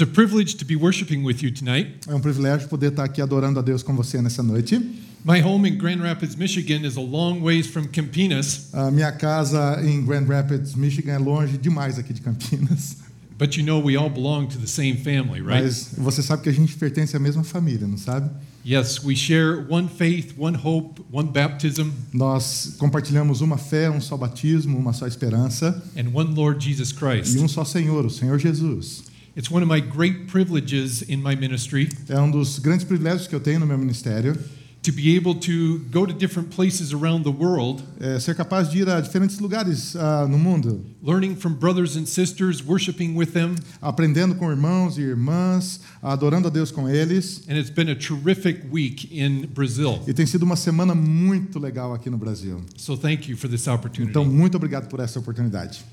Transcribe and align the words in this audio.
It's 0.00 0.10
a 0.10 0.14
privilege 0.14 0.54
to 0.54 0.64
be 0.64 0.76
worshiping 0.76 1.22
with 1.22 1.42
you 1.42 1.50
tonight. 1.52 2.08
É 2.08 2.14
um 2.14 2.20
privilégio 2.20 2.66
poder 2.70 2.86
estar 2.88 3.04
aqui 3.04 3.20
adorando 3.20 3.58
a 3.58 3.62
Deus 3.62 3.82
com 3.82 3.94
você 3.94 4.22
nessa 4.22 4.42
noite. 4.42 4.78
My 5.22 5.42
home 5.42 5.68
in 5.68 5.76
Grand 5.76 6.00
Rapids, 6.00 6.36
Michigan 6.36 6.86
is 6.86 6.96
a 6.96 7.02
long 7.02 7.42
ways 7.42 7.66
from 7.66 7.84
Campinas, 7.86 8.70
A 8.72 8.90
minha 8.90 9.12
casa 9.12 9.78
em 9.84 10.02
Grand 10.02 10.24
Rapids, 10.24 10.74
Michigan, 10.74 11.12
é 11.12 11.18
longe 11.18 11.58
demais 11.58 11.98
aqui 11.98 12.14
de 12.14 12.22
Campinas. 12.22 12.96
but 13.38 13.58
you 13.58 13.62
know 13.62 13.78
we 13.78 13.94
all 13.94 14.08
belong 14.08 14.46
to 14.46 14.56
the 14.58 14.66
same 14.66 14.96
family, 14.96 15.42
right? 15.42 15.64
Mas 15.64 15.90
você 15.98 16.22
sabe 16.22 16.44
que 16.44 16.48
a 16.48 16.52
gente 16.52 16.76
pertence 16.76 17.14
à 17.14 17.20
mesma 17.20 17.44
família, 17.44 17.86
não 17.86 17.98
sabe? 17.98 18.30
Yes, 18.66 19.04
we 19.04 19.14
share 19.14 19.66
one 19.68 19.86
faith, 19.86 20.32
one 20.38 20.56
hope, 20.56 21.02
one 21.12 21.28
baptism, 21.30 21.90
Nós 22.10 22.74
compartilhamos 22.78 23.42
uma 23.42 23.58
fé, 23.58 23.90
um 23.90 24.00
só 24.00 24.16
batismo, 24.16 24.78
uma 24.78 24.94
só 24.94 25.06
esperança 25.06 25.82
and 25.94 26.08
one 26.14 26.34
Lord 26.34 26.64
Jesus 26.64 26.90
Christ. 26.90 27.34
e 27.36 27.38
um 27.38 27.46
só 27.46 27.66
Senhor, 27.66 28.06
o 28.06 28.10
Senhor 28.10 28.38
Jesus. 28.38 29.09
It's 29.36 29.50
one 29.50 29.62
of 29.64 29.72
my 29.72 29.80
great 29.80 30.26
privileges 30.26 31.02
in 31.02 31.18
my 31.18 31.36
ministry 31.36 31.88
É 32.08 32.20
um 32.20 32.30
dos 32.30 32.58
grandes 32.58 32.84
privilégios 32.84 33.26
que 33.28 33.34
eu 33.34 33.40
tenho 33.40 33.60
no 33.60 33.66
meu 33.66 33.78
ministério, 33.78 34.36
to 34.82 34.92
be 34.92 35.14
able 35.16 35.34
to 35.34 35.78
go 35.90 36.06
to 36.06 36.12
different 36.12 36.48
places 36.48 36.92
around 36.94 37.22
the 37.22 37.30
world, 37.30 37.82
é 38.00 38.18
ser 38.18 38.34
capaz 38.34 38.70
de 38.70 38.78
ir 38.78 38.88
a 38.88 38.98
diferentes 39.00 39.38
lugares 39.38 39.94
ah, 39.94 40.26
no 40.26 40.38
mundo, 40.38 40.84
learning 41.02 41.36
from 41.36 41.52
brothers 41.52 41.96
and 41.96 42.06
sisters, 42.06 42.64
worshiping 42.66 43.14
with 43.14 43.26
them, 43.32 43.54
aprendendo 43.80 44.34
com 44.34 44.50
irmãos 44.50 44.96
e 44.96 45.02
irmãs, 45.02 45.80
adorando 46.02 46.48
a 46.48 46.50
Deus 46.50 46.70
com 46.72 46.88
eles. 46.88 47.42
and 47.46 47.58
it's 47.58 47.70
been 47.70 47.90
a 47.90 47.94
terrific 47.94 48.62
week 48.72 49.06
in 49.12 49.46
Brazil. 49.54 50.00
E 50.08 50.14
tem 50.14 50.24
sido 50.26 50.42
uma 50.44 50.56
semana 50.56 50.94
muito 50.94 51.58
legal 51.58 51.92
aqui 51.92 52.08
no 52.08 52.16
Brasil. 52.18 52.60
So 52.76 52.96
thank 52.96 53.30
you 53.30 53.36
for 53.36 53.48
this 53.50 53.68
opportunity. 53.68 54.10
Então, 54.10 54.24
muito 54.24 54.56
obrigado 54.56 54.88
por 54.88 54.98
essa 54.98 55.18
oportunidade. 55.18 55.84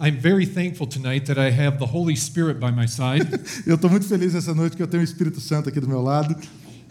I'm 0.00 0.16
very 0.16 0.46
thankful 0.46 0.86
tonight 0.86 1.26
that 1.26 1.38
I 1.38 1.50
have 1.50 1.78
the 1.78 1.86
Holy 1.86 2.14
Spirit 2.14 2.60
by 2.60 2.70
my 2.70 2.86
side. 2.86 3.26
Eu 3.66 3.74
estou 3.74 3.90
muito 3.90 4.06
feliz 4.06 4.34
essa 4.34 4.54
noite 4.54 4.76
que 4.76 4.82
eu 4.82 4.86
tenho 4.86 5.00
o 5.00 5.04
Espírito 5.04 5.40
Santo 5.40 5.68
aqui 5.68 5.80
do 5.80 5.88
meu 5.88 6.00
lado. 6.00 6.36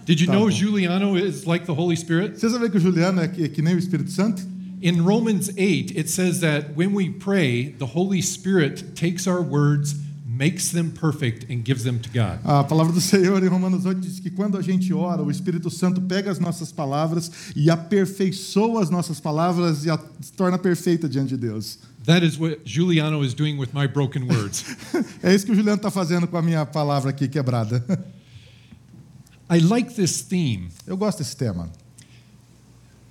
Did 0.05 0.19
you 0.19 0.27
Tá 0.27 0.33
know 0.33 0.45
bom. 0.45 0.51
Juliano 0.51 1.17
is 1.17 1.45
like 1.45 1.65
the 1.65 1.71
Holy 1.71 1.95
Spirit? 1.95 2.37
Você 2.39 2.49
sabia 2.49 2.69
que 2.69 2.77
o 2.77 2.79
Juliano 2.79 3.21
é 3.21 3.27
que, 3.27 3.43
é 3.45 3.47
que 3.47 3.61
nem 3.61 3.75
o 3.75 3.77
Espírito 3.79 4.11
Santo? 4.11 4.41
In 4.81 4.99
Romans 5.01 5.49
8, 5.57 5.97
it 5.97 6.09
says 6.09 6.39
that 6.41 6.71
when 6.75 6.93
we 6.93 7.09
pray, 7.09 7.73
the 7.79 7.85
Holy 7.95 8.21
Spirit 8.21 8.83
takes 8.93 9.25
our 9.25 9.41
words, 9.41 9.95
makes 10.25 10.71
them 10.71 10.91
perfect, 10.91 11.45
and 11.51 11.63
gives 11.65 11.83
them 11.83 11.97
to 11.99 12.09
God. 12.09 12.39
A 12.43 12.63
palavra 12.63 12.93
do 12.93 13.01
Senhor 13.01 13.41
em 13.43 13.47
Romanos 13.47 13.85
8 13.85 13.99
diz 14.01 14.19
que 14.19 14.29
quando 14.29 14.57
a 14.57 14.61
gente 14.61 14.93
ora, 14.93 15.23
o 15.23 15.31
Espírito 15.31 15.69
Santo 15.71 16.01
pega 16.01 16.29
as 16.29 16.39
nossas 16.39 16.71
palavras 16.73 17.31
e 17.55 17.69
aperfeiçoa 17.71 18.83
as 18.83 18.89
nossas 18.89 19.19
palavras 19.19 19.83
e 19.85 19.89
a 19.89 19.97
torna 20.35 20.57
perfeita 20.57 21.07
diante 21.09 21.29
de 21.29 21.37
Deus. 21.37 21.79
That 22.07 22.23
is 22.23 22.39
what 22.39 22.63
Juliano 22.63 23.21
is 23.21 23.33
doing 23.33 23.57
with 23.57 23.73
my 23.73 23.85
broken 23.85 24.27
words. 24.27 24.63
É 25.21 25.35
isso 25.35 25.45
que 25.45 25.51
o 25.51 25.55
Juliano 25.55 25.75
está 25.75 25.91
fazendo 25.91 26.25
com 26.25 26.37
a 26.37 26.41
minha 26.41 26.65
palavra 26.65 27.09
aqui 27.09 27.27
quebrada. 27.27 27.83
I 29.49 29.59
like 29.59 29.93
this 29.93 30.21
theme 30.21 30.69
Eu 30.85 30.95
gosto 30.97 31.19
desse 31.19 31.35
tema. 31.35 31.69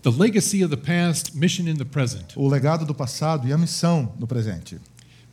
the 0.02 0.10
legacy 0.10 0.62
of 0.62 0.70
the 0.70 0.76
past, 0.76 1.34
mission 1.34 1.68
in 1.68 1.76
the 1.76 1.84
present. 1.84 2.34
O 2.36 2.48
legado 2.48 2.86
do 2.86 2.94
passado 2.94 3.46
e 3.46 3.52
a 3.52 3.58
missão 3.58 4.14
no 4.18 4.26
presente. 4.26 4.78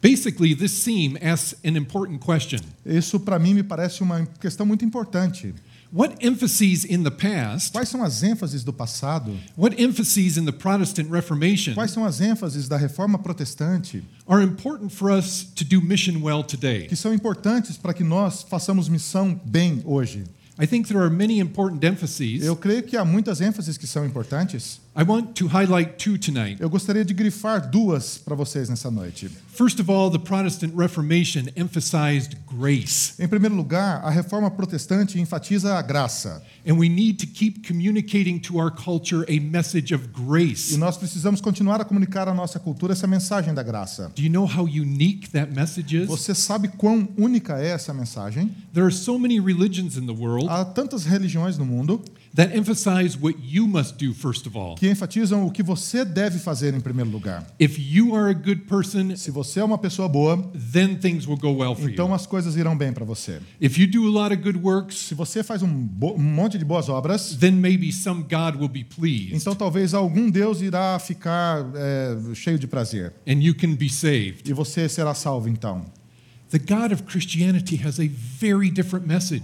Basically, 0.02 0.54
this 0.54 0.84
theme 0.84 1.18
asks 1.22 1.56
an 1.64 1.78
important 1.78 2.20
question 2.20 2.60
Isso, 2.86 3.18
para 3.22 3.40
mim, 3.40 3.54
me 3.54 3.64
parece 3.64 4.04
uma 4.04 4.26
questão 4.42 4.66
muito 4.66 4.84
importante. 4.84 5.56
What 5.94 6.26
emphases 6.26 6.86
in 6.86 7.04
the 7.04 7.12
past, 7.12 7.72
Quais 7.72 7.88
são 7.88 8.04
as 8.04 8.24
ênfases 8.24 8.64
do 8.64 8.74
passado? 8.74 9.32
what 9.56 9.80
emphases 9.80 10.38
in 10.38 10.46
the 10.46 10.52
Protestant 10.52 11.08
Reformation 11.12 11.76
Quais 11.76 11.92
são 11.92 12.04
as 12.04 12.20
ênfases 12.20 12.68
da 12.68 12.78
reforma 12.78 13.20
protestante 13.20 14.04
are 14.28 14.44
important 14.44 14.90
for 14.92 15.12
us 15.12 15.44
to 15.56 15.64
do 15.64 15.80
mission 15.84 16.20
well 16.24 16.44
today? 16.44 16.88
que 16.88 16.96
são 16.96 17.14
importantes 17.14 17.78
para 17.78 17.94
que 17.94 18.04
nós 18.04 18.42
façamos 18.42 18.90
missão 18.90 19.40
bem 19.46 19.84
hoje? 19.86 20.24
I 20.60 20.66
think 20.66 20.88
there 20.88 21.00
are 21.00 21.12
many 21.12 21.40
important 21.40 21.84
emphases. 21.84 22.44
Eu 22.44 22.56
creio 22.56 22.82
que 22.82 22.98
há 22.98 23.06
muitas 23.06 23.40
ênfases 23.40 23.78
que 23.78 23.86
são 23.88 24.04
importantes. 24.04 24.80
I 24.96 25.02
want 25.02 25.34
to 25.40 25.48
highlight 25.48 25.94
two 25.98 26.20
tonight. 26.20 26.62
Eu 26.62 26.70
gostaria 26.70 27.04
de 27.04 27.16
grifar 27.16 27.68
duas 27.68 28.20
para 28.20 28.36
vocês 28.36 28.70
nessa 28.70 28.92
noite. 28.92 29.28
First 29.48 29.80
of 29.80 29.90
all, 29.92 30.12
the 30.12 30.20
Protestant 30.20 30.72
Reformation 30.76 31.46
emphasized 31.56 32.38
grace, 32.48 33.14
Em 33.20 33.28
primeiro 33.28 33.56
lugar, 33.56 34.02
a 34.04 34.12
reforma 34.12 34.52
protestante 34.52 35.20
enfatiza 35.20 35.80
a 35.80 35.82
graça. 35.82 36.44
and 36.68 36.76
we 36.78 36.88
need 36.90 37.18
to 37.18 37.26
keep 37.26 37.68
communicating 37.68 38.40
to 38.40 38.60
our 38.60 38.70
culture 38.70 39.26
a 39.28 39.40
message 39.40 39.96
of 39.96 40.06
E 40.06 40.26
grace. 40.28 40.78
nós 40.78 40.96
precisamos 40.96 41.42
continuar 41.42 41.82
a 41.82 41.86
comunicar 41.86 42.28
à 42.28 42.34
nossa 42.34 42.60
cultura 42.60 42.94
essa 42.94 43.08
mensagem 43.08 43.52
da 43.52 43.64
graça. 43.64 44.12
Do 44.16 44.22
you 44.22 44.30
know 44.30 44.46
how 44.46 44.64
unique 44.64 45.28
that 45.32 45.52
message 45.52 45.98
is? 46.04 46.08
Você 46.08 46.36
sabe 46.36 46.68
quão 46.68 47.10
única 47.18 47.60
é 47.60 47.70
essa 47.70 47.92
mensagem? 47.96 48.52
There 48.76 48.86
are 48.86 48.94
so 48.94 49.18
many 49.18 49.40
religions 49.40 49.98
in 49.98 50.06
the 50.06 50.14
world 50.14 50.48
Há 50.50 50.64
tantas 50.66 51.04
religiões 51.04 51.58
no 51.58 51.66
mundo 51.66 52.00
that 52.36 52.56
emphasize 52.58 53.18
what 53.18 53.38
you 53.44 53.68
must 53.68 53.98
do 54.04 54.14
first 54.14 54.48
of 54.48 54.58
all. 54.58 54.76
que 54.76 54.90
enfatizam 54.90 55.46
o 55.46 55.52
que 55.52 55.62
você 55.64 56.04
deve 56.04 56.40
fazer 56.40 56.74
em 56.74 56.80
primeiro 56.80 57.10
lugar. 57.10 57.46
If 57.60 57.78
you 57.78 58.16
are 58.16 58.30
a 58.30 58.34
good 58.34 58.62
person, 58.68 59.16
Se 59.16 59.30
você 59.32 59.60
é 59.60 59.64
uma 59.64 59.78
pessoa 59.78 60.08
boa, 60.10 60.38
then 60.72 60.96
things 60.96 61.28
will 61.28 61.38
go 61.38 61.52
well 61.52 61.76
for 61.76 61.90
então 61.90 62.08
you. 62.10 62.14
as 62.16 62.26
coisas 62.26 62.56
irão 62.56 62.76
bem 62.78 62.92
para 62.92 63.06
você. 63.06 63.40
If 63.62 63.78
you 63.78 63.88
do 63.88 64.08
a 64.08 64.24
lot 64.24 64.34
of 64.36 64.42
good 64.42 64.58
works, 64.60 64.96
Se 64.98 65.14
você 65.16 65.44
faz 65.44 65.62
um, 65.62 65.68
um 65.68 66.18
monte 66.24 66.58
de 66.58 66.66
boas 66.66 66.90
obras, 66.90 67.36
then 67.40 67.52
maybe 67.54 67.92
some 67.92 68.24
God 68.24 68.56
will 68.60 68.70
be 68.70 68.84
pleased 68.84 69.34
então 69.36 69.54
talvez 69.56 69.94
algum 69.94 70.30
Deus 70.30 70.62
irá 70.62 70.98
ficar 71.00 71.66
é, 71.76 72.34
cheio 72.36 72.58
de 72.58 72.68
prazer. 72.68 73.14
and 73.28 73.42
you 73.44 73.54
can 73.56 73.76
be 73.76 73.90
saved. 73.90 74.50
E 74.50 74.54
você 74.54 74.90
será 74.90 75.14
salvo 75.14 75.48
então. 75.50 75.86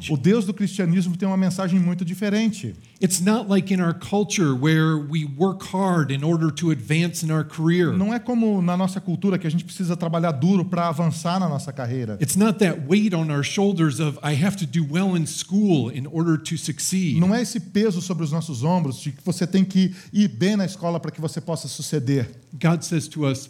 O 0.10 0.18
Deus 0.18 0.46
do 0.46 0.54
cristianismo 0.54 1.18
tem 1.18 1.28
uma 1.28 1.38
mensagem 1.38 1.80
muito 1.80 2.06
diferente. 2.06 2.76
It's 3.02 3.22
not 3.22 3.50
like 3.50 3.74
in 3.74 3.82
our 3.82 3.94
culture 3.94 4.54
where 4.54 4.96
we 4.98 5.26
work 5.38 5.66
hard 5.74 6.12
in 6.12 6.24
order 6.24 6.52
to 6.52 6.70
advance 6.70 7.26
in 7.26 7.32
our 7.32 7.46
career. 7.46 7.94
Não 7.98 8.14
é 8.14 8.20
como 8.20 8.62
na 8.62 8.76
nossa 8.76 9.00
cultura 9.00 9.40
que 9.40 9.48
a 9.48 9.50
gente 9.50 9.64
precisa 9.64 9.96
trabalhar 9.96 10.34
duro 10.34 10.66
para 10.66 10.88
avançar 10.88 11.40
na 11.40 11.48
nossa 11.48 11.72
carreira. 11.72 12.18
It's 12.22 12.36
not 12.36 12.60
that 12.60 12.82
weight 12.88 13.16
on 13.16 13.32
our 13.32 13.44
shoulders 13.44 14.00
of 14.00 14.20
I 14.22 14.36
have 14.44 14.58
to 14.58 14.68
do 14.68 14.86
well 14.86 15.18
in 15.18 15.26
school 15.26 15.92
in 15.92 16.06
order 16.12 16.38
to 16.38 16.58
succeed. 16.58 17.20
Não 17.20 17.34
é 17.34 17.42
esse 17.42 17.60
peso 17.60 18.02
sobre 18.02 18.24
os 18.24 18.32
nossos 18.32 18.64
ombros 18.64 19.00
de 19.00 19.14
que 19.14 19.26
você 19.26 19.48
tem 19.48 19.64
que 19.64 19.96
ir 20.14 20.28
bem 20.28 20.56
na 20.56 20.66
escola 20.66 21.00
para 21.00 21.10
que 21.10 21.22
você 21.22 21.42
possa 21.42 21.68
suceder. 21.68 22.30
God 22.54 22.82
says 22.82 23.08
to 23.08 23.26
us, 23.26 23.50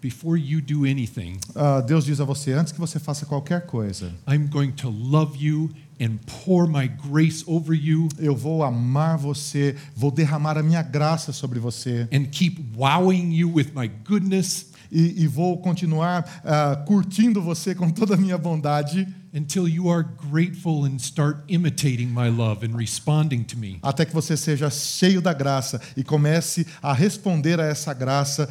before 0.00 0.38
you 0.38 0.60
do 0.60 0.84
anything, 0.84 1.38
Ah, 1.54 1.80
Deus 1.80 2.04
diz 2.04 2.20
a 2.20 2.24
você 2.24 2.52
antes 2.52 2.72
que 2.72 2.78
você 2.80 2.98
faça 2.98 3.24
qualquer 3.26 3.66
coisa, 3.66 4.12
I'm 4.28 4.46
going 4.48 4.72
to 4.72 4.88
love 4.88 5.36
you 5.42 5.70
and 6.00 6.18
pour 6.44 6.68
my 6.68 6.86
grace 6.86 7.42
over 7.46 7.74
you 7.74 8.08
eu 8.18 8.36
vou 8.36 8.62
amar 8.62 9.16
você, 9.16 9.74
vou 9.94 10.10
derramar 10.10 10.58
a 10.58 10.62
minha 10.62 10.82
graça 10.82 11.32
sobre 11.32 11.58
você 11.58 12.06
and 12.12 12.24
keep 12.26 12.62
wowing 12.76 13.32
you 13.34 13.52
with 13.52 13.68
my 13.74 13.90
goodness. 14.06 14.66
e, 14.92 15.22
e 15.24 15.26
vou 15.26 15.58
continuar 15.58 16.24
ah, 16.44 16.76
curtindo 16.86 17.42
você 17.42 17.74
com 17.74 17.90
toda 17.90 18.14
a 18.14 18.16
minha 18.16 18.38
bondade 18.38 19.06
until 19.36 19.68
you 19.68 19.90
are 19.90 20.02
grateful 20.30 20.86
and 20.86 20.98
start 20.98 21.44
imitating 21.48 22.08
my 22.08 22.30
love 22.30 22.64
and 22.64 22.74
responding 22.74 23.44
to 23.44 23.58
me. 23.58 23.78
até 23.82 24.06
que 24.06 24.14
você 24.14 24.36
seja 24.36 24.70
cheio 24.70 25.20
da 25.20 25.34
graça 25.34 25.80
e 25.96 26.02
comece 26.02 26.66
a 26.82 26.92
responder 26.94 27.60
a 27.60 27.64
essa 27.64 27.92
graça 27.92 28.48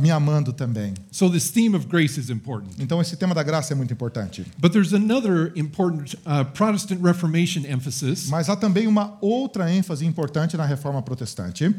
me 0.00 0.10
amando 0.10 0.52
também. 0.52 0.94
So, 1.10 1.28
this 1.30 1.50
theme 1.50 1.76
of 1.76 1.86
grace 1.86 2.18
is 2.18 2.30
important. 2.30 2.70
Então 2.78 3.00
esse 3.00 3.16
tema 3.16 3.34
da 3.34 3.42
graça 3.42 3.74
é 3.74 3.76
muito 3.76 3.92
importante. 3.92 4.44
But 4.58 4.72
there's 4.72 4.94
another 4.94 5.52
important 5.54 6.14
uh, 6.24 6.44
Protestant 6.54 7.02
Reformation 7.02 7.64
emphasis 7.66 8.28
Mas 8.28 8.48
há 8.48 8.56
também 8.56 8.86
uma 8.86 9.18
outra 9.20 9.70
ênfase 9.70 10.06
importante 10.06 10.56
na 10.56 10.64
reforma 10.64 11.02
protestante, 11.02 11.74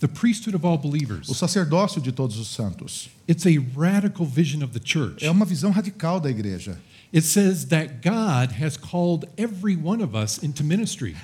the 0.00 0.08
priesthood 0.08 0.56
of 0.56 0.64
all 0.64 0.74
o 0.74 0.78
believers. 0.78 1.28
sacerdócio 1.28 2.00
de 2.00 2.12
todos 2.12 2.38
os 2.38 2.48
santos. 2.48 3.10
It's 3.28 3.46
a 3.46 3.58
radical 3.78 4.24
vision 4.26 4.62
of 4.62 4.72
the 4.72 4.80
church. 4.82 5.24
É 5.24 5.30
uma 5.30 5.44
visão 5.44 5.70
radical 5.70 6.20
da 6.20 6.30
igreja. 6.30 6.78
It 7.16 7.24
says 7.24 7.68
that 7.68 8.02
God 8.02 8.52
has 8.60 8.76
called 8.76 9.24
every 9.38 9.74
one 9.74 10.02
of 10.02 10.14
us 10.14 10.36
into 10.36 10.62
ministry. 10.62 11.16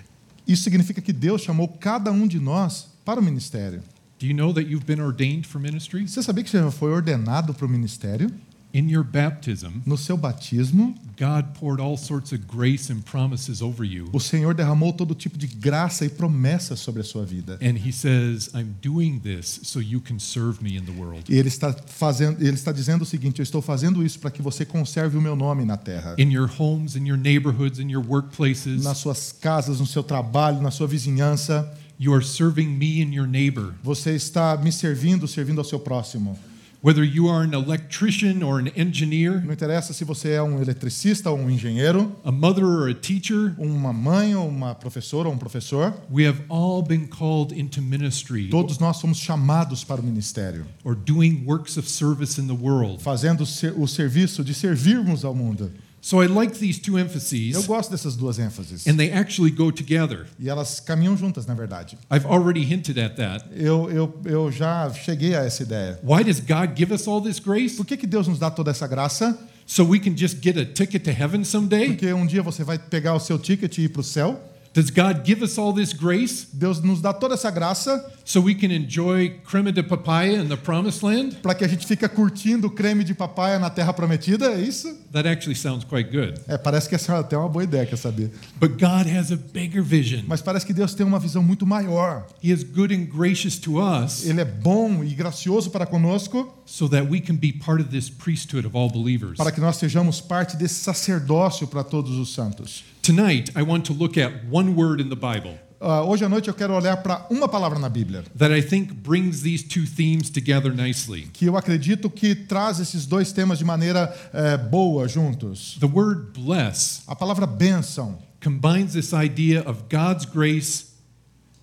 Isso 0.48 0.64
significa 0.64 1.02
que 1.02 1.12
Deus 1.12 1.42
chamou 1.42 1.68
cada 1.68 2.10
um 2.10 2.26
de 2.26 2.40
nós 2.40 2.86
para 3.04 3.20
o 3.20 3.22
ministério. 3.22 3.82
Do 4.18 4.26
you 4.26 4.32
know 4.32 4.54
that 4.54 4.66
you've 4.66 4.86
been 4.86 5.02
ordained 5.02 5.46
for 5.46 5.58
ministry? 5.58 6.08
Você 6.08 6.22
sabia 6.22 6.44
que 6.44 6.48
você 6.48 6.60
já 6.60 6.70
foi 6.70 6.90
ordenado 6.92 7.52
para 7.52 7.66
o 7.66 7.68
ministério? 7.68 8.30
In 8.74 8.88
your 8.90 9.04
baptism, 9.04 9.82
No 9.84 9.98
seu 9.98 10.16
batismo, 10.16 10.94
God 11.18 11.52
poured 11.58 11.78
all 11.80 11.96
sorts 11.98 12.32
of 12.32 12.42
grace 12.46 12.90
and 12.90 13.02
promises 13.02 13.60
over 13.60 13.84
you. 13.84 14.08
o 14.14 14.18
Senhor 14.18 14.54
derramou 14.54 14.92
todo 14.94 15.14
tipo 15.14 15.36
de 15.36 15.46
graça 15.46 16.06
e 16.06 16.08
promessas 16.08 16.80
sobre 16.80 17.02
a 17.02 17.04
sua 17.04 17.24
vida. 17.24 17.58
And 17.60 17.76
he 17.76 17.92
says, 17.92 18.48
I'm 18.54 18.74
doing 18.82 19.18
this 19.20 19.60
so 19.64 19.78
you 19.80 20.00
can 20.00 20.18
serve 20.18 20.62
me 20.62 20.76
in 20.78 20.84
the 20.86 20.92
world. 20.92 21.30
E 21.30 21.36
ele 21.36 21.48
está 21.48 21.74
fazendo, 21.86 22.40
ele 22.40 22.54
está 22.54 22.72
dizendo 22.72 23.02
o 23.02 23.06
seguinte: 23.06 23.40
eu 23.40 23.42
estou 23.42 23.60
fazendo 23.60 24.02
isso 24.02 24.18
para 24.18 24.30
que 24.30 24.40
você 24.40 24.64
conserve 24.64 25.18
o 25.18 25.20
meu 25.20 25.36
nome 25.36 25.66
na 25.66 25.76
terra. 25.76 26.14
In 26.18 26.32
your 26.32 26.50
homes, 26.58 26.96
in 26.96 27.06
your 27.06 27.18
neighborhoods, 27.18 27.78
in 27.78 27.90
your 27.90 28.04
workplaces, 28.08 28.82
Nas 28.82 28.96
suas 28.98 29.32
casas, 29.32 29.80
no 29.80 29.86
seu 29.86 30.02
trabalho, 30.02 30.62
na 30.62 30.70
sua 30.70 30.86
vizinhança, 30.86 31.70
you 32.00 32.14
are 32.14 32.24
serving 32.24 32.68
me 32.68 33.02
and 33.02 33.12
your 33.14 33.26
neighbor. 33.28 33.74
você 33.84 34.14
está 34.16 34.56
me 34.56 34.72
servindo, 34.72 35.28
servindo 35.28 35.58
ao 35.58 35.64
seu 35.64 35.78
próximo. 35.78 36.38
Whether 36.84 37.04
you 37.04 37.28
are 37.28 37.44
an 37.44 37.54
electrician 37.54 38.42
or 38.42 38.58
an 38.58 38.66
engineer, 38.76 39.40
Não 39.44 39.52
interessa 39.52 39.92
se 39.92 40.04
você 40.04 40.30
é 40.30 40.42
um 40.42 40.60
eletricista 40.60 41.30
ou 41.30 41.38
um 41.38 41.48
engenheiro, 41.48 42.10
a 42.24 42.32
mother 42.32 42.64
or 42.64 42.90
a 42.90 42.94
teacher, 42.94 43.54
uma 43.56 43.92
mãe 43.92 44.34
ou 44.34 44.48
uma 44.48 44.74
professora 44.74 45.28
ou 45.28 45.34
um 45.34 45.38
professor. 45.38 45.94
we 46.10 46.26
have 46.26 46.42
all 46.48 46.82
been 46.82 47.06
called 47.06 47.54
into 47.56 47.80
ministry 47.80 48.48
Todos 48.48 48.80
nós 48.80 48.96
somos 48.96 49.18
chamados 49.18 49.84
para 49.84 50.00
o 50.00 50.04
ministério, 50.04 50.66
or 50.82 50.96
doing 50.96 51.44
works 51.46 51.76
of 51.76 51.88
service 51.88 52.40
in 52.40 52.48
the 52.48 52.52
world. 52.52 53.00
fazendo 53.00 53.42
o 53.42 53.46
ser- 53.46 53.74
o 53.78 53.86
serviço 53.86 54.42
de 54.42 54.52
servirmos 54.52 55.24
ao 55.24 55.36
mundo. 55.36 55.70
So 56.04 56.20
I 56.20 56.26
like 56.26 56.58
these 56.58 56.80
two 56.80 56.98
Eu 56.98 57.04
emphases, 57.04 57.64
gosto 57.64 57.92
dessas 57.92 58.16
duas 58.16 58.36
ênfases. 58.36 58.88
and 58.88 58.96
they 58.96 59.12
actually 59.12 59.52
go 59.52 59.70
together. 59.70 60.26
E 60.36 60.48
elas 60.50 60.80
caminham 60.80 61.16
juntas, 61.16 61.46
na 61.46 61.54
verdade. 61.54 61.96
I've 62.10 62.26
already 62.26 62.64
hinted 62.64 62.98
at 62.98 63.14
that. 63.14 63.44
Eu, 63.52 63.88
eu, 63.88 64.20
eu 64.24 64.50
já 64.50 64.90
cheguei 64.92 65.36
a 65.36 65.44
essa 65.44 65.62
ideia. 65.62 66.00
Why 66.02 66.24
does 66.24 66.40
God 66.40 66.76
give 66.76 66.92
us 66.92 67.06
all 67.06 67.22
this 67.22 67.38
grace? 67.38 67.76
Por 67.76 67.86
que, 67.86 67.96
que 67.96 68.06
Deus 68.06 68.26
nos 68.26 68.40
dá 68.40 68.50
toda 68.50 68.72
essa 68.72 68.88
graça? 68.88 69.38
So 69.64 69.84
we 69.84 70.00
can 70.00 70.16
just 70.16 70.42
get 70.42 70.58
a 70.58 70.66
ticket 70.66 71.04
to 71.04 71.10
heaven 71.12 71.44
someday? 71.44 71.86
Porque 71.90 72.12
um 72.12 72.26
dia 72.26 72.42
você 72.42 72.64
vai 72.64 72.80
pegar 72.80 73.14
o 73.14 73.20
seu 73.20 73.38
ticket 73.38 73.78
e 73.78 73.82
ir 73.82 73.90
para 73.90 74.00
o 74.00 74.04
céu. 74.04 74.42
Does 74.74 74.88
God 74.88 75.22
give 75.24 75.42
us 75.44 75.58
all 75.58 75.74
this 75.74 75.92
grace 75.92 76.46
Deus 76.50 76.80
nos 76.80 77.02
dá 77.02 77.12
toda 77.12 77.34
essa 77.34 77.50
graça 77.50 78.10
so 78.24 78.40
we 78.40 78.54
can 78.54 78.72
enjoy 78.72 79.38
crema 79.44 79.70
de 79.70 79.82
papaya 79.82 80.42
in 80.42 80.48
the 80.48 80.56
promised 80.56 81.02
land? 81.02 81.36
para 81.42 81.54
que 81.54 81.62
a 81.62 81.68
gente 81.68 81.86
fique 81.86 82.08
curtindo 82.08 82.70
creme 82.70 83.04
de 83.04 83.12
papaya 83.12 83.58
na 83.58 83.68
Terra 83.68 83.92
Prometida, 83.92 84.46
é 84.52 84.60
isso? 84.62 84.88
That 85.12 85.28
actually 85.28 85.56
sounds 85.56 85.84
quite 85.84 86.10
good. 86.10 86.40
É, 86.48 86.56
parece 86.56 86.88
que 86.88 86.94
essa 86.94 87.12
é 87.12 87.18
até 87.18 87.36
uma 87.36 87.50
boa 87.50 87.64
ideia, 87.64 87.84
quer 87.84 87.96
saber? 87.96 88.30
But 88.58 88.78
God 88.80 89.06
has 89.06 89.30
a 89.30 89.36
bigger 89.36 89.82
vision. 89.82 90.22
Mas 90.26 90.40
parece 90.40 90.64
que 90.64 90.72
Deus 90.72 90.94
tem 90.94 91.04
uma 91.04 91.18
visão 91.18 91.42
muito 91.42 91.66
maior. 91.66 92.26
He 92.42 92.50
is 92.50 92.62
good 92.62 92.94
and 92.94 93.04
gracious 93.04 93.58
to 93.58 93.78
us 93.78 94.24
Ele 94.24 94.40
é 94.40 94.44
bom 94.44 95.04
e 95.04 95.14
gracioso 95.14 95.70
para 95.70 95.84
conosco, 95.84 96.50
so 96.64 96.88
that 96.88 97.06
we 97.10 97.20
can 97.20 97.34
be 97.36 97.52
part 97.52 97.82
of 97.82 97.90
this 97.90 98.08
priesthood 98.08 98.66
of 98.66 98.74
all 98.74 98.88
believers. 98.88 99.36
para 99.36 99.52
que 99.52 99.60
nós 99.60 99.76
sejamos 99.76 100.20
parte 100.20 100.56
desse 100.56 100.76
sacerdócio 100.76 101.66
para 101.66 101.84
todos 101.84 102.16
os 102.16 102.32
santos. 102.32 102.84
Tonight, 103.02 103.50
I 103.56 103.62
want 103.62 103.84
to 103.86 103.92
look 103.92 104.16
at 104.16 104.44
one 104.48 104.76
word 104.76 105.00
in 105.00 105.08
the 105.08 105.16
Bible 105.16 105.58
Ah, 105.84 106.04
hoje 106.04 106.24
à 106.24 106.28
noite 106.28 106.46
eu 106.46 106.54
quero 106.54 106.72
olhar 106.76 106.98
para 107.02 107.26
uma 107.28 107.48
palavra 107.48 107.76
na 107.76 107.88
Bíblia, 107.88 108.22
that 108.38 108.52
I 108.56 108.62
think 108.62 108.92
brings 108.94 109.42
these 109.42 109.64
two 109.64 109.84
themes 109.84 110.30
together 110.30 110.72
nicely. 110.72 111.22
que 111.32 111.46
eu 111.46 111.56
acredito 111.56 112.08
que 112.08 112.36
traz 112.36 112.78
esses 112.78 113.04
dois 113.04 113.32
temas 113.32 113.58
de 113.58 113.64
maneira 113.64 114.14
eh, 114.32 114.56
boa 114.56 115.08
juntos. 115.08 115.76
The 115.80 115.86
word 115.86 116.38
bless 116.38 117.02
A 117.08 117.16
palavra 117.16 117.46
bênção 117.48 118.16
combines 118.40 118.92
this 118.92 119.12
idea 119.12 119.62
of 119.68 119.82
God's 119.90 120.24
grace 120.24 120.92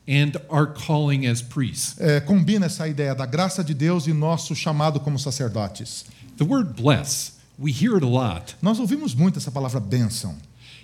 and 0.06 0.34
our 0.50 0.68
calling 0.74 1.26
as 1.26 1.42
priests. 1.42 1.96
eh, 2.02 2.20
combina 2.20 2.66
essa 2.66 2.90
ideia 2.90 3.16
da 3.16 3.26
graça 3.26 3.64
de 3.64 3.74
Deus 3.74 4.06
e 4.06 4.12
nosso 4.12 4.54
chamado 4.54 5.00
como 5.00 5.18
sacerdotes. 5.18 6.04
The 6.38 6.44
word 6.44 6.74
bless, 6.74 7.36
we 7.58 7.72
hear 7.72 7.94
it 7.96 8.04
a 8.04 8.10
lot. 8.10 8.58
Nós 8.62 8.80
ouvimos 8.82 9.16
muito 9.16 9.40
essa 9.40 9.50
palavra 9.50 9.80
bênção. 9.80 10.36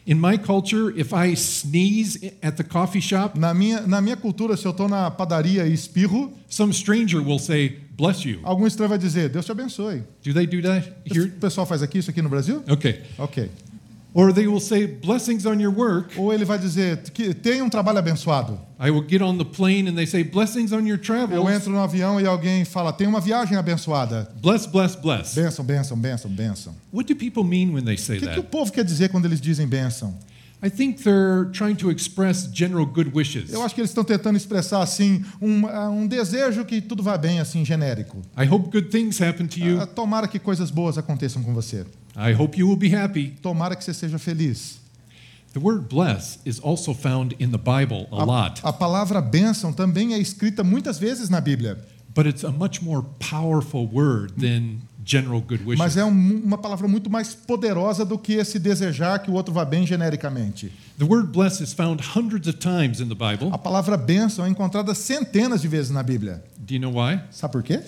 In 0.07 0.19
my 0.19 0.37
culture, 0.37 0.93
if 0.95 1.13
I 1.13 1.33
sneeze 1.35 2.19
at 2.43 2.57
the 2.57 2.63
coffee 2.63 3.01
shop, 3.01 3.35
Na 3.39 3.53
minha, 3.55 3.81
na 3.87 3.99
minha 4.01 4.15
cultura, 4.15 4.55
se 4.55 4.65
eu 4.65 4.71
estou 4.71 4.87
na 4.87 5.09
padaria 5.09 5.65
e 5.65 5.73
espirro, 5.73 6.31
some 6.47 6.71
stranger 6.71 7.19
will 7.19 7.39
say, 7.39 7.79
Bless 7.97 8.23
you. 8.27 8.39
algum 8.43 8.67
estranho 8.67 8.89
vai 8.89 8.97
dizer, 8.99 9.29
Deus 9.29 9.45
te 9.45 9.51
abençoe. 9.51 10.03
Do 10.23 10.33
they 10.33 10.45
do 10.45 10.61
that 10.61 10.91
here? 11.05 11.27
O 11.29 11.39
pessoal 11.39 11.65
faz 11.65 11.81
aqui 11.81 11.97
isso 11.99 12.11
aqui 12.11 12.21
no 12.21 12.29
Brasil? 12.29 12.61
Okay. 12.69 13.01
Ok. 13.17 13.49
Or 14.17 14.31
they 14.31 14.47
will 14.47 14.61
say, 14.61 14.87
Blessings 14.87 15.45
on 15.45 15.59
your 15.59 15.73
work. 15.77 16.17
Ou 16.17 16.33
ele 16.33 16.45
vai 16.45 16.57
dizer 16.57 16.99
que 17.11 17.33
tenha 17.33 17.61
um 17.61 17.69
trabalho 17.69 17.99
abençoado. 17.99 18.57
I 18.79 18.89
will 18.89 19.05
get 19.05 19.21
on 19.21 19.37
the 19.37 19.43
plane 19.43 19.89
and 19.89 19.95
they 19.95 20.07
say, 20.07 20.23
Blessings 20.23 20.71
on 20.71 20.87
your 20.87 20.97
Eu 20.97 21.03
travels. 21.03 21.49
entro 21.51 21.69
no 21.69 21.79
avião 21.79 22.19
e 22.21 22.25
alguém 22.25 22.63
fala, 22.63 22.93
tenha 22.93 23.09
uma 23.09 23.19
viagem 23.19 23.57
abençoada. 23.57 24.29
Bless, 24.41 24.65
bless, 24.67 24.95
bless. 24.95 25.35
Bênção, 25.35 25.65
bênção, 25.65 25.97
bênção, 25.97 26.31
bênção. 26.31 26.73
What 26.93 27.13
do 27.13 27.19
people 27.19 27.43
mean 27.43 27.73
when 27.73 27.83
they 27.83 27.97
say 27.97 28.15
O 28.15 28.19
que, 28.21 28.25
que 28.27 28.39
o 28.39 28.43
that? 28.43 28.49
povo 28.49 28.71
quer 28.71 28.85
dizer 28.85 29.09
quando 29.09 29.25
eles 29.25 29.41
dizem 29.41 29.67
bênção? 29.67 30.17
I 30.63 30.69
think 30.69 31.03
they're 31.03 31.51
trying 31.51 31.75
to 31.75 31.91
express 31.91 32.49
general 32.53 32.85
good 32.85 33.11
wishes. 33.13 33.51
Eu 33.51 33.61
acho 33.63 33.75
que 33.75 33.81
eles 33.81 33.91
estão 33.91 34.05
tentando 34.05 34.37
expressar 34.37 34.81
assim 34.81 35.23
um, 35.41 35.67
ah, 35.67 35.89
um 35.89 36.07
desejo 36.07 36.63
que 36.63 36.79
tudo 36.79 37.03
vá 37.03 37.17
bem, 37.17 37.41
assim 37.41 37.65
genérico. 37.65 38.21
I 38.37 38.47
hope 38.49 38.69
good 38.71 38.87
things 38.89 39.21
happen 39.21 39.45
to 39.47 39.59
Ah, 39.61 39.65
you. 39.65 39.87
tomara 39.87 40.25
que 40.27 40.39
coisas 40.39 40.71
boas 40.71 40.97
aconteçam 40.97 41.43
com 41.43 41.53
você. 41.53 41.85
I 42.15 42.33
hope 42.33 42.57
you 42.57 42.67
will 42.67 42.77
be 42.77 42.89
happy. 42.95 43.31
Tomara 43.41 43.75
que 43.75 43.83
você 43.83 43.93
seja 43.93 44.17
feliz. 44.17 44.79
The 45.53 45.59
word 45.59 45.87
bless 45.89 46.39
is 46.45 46.59
also 46.61 46.93
found 46.93 47.33
in 47.39 47.49
the 47.51 47.57
Bible 47.57 48.07
a 48.11 48.25
lot, 48.25 48.59
A, 48.63 48.69
a 48.69 48.73
palavra 48.73 49.21
bênção 49.21 49.71
também 49.71 50.13
é 50.13 50.17
escrita 50.19 50.63
muitas 50.63 50.97
vezes 50.99 51.29
na 51.29 51.39
Bíblia, 51.39 51.77
but 52.13 52.25
it's 52.25 52.43
a 52.43 52.51
much 52.51 52.81
more 52.81 53.05
powerful 53.19 53.87
word 53.89 54.33
than 54.33 54.79
general 55.05 55.39
good 55.39 55.63
mas 55.77 55.79
wishes. 55.95 55.97
é 55.97 56.03
um- 56.05 56.41
uma 56.43 56.57
palavra 56.57 56.87
muito 56.89 57.09
mais 57.09 57.33
poderosa 57.33 58.03
do 58.03 58.17
que 58.17 58.33
esse 58.33 58.59
desejar 58.59 59.19
que 59.19 59.31
o 59.31 59.33
outro 59.33 59.53
vá 59.53 59.63
bem 59.63 59.85
genericamente. 59.87 60.71
The 60.97 61.05
word 61.05 61.29
bless 61.31 61.61
is 61.63 61.71
found 61.73 62.01
hundreds 62.17 62.47
of 62.49 62.57
times 62.57 62.99
in 62.99 63.07
the 63.07 63.15
Bible. 63.15 63.49
A 63.53 63.57
palavra 63.57 63.95
bênção 63.95 64.45
é 64.45 64.49
encontrada 64.49 64.93
centenas 64.93 65.61
de 65.61 65.67
vezes 65.69 65.89
na 65.91 66.03
Bíblia. 66.03 66.43
Do 66.57 66.73
you 66.73 66.81
know 66.81 66.91
why? 67.01 67.21
Sabe 67.31 67.53
por 67.53 67.63
quê? 67.63 67.81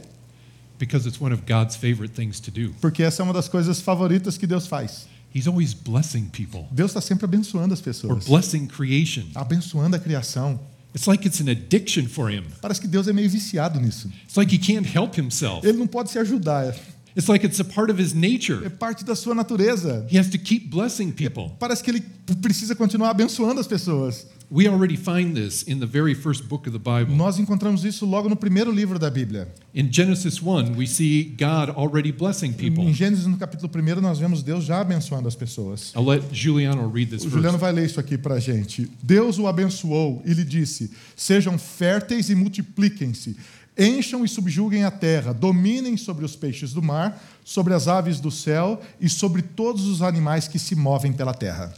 Because 0.80 1.08
it's 1.08 1.20
one 1.20 1.34
of 1.34 1.44
God's 1.46 1.76
favorite 1.76 2.14
things 2.14 2.40
to 2.40 2.52
do. 2.52 2.74
Porque 2.80 3.04
essa 3.04 3.22
é 3.22 3.24
uma 3.24 3.34
das 3.34 3.48
coisas 3.48 3.82
favoritas 3.82 4.38
que 4.38 4.46
Deus 4.46 4.68
faz. 4.68 5.08
He's 5.34 5.48
always 5.48 5.74
blessing 5.74 6.30
people 6.30 6.66
Deus 6.72 6.92
está 6.92 7.02
sempre 7.02 7.26
abençoando 7.26 7.74
as 7.74 7.80
or 7.80 7.84
pessoas, 7.84 8.26
blessing 8.26 8.66
creation. 8.68 9.26
abençoando 9.36 9.96
a 9.96 10.00
criação. 10.00 10.60
It's 10.96 11.06
like 11.06 11.28
it's 11.28 11.42
an 11.42 11.50
addiction 11.50 12.08
for 12.08 12.32
him. 12.32 12.46
Parece 12.62 12.82
que 12.82 12.88
Deus 12.88 13.08
é 13.08 13.14
meio 13.14 13.30
viciado 13.30 13.80
nisso. 13.80 14.10
It's 14.24 14.36
like 14.36 14.54
he 14.54 14.58
can't 14.58 14.88
help 14.88 15.18
himself. 15.18 15.68
Ele 15.68 15.78
não 15.78 15.86
pode 15.86 16.10
se 16.10 16.18
ajudar. 16.18 16.74
It's 17.18 17.28
like 17.28 17.44
it's 17.44 17.60
a 17.60 17.64
part 17.66 17.92
of 17.92 18.00
his 18.00 18.14
É 18.14 18.16
nature. 18.16 18.70
parte 18.70 19.04
da 19.04 19.16
sua 19.16 19.34
natureza. 19.34 20.06
He 20.08 20.20
has 20.20 20.30
to 20.30 20.38
keep 20.38 20.70
blessing 20.70 21.12
people. 21.12 21.50
Parece 21.60 21.82
que 21.84 21.90
ele 21.90 22.02
precisa 22.42 22.76
continuar 22.76 23.10
abençoando 23.10 23.60
as 23.60 23.66
pessoas. 23.66 24.28
We 24.50 24.68
already 24.68 24.96
find 24.96 25.34
this 25.34 25.64
in 25.68 25.80
the 25.80 25.86
very 25.86 26.14
first 26.14 26.44
book 26.48 26.70
of 26.70 26.78
the 26.78 26.80
Bible. 26.80 27.16
Nós 27.18 27.38
encontramos 27.40 27.84
isso 27.84 28.06
logo 28.06 28.30
no 28.30 28.36
primeiro 28.36 28.72
livro 28.72 29.00
da 29.00 29.10
Bíblia. 29.10 29.52
In 29.74 29.92
Genesis 29.92 30.40
1, 30.42 30.78
we 30.78 30.86
see 30.88 31.36
God 31.38 31.76
already 31.76 32.12
blessing 32.14 32.54
people. 32.54 32.84
Em 32.84 32.94
Gênesis, 32.94 33.26
no 33.26 33.36
capítulo 33.36 33.70
1, 33.76 34.00
nós 34.00 34.20
vemos 34.20 34.44
Deus 34.44 34.64
já 34.64 34.80
abençoando 34.80 35.28
as 35.28 35.36
pessoas. 35.36 35.92
I'll 35.96 36.06
let 36.06 36.24
Giuliano 36.32 36.88
read 36.90 37.10
this 37.10 37.26
O 37.26 37.30
Juliano 37.30 37.58
vai 37.58 37.74
ler 37.74 37.88
isso 37.88 38.00
aqui 38.00 38.18
para 38.18 38.36
a 38.36 38.40
gente. 38.40 38.90
Deus 39.04 39.38
o 39.40 39.48
abençoou 39.48 40.22
e 40.24 40.34
lhe 40.34 40.46
disse: 40.46 40.92
Sejam 41.16 41.58
férteis 41.58 42.30
e 42.30 42.36
multipliquem-se, 42.36 43.36
encham 43.78 44.26
e 44.26 44.28
subjuguem 44.28 44.84
a 44.84 44.92
terra, 44.92 45.34
dominem 45.34 45.98
sobre 45.98 46.26
os 46.26 46.36
peixes 46.36 46.74
do 46.74 46.82
mar, 46.82 47.22
sobre 47.44 47.74
as 47.74 47.88
aves 47.88 48.20
do 48.20 48.32
céu 48.32 48.82
e 49.00 49.08
sobre 49.08 49.42
todos 49.42 49.86
os 49.86 50.02
animais 50.02 50.48
que 50.48 50.58
se 50.58 50.76
movem 50.76 51.14
pela 51.14 51.34
terra. 51.34 51.74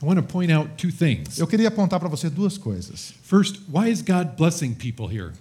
I 0.00 0.06
want 0.06 0.16
to 0.16 0.22
point 0.22 0.52
out 0.52 0.70
two 0.76 0.92
things. 0.92 1.38
Eu 1.38 1.46
queria 1.46 1.68
apontar 1.68 1.98
para 1.98 2.08
você 2.08 2.30
duas 2.30 2.56
coisas. 2.56 3.12
First, 3.22 3.60
why 3.68 3.90
is 3.90 4.00
God 4.00 4.36
blessing 4.36 4.74
people 4.74 5.06
here? 5.06 5.32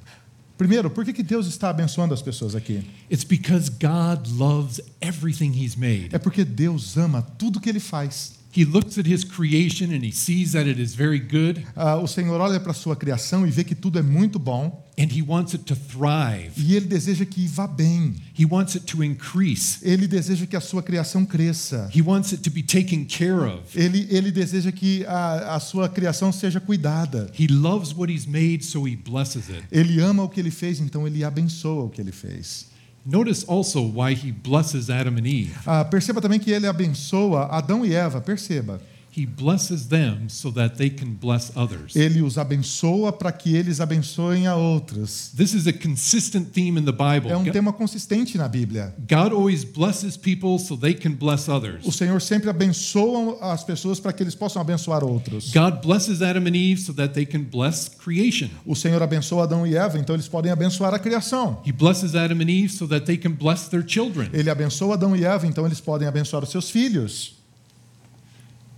Primeiro, 0.58 0.90
por 0.90 1.06
que, 1.06 1.14
que 1.14 1.22
Deus 1.22 1.46
está 1.46 1.70
abençoando 1.70 2.14
as 2.14 2.22
pessoas 2.24 2.56
aqui? 2.56 2.84
It's 3.12 3.24
because 3.24 3.70
God 3.70 4.28
loves 4.32 4.82
everything 5.00 5.52
He's 5.52 5.76
made. 5.76 6.10
É 6.12 6.18
porque 6.18 6.44
Deus 6.44 6.98
ama 6.98 7.22
tudo 7.22 7.60
que 7.60 7.70
Ele 7.70 7.80
faz. 7.80 8.37
He 8.56 8.66
looks 8.66 8.98
at 8.98 9.06
His 9.08 9.24
creation 9.24 9.94
and 9.94 10.04
He 10.04 10.12
sees 10.12 10.54
that 10.54 10.68
it 10.68 10.82
is 10.82 10.96
very 10.96 11.20
good, 11.20 11.64
Ah, 11.76 11.98
o 11.98 12.08
Senhor 12.08 12.40
olha 12.42 12.60
para 12.60 12.72
a 12.72 12.76
sua 12.76 12.96
criação 12.96 13.46
e 13.46 13.52
vê 13.52 13.64
que 13.64 13.76
tudo 13.76 14.00
é 14.00 14.02
muito 14.02 14.40
bom 14.40 14.84
and 14.98 15.10
He 15.12 15.22
wants 15.22 15.54
it 15.54 15.64
to 15.66 15.76
thrive. 15.76 16.52
e 16.58 16.76
Ele 16.76 16.88
deseja 16.88 17.24
que 17.26 17.46
vá 17.48 17.68
bem. 17.68 18.16
He 18.40 18.46
wants 18.46 18.76
it 18.76 18.86
to 18.88 19.04
increase. 19.04 19.78
Ele 19.84 20.08
deseja 20.08 20.46
que 20.48 20.56
a 20.56 20.62
sua 20.62 20.82
criação 20.82 21.24
cresça. 21.26 21.90
He 21.96 22.02
wants 22.02 22.32
it 22.34 22.42
to 22.42 22.50
be 22.50 22.64
taken 22.64 23.06
care 23.06 23.42
of. 23.46 23.78
Ele, 23.80 24.08
ele 24.10 24.32
deseja 24.32 24.72
que 24.72 25.06
a, 25.06 25.56
a 25.56 25.60
sua 25.60 25.88
criação 25.88 26.32
seja 26.32 26.60
cuidada. 26.60 27.30
He 27.40 27.48
loves 27.48 27.94
what 27.94 28.12
He's 28.12 28.26
made, 28.26 28.64
so 28.66 28.88
He 28.88 28.96
blesses 28.96 29.50
it. 29.50 29.64
Ele 29.72 30.00
ama 30.00 30.24
o 30.24 30.30
que 30.30 30.40
ele 30.40 30.52
fez, 30.52 30.80
então 30.80 31.06
ele 31.06 31.24
abençoa 31.24 31.84
o 31.84 31.90
que 31.90 32.02
ele 32.02 32.12
fez. 32.12 32.66
Notice 33.10 33.46
also 33.48 33.80
why 33.82 34.14
He 34.14 34.34
blesses 34.34 34.90
Adam 34.90 35.16
and 35.16 35.26
Eve. 35.26 35.56
Ah, 35.66 35.86
perceba 35.86 36.20
também 36.20 36.40
que 36.42 36.52
ele 36.52 36.68
abençoa 36.68 37.46
Adão 37.46 37.86
e 37.86 37.96
Eva, 37.96 38.20
perceba. 38.20 38.82
He 39.18 39.26
blesses 39.26 39.88
them 39.88 40.30
so 40.30 40.52
that 40.52 40.78
they 40.78 40.92
can 40.92 41.14
bless 41.20 41.52
others. 41.56 41.96
Ele 41.96 42.22
os 42.22 42.38
abençoa 42.38 43.12
para 43.12 43.32
que 43.32 43.56
eles 43.56 43.82
abençoem 43.82 44.46
a 44.46 44.56
outros. 44.56 45.32
This 45.36 45.56
is 45.56 45.66
a 45.66 45.74
consistent 45.74 46.52
theme 46.52 46.80
in 46.80 46.86
the 46.86 46.92
Bible. 46.92 47.32
É 47.32 47.36
um 47.36 47.44
tema 47.46 47.74
consistente 47.74 48.38
na 48.38 48.48
Bíblia. 48.48 48.94
God 49.10 49.34
always 49.34 49.64
blesses 49.64 50.16
people 50.16 50.60
so 50.60 50.78
they 50.78 50.94
can 50.94 51.14
bless 51.14 51.50
O 51.50 51.56
others. 51.56 51.96
Senhor 51.96 52.22
sempre 52.22 52.48
abençoa 52.48 53.40
as 53.54 53.64
pessoas 53.64 54.00
para 54.00 54.14
que 54.14 54.22
eles 54.22 54.36
possam 54.36 54.62
abençoar 54.62 55.04
outros. 55.04 55.52
God 55.52 55.82
blesses 55.84 56.22
Adam 56.22 56.44
and 56.44 56.56
Eve 56.56 56.78
so 56.78 56.94
that 56.94 57.16
they 57.16 57.26
can 57.26 57.42
bless 57.42 57.90
creation. 57.90 58.50
O 58.68 58.76
Senhor 58.76 59.02
abençoa 59.02 59.46
Adão 59.46 59.66
e 59.66 59.76
Eva, 59.76 59.98
então 59.98 60.16
eles 60.16 60.28
podem 60.28 60.52
abençoar 60.52 60.94
a 60.94 61.00
criação. 61.00 61.60
He 61.66 61.72
blesses 61.72 62.14
Adam 62.14 62.38
and 62.38 62.52
Eve 62.52 62.70
so 62.70 62.88
that 62.88 63.06
they 63.08 63.18
can 63.18 63.32
bless 63.32 63.68
their 63.68 63.84
children. 63.88 64.30
Ele 64.32 64.52
abençoa 64.52 64.94
Adão 64.94 65.16
e 65.16 65.26
Eva, 65.26 65.48
então 65.48 65.66
eles 65.66 65.82
podem 65.82 66.08
abençoar 66.08 66.44
os 66.44 66.52
seus 66.52 66.70
filhos. 66.70 67.37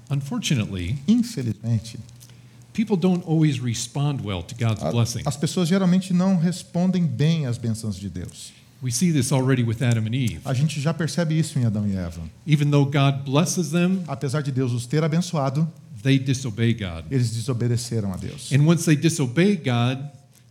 Unfortunately, 0.10 0.98
Infelizmente, 1.08 1.98
people 2.74 2.96
don't 2.98 3.24
always 3.28 3.60
respond 3.60 4.22
well 4.24 4.42
to 4.44 4.56
God's 4.56 4.82
a- 4.84 4.92
blessing. 4.92 5.22
as 5.26 5.38
pessoas 5.38 5.68
geralmente 5.68 6.14
não 6.14 6.38
respondem 6.38 7.06
bem 7.06 7.46
às 7.46 7.58
bênçãos 7.58 7.96
de 7.98 8.10
Deus. 8.10 8.52
We 8.82 8.92
see 8.92 9.12
this 9.12 9.32
already 9.34 9.62
with 9.64 9.84
Adam 9.84 10.06
and 10.08 10.16
Eve. 10.16 10.40
A 10.46 10.54
gente 10.54 10.80
já 10.80 10.94
percebe 10.94 11.38
isso 11.38 11.60
em 11.60 11.66
Adão 11.66 11.86
e 11.86 11.96
Eva. 11.98 12.22
Even 12.48 12.72
though 12.72 12.86
God 12.86 13.26
blesses 13.30 13.70
them, 13.72 14.04
Apesar 14.08 14.42
de 14.42 14.52
Deus 14.54 14.72
os 14.72 14.86
ter 14.86 15.04
abençoado, 15.04 15.68
they 16.02 16.18
disobey 16.18 16.74
God. 16.74 17.04
eles 17.12 17.30
desobedeceram 17.32 18.14
a 18.14 18.18
Deus. 18.18 18.50
And 18.54 18.62
once 18.66 18.86
they 18.86 18.96
disobey 18.96 19.58
God, 19.58 20.00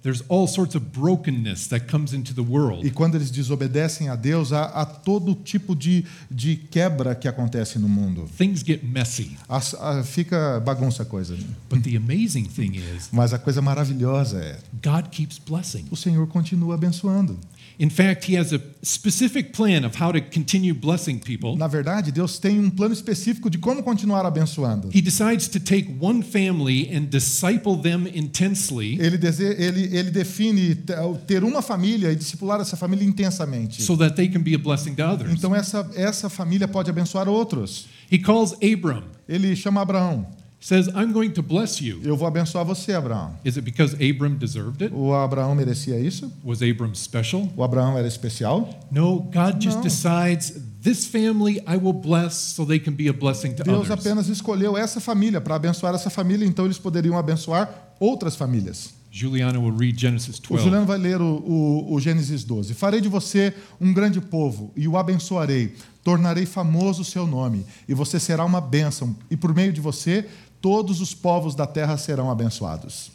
there's 0.08 0.24
all 0.28 0.46
sorts 0.46 0.74
of 0.74 0.86
brokenness 0.86 1.66
that 1.68 1.86
comes 1.86 2.14
into 2.14 2.32
the 2.32 2.40
E 2.40 2.44
world. 2.44 2.90
quando 2.92 3.16
eles 3.16 3.30
desobedecem 3.30 4.08
a 4.08 4.16
Deus, 4.16 4.52
há, 4.52 4.64
há 4.64 4.86
todo 4.86 5.34
tipo 5.34 5.74
de, 5.76 6.06
de 6.30 6.56
quebra 6.56 7.14
que 7.14 7.28
acontece 7.28 7.78
no 7.78 7.88
mundo. 7.88 8.26
Things 8.38 8.62
get 8.64 8.82
messy. 8.82 9.36
As- 9.48 9.74
a- 9.74 10.02
fica 10.02 10.60
bagunça 10.60 11.02
a 11.02 11.06
coisa. 11.06 11.36
But 11.68 11.82
the 11.82 11.96
amazing 11.96 12.44
thing 12.44 12.76
is, 12.76 13.10
Mas 13.12 13.34
a 13.34 13.38
coisa 13.38 13.60
maravilhosa 13.60 14.38
é: 14.38 14.58
God 14.82 15.08
keeps 15.10 15.38
blessing. 15.38 15.84
o 15.90 15.96
Senhor 15.96 16.26
continua 16.26 16.74
abençoando. 16.74 17.38
In 17.80 17.90
fact, 17.90 18.28
He 18.28 18.36
has 18.36 18.52
a 18.52 18.60
specific 18.82 19.52
plan 19.52 19.84
of 19.84 19.94
how 20.00 20.10
to 20.12 20.20
continue 20.20 20.74
blessing 20.74 21.18
people. 21.20 21.56
Na 21.56 21.68
verdade, 21.68 22.10
Deus 22.10 22.38
tem 22.38 22.58
um 22.58 22.70
plano 22.70 22.92
específico 22.92 23.48
de 23.48 23.56
como 23.58 23.82
continuar 23.84 24.26
abençoando. 24.26 24.88
He 24.92 25.00
decides 25.00 25.46
to 25.48 25.60
take 25.60 25.96
one 26.00 26.22
family 26.22 26.88
and 26.92 27.02
disciple 27.08 27.76
them 27.80 28.06
intensely 28.12 28.98
Ele, 29.00 29.16
ele, 29.58 29.96
ele 29.96 30.10
define 30.10 30.74
te- 30.74 30.92
ter 31.26 31.44
uma 31.44 31.62
família 31.62 32.10
e 32.10 32.16
discipular 32.16 32.60
essa 32.60 32.76
família 32.76 33.04
intensamente. 33.04 33.80
so 33.82 33.96
that 33.96 34.16
they 34.16 34.28
can 34.28 34.40
be 34.42 34.54
a 34.54 34.58
blessing 34.58 34.94
to 34.94 35.02
others. 35.04 35.30
Então, 35.32 35.54
essa, 35.54 35.88
essa 35.94 36.28
família 36.28 36.66
pode 36.66 36.90
abençoar 36.90 37.28
outros. 37.28 37.86
He 38.10 38.18
calls 38.18 38.54
Abram, 38.62 39.04
Ele 39.28 39.54
chama 39.54 39.80
Abraão. 39.82 40.26
Says, 40.60 40.88
I'm 40.88 41.12
going 41.12 41.30
to 41.32 41.42
bless 41.42 41.80
you. 41.84 42.00
Eu 42.02 42.16
vou 42.16 42.26
abençoar 42.26 42.64
você, 42.64 42.92
Abraão. 42.92 43.32
Is 43.44 43.56
it 43.56 43.64
because 43.64 43.94
Abram 43.94 44.34
deserved 44.36 44.82
it? 44.82 44.94
O 44.94 45.14
Abraão 45.14 45.54
merecia 45.54 45.98
isso? 45.98 46.30
Was 46.44 46.62
Abram 46.62 46.94
special? 46.94 47.48
O 47.56 47.62
Abraão 47.62 47.96
era 47.96 48.08
especial? 48.08 48.68
No, 48.90 49.20
God 49.20 49.62
just 49.62 49.80
decides 49.80 50.54
this 50.82 51.06
family 51.06 51.60
I 51.66 51.76
will 51.76 51.92
bless 51.92 52.34
so 52.34 52.64
they 52.66 52.78
can 52.78 52.92
be 52.92 53.08
a 53.08 53.12
blessing 53.12 53.54
to 53.54 53.62
Deus 53.62 53.90
others. 53.90 54.06
apenas 54.06 54.28
escolheu 54.28 54.76
essa 54.76 55.00
família 55.00 55.40
para 55.40 55.54
abençoar 55.54 55.94
essa 55.94 56.10
família, 56.10 56.46
então 56.46 56.64
eles 56.64 56.78
poderiam 56.78 57.16
abençoar 57.16 57.94
outras 58.00 58.36
famílias. 58.36 58.98
Juliana 59.10 59.58
will 59.58 59.74
read 59.74 59.98
Genesis 59.98 60.38
O 60.38 60.48
12. 60.48 60.64
Juliano 60.64 60.86
vai 60.86 60.98
ler 60.98 61.20
o, 61.20 61.24
o, 61.24 61.94
o 61.94 62.00
Gênesis 62.00 62.44
12. 62.44 62.74
Farei 62.74 63.00
de 63.00 63.08
você 63.08 63.54
um 63.80 63.92
grande 63.92 64.20
povo 64.20 64.70
e 64.76 64.86
o 64.86 64.96
abençoarei. 64.96 65.74
Tornarei 66.04 66.46
famoso 66.46 67.02
o 67.02 67.04
seu 67.04 67.26
nome 67.26 67.64
e 67.88 67.94
você 67.94 68.20
será 68.20 68.44
uma 68.44 68.60
bênção. 68.60 69.16
E 69.30 69.36
por 69.36 69.54
meio 69.54 69.72
de 69.72 69.80
você, 69.80 70.26
todos 70.60 71.00
os 71.00 71.14
povos 71.14 71.54
da 71.54 71.66
terra 71.66 71.96
serão 71.96 72.30
abençoados. 72.30 73.10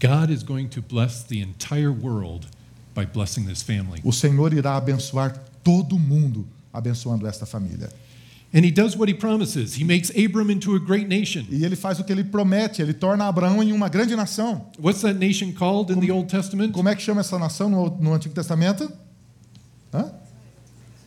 God 0.00 0.30
is 0.30 0.42
going 0.42 0.68
to 0.68 0.82
bless 0.82 1.22
the 1.22 1.40
entire 1.40 1.90
world 1.90 2.46
by 2.94 3.04
blessing 3.04 3.44
this 3.44 3.62
family. 3.62 4.00
O 4.04 4.12
Senhor 4.12 4.52
irá 4.52 4.76
abençoar 4.76 5.36
todo 5.62 5.98
mundo, 5.98 6.46
abençoando 6.72 7.26
esta 7.26 7.44
família. 7.44 7.90
And 8.52 8.64
he 8.64 8.72
does 8.72 8.96
what 8.96 9.08
he 9.08 9.14
promises. 9.14 9.74
He 9.78 9.84
makes 9.84 10.10
Abram 10.10 10.50
into 10.50 10.74
a 10.74 10.80
great 10.80 11.06
nation. 11.06 11.46
E 11.50 11.64
ele 11.64 11.76
faz 11.76 12.00
o 12.00 12.04
que 12.04 12.12
ele 12.12 12.24
promete, 12.24 12.82
ele 12.82 12.92
torna 12.92 13.28
Abraão 13.28 13.62
em 13.62 13.72
uma 13.72 13.88
grande 13.88 14.16
nação. 14.16 14.66
What's 14.78 15.02
that 15.02 15.18
nation 15.18 15.52
called 15.52 15.92
in 15.92 16.00
the 16.00 16.12
Old 16.12 16.28
Testament? 16.28 16.72
Como 16.72 16.88
é 16.88 16.96
que 16.96 17.02
chama 17.02 17.20
essa 17.20 17.38
nação 17.38 17.68
no, 17.68 17.90
no 17.90 18.12
Antigo 18.12 18.34
Testamento? 18.34 18.90
Hã? 19.94 20.12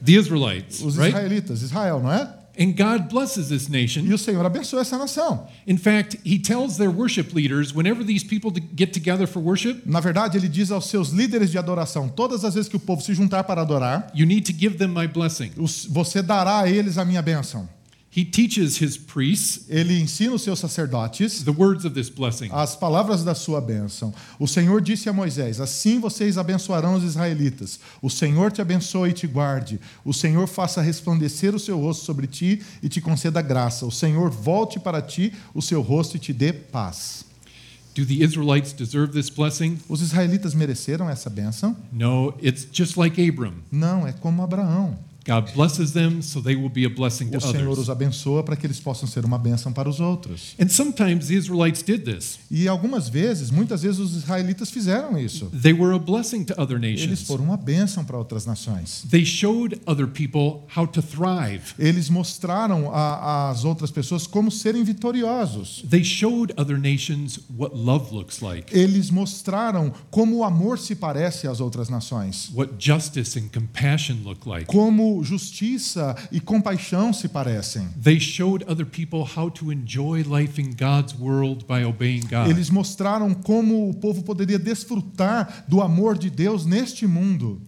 The 0.06 0.14
Israelites, 0.14 0.82
Os 0.82 0.96
right? 0.96 1.10
israelitas, 1.10 1.62
Israel, 1.62 2.00
não 2.02 2.14
é? 2.14 2.34
And 2.58 2.74
God 2.74 3.10
blesses 3.10 3.50
this 3.50 3.68
E 3.68 3.72
nation. 3.72 4.14
o 4.14 4.18
Senhor 4.18 4.46
abençoa 4.46 4.82
essa 4.82 4.98
nação. 4.98 5.48
In 5.66 5.78
fact, 5.78 6.20
he 6.24 6.38
tells 6.38 6.78
their 6.78 6.92
worship 6.92 7.34
leaders 7.34 7.74
whenever 7.74 8.06
these 8.06 8.24
people 8.24 8.52
get 8.76 8.94
together 8.94 9.28
for 9.28 9.42
worship, 9.42 9.82
Na 9.86 10.00
verdade, 10.00 10.38
ele 10.38 10.48
diz 10.48 10.70
aos 10.70 10.86
seus 10.88 11.10
líderes 11.10 11.50
de 11.50 11.58
adoração, 11.58 12.08
todas 12.08 12.46
as 12.46 12.54
vezes 12.54 12.70
que 12.70 12.76
o 12.76 12.80
povo 12.80 13.02
se 13.02 13.14
juntar 13.14 13.44
para 13.44 13.62
adorar, 13.62 14.12
you 14.14 14.26
need 14.26 14.46
to 14.52 14.58
give 14.58 14.78
them 14.78 14.90
my 14.90 15.08
blessing. 15.08 15.52
você 15.90 16.22
dará 16.22 16.60
a 16.60 16.70
eles 16.70 16.98
a 16.98 17.06
minha 17.06 17.22
bênção. 17.22 17.68
He 18.16 18.24
teaches 18.24 18.80
his 18.80 18.96
priests 18.96 19.66
Ele 19.68 20.00
ensina 20.00 20.34
os 20.34 20.44
seus 20.44 20.60
sacerdotes 20.60 21.44
the 21.44 21.52
words 21.52 21.84
of 21.84 21.96
this 21.96 22.10
blessing. 22.10 22.50
as 22.52 22.76
palavras 22.76 23.24
da 23.24 23.34
sua 23.34 23.60
bênção. 23.60 24.14
O 24.40 24.48
Senhor 24.48 24.82
disse 24.82 25.10
a 25.10 25.14
Moisés: 25.14 25.60
Assim 25.60 26.00
vocês 26.00 26.38
abençoarão 26.38 26.94
os 26.96 27.04
israelitas. 27.04 27.80
O 28.02 28.10
Senhor 28.10 28.52
te 28.52 28.62
abençoe 28.62 29.10
e 29.10 29.14
te 29.14 29.26
guarde. 29.26 29.80
O 30.06 30.14
Senhor 30.14 30.46
faça 30.48 30.82
resplandecer 30.82 31.56
o 31.56 31.60
seu 31.60 31.80
rosto 31.80 32.06
sobre 32.06 32.28
ti 32.28 32.62
e 32.84 32.88
te 32.90 33.02
conceda 33.02 33.42
graça. 33.42 33.86
O 33.86 33.92
Senhor 33.92 34.30
volte 34.30 34.80
para 34.80 35.02
ti 35.02 35.34
o 35.54 35.62
seu 35.62 35.82
rosto 35.82 36.18
e 36.18 36.20
te 36.20 36.32
dê 36.32 36.54
paz. 36.54 37.26
Do 37.96 38.06
the 38.06 38.24
Israelites 38.24 38.74
deserve 38.74 39.14
this 39.14 39.30
blessing? 39.30 39.78
Os 39.88 40.02
israelitas 40.02 40.56
mereceram 40.56 41.08
essa 41.10 41.30
bênção? 41.30 41.76
No, 41.92 42.34
it's 42.44 42.68
just 42.72 42.98
like 42.98 43.22
Abram. 43.22 43.54
Não, 43.72 44.08
é 44.08 44.12
como 44.12 44.42
Abraão. 44.42 44.98
God 45.26 45.54
blesses 45.54 45.92
them 45.94 46.22
so 46.22 46.42
they 46.42 46.56
will 46.56 46.70
be 46.70 46.86
a 46.86 46.90
blessing 46.90 47.30
to 47.30 47.38
O 47.38 47.42
Senhor 47.42 47.64
others. 47.70 47.80
os 47.80 47.90
abençoa 47.90 48.44
para 48.44 48.56
que 48.56 48.66
eles 48.68 48.80
possam 48.80 49.08
ser 49.08 49.24
uma 49.26 49.38
bênção 49.38 49.72
para 49.72 49.88
os 49.90 50.00
outros. 50.00 50.54
And 50.60 50.68
sometimes 50.68 51.28
the 51.28 51.34
Israelites 51.36 51.82
did 51.82 52.04
this. 52.04 52.40
E 52.52 52.68
algumas 52.68 53.08
vezes, 53.10 53.50
muitas 53.50 53.84
vezes, 53.84 54.00
os 54.00 54.16
israelitas 54.16 54.70
fizeram 54.70 55.18
isso. 55.18 55.46
They 55.62 55.74
were 55.74 55.96
a 55.96 56.00
blessing 56.00 56.44
to 56.46 56.54
other 56.62 56.78
Eles 56.84 57.02
nations. 57.02 57.22
foram 57.28 57.46
uma 57.46 57.58
bênção 57.58 58.04
para 58.04 58.18
outras 58.18 58.46
nações. 58.46 59.04
They 59.10 59.26
showed 59.26 59.80
other 59.86 60.08
people 60.08 60.62
how 60.76 60.86
to 60.88 61.02
thrive. 61.02 61.74
Eles 61.80 62.10
mostraram 62.10 62.92
às 62.94 63.64
outras 63.64 63.92
pessoas 63.92 64.28
como 64.28 64.52
serem 64.52 64.84
vitoriosos. 64.84 65.84
They 65.90 66.04
showed 66.04 66.54
other 66.58 66.78
nations 66.78 67.40
what 67.58 67.76
love 67.76 68.14
looks 68.14 68.42
like, 68.42 68.76
Eles 68.78 69.10
mostraram 69.10 69.92
como 70.12 70.38
o 70.38 70.44
amor 70.44 70.78
se 70.80 70.96
parece 70.96 71.48
às 71.48 71.60
outras 71.60 71.90
nações. 71.90 72.50
what 72.54 72.74
justice 72.78 73.38
and 73.40 73.50
compassion 73.54 74.18
look 74.24 74.48
like. 74.48 74.66
Como 74.66 75.13
justiça 75.22 76.16
e 76.32 76.40
compaixão 76.40 77.12
se 77.12 77.28
parecem. 77.28 77.86
They 78.02 78.20
showed 78.20 78.64
other 78.70 78.86
people 78.86 79.20
how 79.20 79.52
to 79.52 79.72
enjoy 79.72 80.24
life 80.24 80.62
in 80.62 80.72
God's 80.72 81.14
world 81.20 81.66
by 81.66 81.84
obeying 81.84 82.22
God. 82.22 82.50
Eles 82.50 82.70
mostraram 82.70 83.34
como 83.34 83.90
o 83.90 83.94
povo 83.94 84.24
poderia 84.24 84.58
desfrutar 84.58 85.66
do 85.68 85.82
amor 85.82 86.18
de 86.18 86.30
Deus 86.30 86.66
neste 86.66 87.06
mundo. 87.06 87.62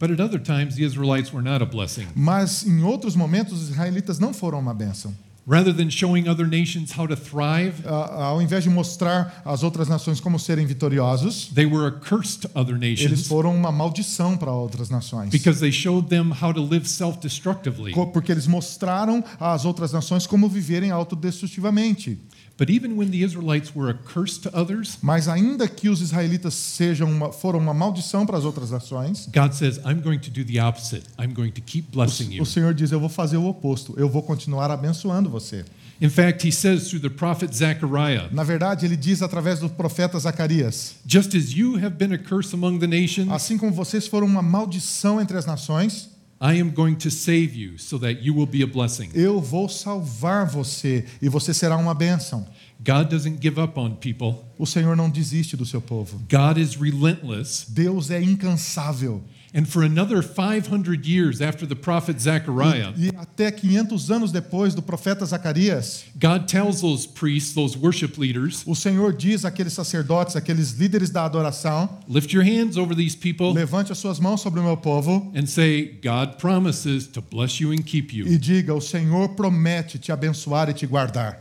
But 0.00 0.10
at 0.10 0.18
other 0.18 0.40
times, 0.40 0.76
the 0.76 0.82
Israelites 0.82 1.30
were 1.30 1.42
not 1.42 1.62
a 1.62 1.66
blessing. 1.66 2.06
Mas 2.16 2.66
em 2.66 2.82
outros 2.82 3.14
momentos, 3.14 3.62
os 3.62 3.68
israelitas 3.68 4.18
não 4.18 4.32
foram 4.32 4.58
uma 4.58 4.74
bênção. 4.74 5.14
Rather 5.48 5.72
than 5.74 5.90
showing 5.90 6.28
other 6.28 6.46
nations 6.46 6.92
how 6.96 7.06
to 7.08 7.16
thrive, 7.16 7.82
Ah, 7.86 8.24
Ao 8.26 8.42
invés 8.42 8.62
de 8.62 8.70
mostrar 8.70 9.42
às 9.44 9.62
outras 9.62 9.88
nações 9.88 10.20
como 10.20 10.38
serem 10.38 10.64
vitoriosos, 10.66 11.50
they 11.54 11.66
were 11.66 11.86
a 11.86 11.90
curse 11.90 12.38
to 12.38 12.48
other 12.54 12.76
eles 12.76 13.00
nations 13.00 13.26
foram 13.26 13.54
uma 13.56 13.72
maldição 13.72 14.36
para 14.36 14.52
outras 14.52 14.90
nações. 14.90 15.30
because 15.30 15.58
they 15.58 15.72
showed 15.72 16.08
them 16.08 16.30
how 16.40 16.52
to 16.52 16.62
live 16.62 16.86
self 16.88 17.18
destructively. 17.20 17.92
Co- 17.92 18.06
Porque 18.08 18.30
eles 18.30 18.46
mostraram 18.46 19.24
às 19.40 19.64
outras 19.64 19.92
nações 19.92 20.26
como 20.26 20.48
viverem 20.48 20.90
autodestrutivamente. 20.90 22.18
But 22.58 22.68
even 22.68 22.94
when 22.94 23.08
the 23.10 23.16
Israelites 23.24 23.74
were 23.74 23.88
a 23.90 23.94
curse 23.94 24.38
to 24.42 24.50
others, 24.54 24.98
Mas 25.00 25.28
ainda 25.28 25.66
que 25.66 25.88
os 25.88 26.02
israelitas 26.02 26.52
sejam 26.52 27.10
uma, 27.10 27.32
foram 27.32 27.58
uma 27.58 27.72
maldição 27.72 28.26
para 28.26 28.36
as 28.36 28.44
outras 28.44 28.70
nações, 28.70 29.26
God 29.34 29.52
says, 29.54 29.78
I'm 29.78 30.02
going 30.02 30.18
to 30.18 30.30
do 30.30 30.44
the 30.44 30.62
opposite. 30.62 31.04
I'm 31.18 31.32
going 31.32 31.52
to 31.52 31.62
keep 31.62 31.90
blessing 31.90 32.34
you. 32.34 32.42
o 32.42 32.46
Senhor 32.46 32.74
diz: 32.74 32.92
Eu 32.92 33.00
vou 33.00 33.08
fazer 33.08 33.38
o 33.38 33.46
oposto. 33.46 33.94
Eu 33.96 34.10
vou 34.10 34.22
continuar 34.22 34.70
abençoando 34.70 35.29
você. 35.30 35.64
In 36.02 36.08
fact, 36.08 36.46
he 36.46 36.50
says 36.52 36.88
through 36.88 37.00
the 37.00 37.10
prophet 37.14 37.54
Zechariah, 37.54 38.28
Na 38.32 38.42
verdade, 38.42 38.86
ele 38.86 38.96
diz 38.96 39.20
através 39.22 39.60
do 39.60 39.68
profeta 39.68 40.18
Zacarias: 40.18 40.94
just 41.06 41.34
as 41.34 41.52
you 41.52 41.76
have 41.76 41.90
been 41.96 42.12
a 42.12 42.18
curse 42.18 42.54
among 42.54 42.78
the 42.78 42.86
nations, 42.86 43.30
Assim 43.30 43.56
como 43.58 43.72
vocês 43.72 44.06
foram 44.06 44.26
uma 44.26 44.42
maldição 44.42 45.20
entre 45.20 45.36
as 45.36 45.44
nações, 45.44 46.08
I 46.42 46.58
am 46.58 46.70
going 46.70 46.94
to 46.94 47.10
save 47.10 47.54
you 47.54 47.78
so 47.78 47.98
that 47.98 48.22
you 48.22 48.34
will 48.34 48.46
be 48.46 48.62
a 48.62 48.66
blessing. 48.66 49.10
eu 49.12 49.40
vou 49.42 49.68
salvar 49.68 50.46
você 50.46 51.04
e 51.20 51.28
você 51.28 51.52
será 51.52 51.76
uma 51.76 51.94
bênção. 51.94 52.46
God 52.82 53.08
doesn't 53.10 53.38
give 53.42 53.60
up 53.60 53.78
on 53.78 53.90
people. 53.96 54.36
O 54.56 54.64
Senhor 54.64 54.96
não 54.96 55.10
desiste 55.10 55.54
do 55.54 55.66
seu 55.66 55.82
povo. 55.82 56.18
God 56.30 56.56
is 56.56 56.76
relentless. 56.76 57.66
Deus 57.68 58.10
é 58.10 58.22
incansável. 58.22 59.22
And 59.52 59.66
for 59.66 59.82
another 59.82 60.22
500 60.22 61.04
years 61.04 61.40
after 61.40 61.66
the 61.66 61.74
prophet 61.74 62.20
Zechariah, 62.20 62.92
E 62.96 63.10
até 63.16 63.50
500 63.50 64.08
anos 64.08 64.30
depois 64.30 64.74
do 64.76 64.80
profeta 64.80 65.26
Zacarias, 65.26 66.04
God 66.14 66.46
tells 66.46 66.82
those 66.82 67.04
priests, 67.04 67.52
those 67.52 67.76
worship 67.76 68.16
leaders, 68.16 68.62
o 68.64 68.76
Senhor 68.76 69.12
diz 69.12 69.44
àqueles 69.44 69.72
sacerdotes, 69.72 70.36
àqueles 70.36 70.78
líderes 70.78 71.10
da 71.10 71.24
adoração: 71.24 71.88
lift 72.08 72.32
your 72.32 72.44
hands 72.44 72.76
over 72.76 72.94
these 72.94 73.16
people 73.16 73.52
Levante 73.52 73.90
as 73.90 73.98
suas 73.98 74.20
mãos 74.20 74.40
sobre 74.40 74.60
o 74.60 74.62
meu 74.62 74.76
povo 74.76 75.32
and 75.34 75.46
say, 75.46 75.98
God 76.00 76.38
promises 76.38 77.08
to 77.08 77.20
bless 77.20 77.60
you 77.60 77.72
and 77.72 77.82
keep 77.82 78.14
you. 78.14 78.28
e 78.28 78.38
diga: 78.38 78.72
O 78.72 78.80
Senhor 78.80 79.30
promete 79.30 79.98
te 79.98 80.12
abençoar 80.12 80.68
e 80.70 80.74
te 80.74 80.86
guardar. 80.86 81.40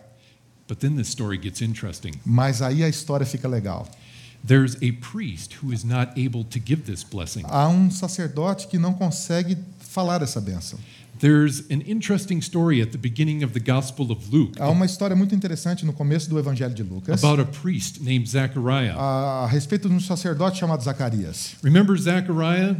But 0.67 0.79
then 0.79 0.95
the 0.95 1.03
story 1.03 1.37
gets 1.37 1.61
interesting. 1.61 2.13
Mas 2.25 2.61
aí 2.61 2.83
a 2.83 2.89
história 2.89 3.25
fica 3.25 3.47
legal. 3.47 3.87
There's 4.45 4.75
a 4.81 4.93
priest 4.93 5.55
who 5.61 5.71
is 5.73 5.83
not 5.83 6.13
able 6.17 6.43
to 6.45 6.59
give 6.59 6.83
this 6.83 7.03
blessing. 7.03 7.43
Há 7.45 7.67
um 7.67 7.91
sacerdote 7.91 8.67
que 8.67 8.77
não 8.79 8.93
consegue 8.93 9.57
falar 9.79 10.21
essa 10.21 10.39
bênção. 10.39 10.79
There's 11.19 11.59
an 11.69 11.81
interesting 11.85 12.39
story 12.39 12.81
at 12.81 12.91
the 12.91 12.97
beginning 12.97 13.43
of 13.43 13.51
the 13.53 13.59
Gospel 13.59 14.09
of 14.09 14.33
Luke 14.33 14.53
Há 14.57 14.69
uma 14.69 14.85
história 14.85 15.13
muito 15.17 15.35
interessante 15.35 15.85
no 15.85 15.91
começo 15.91 16.29
do 16.29 16.39
Evangelho 16.39 16.73
de 16.73 16.81
Lucas 16.81 17.21
about 17.21 17.41
a 17.41 17.45
priest 17.45 18.01
named 18.01 18.25
Zechariah. 18.29 18.95
a, 18.95 19.43
a 19.43 19.47
respeito 19.47 19.89
de 19.89 19.95
um 19.95 19.99
sacerdote 19.99 20.57
chamado 20.57 20.81
Zacarias. 20.81 21.55
Remember 21.61 21.97
Zechariah? 21.97 22.77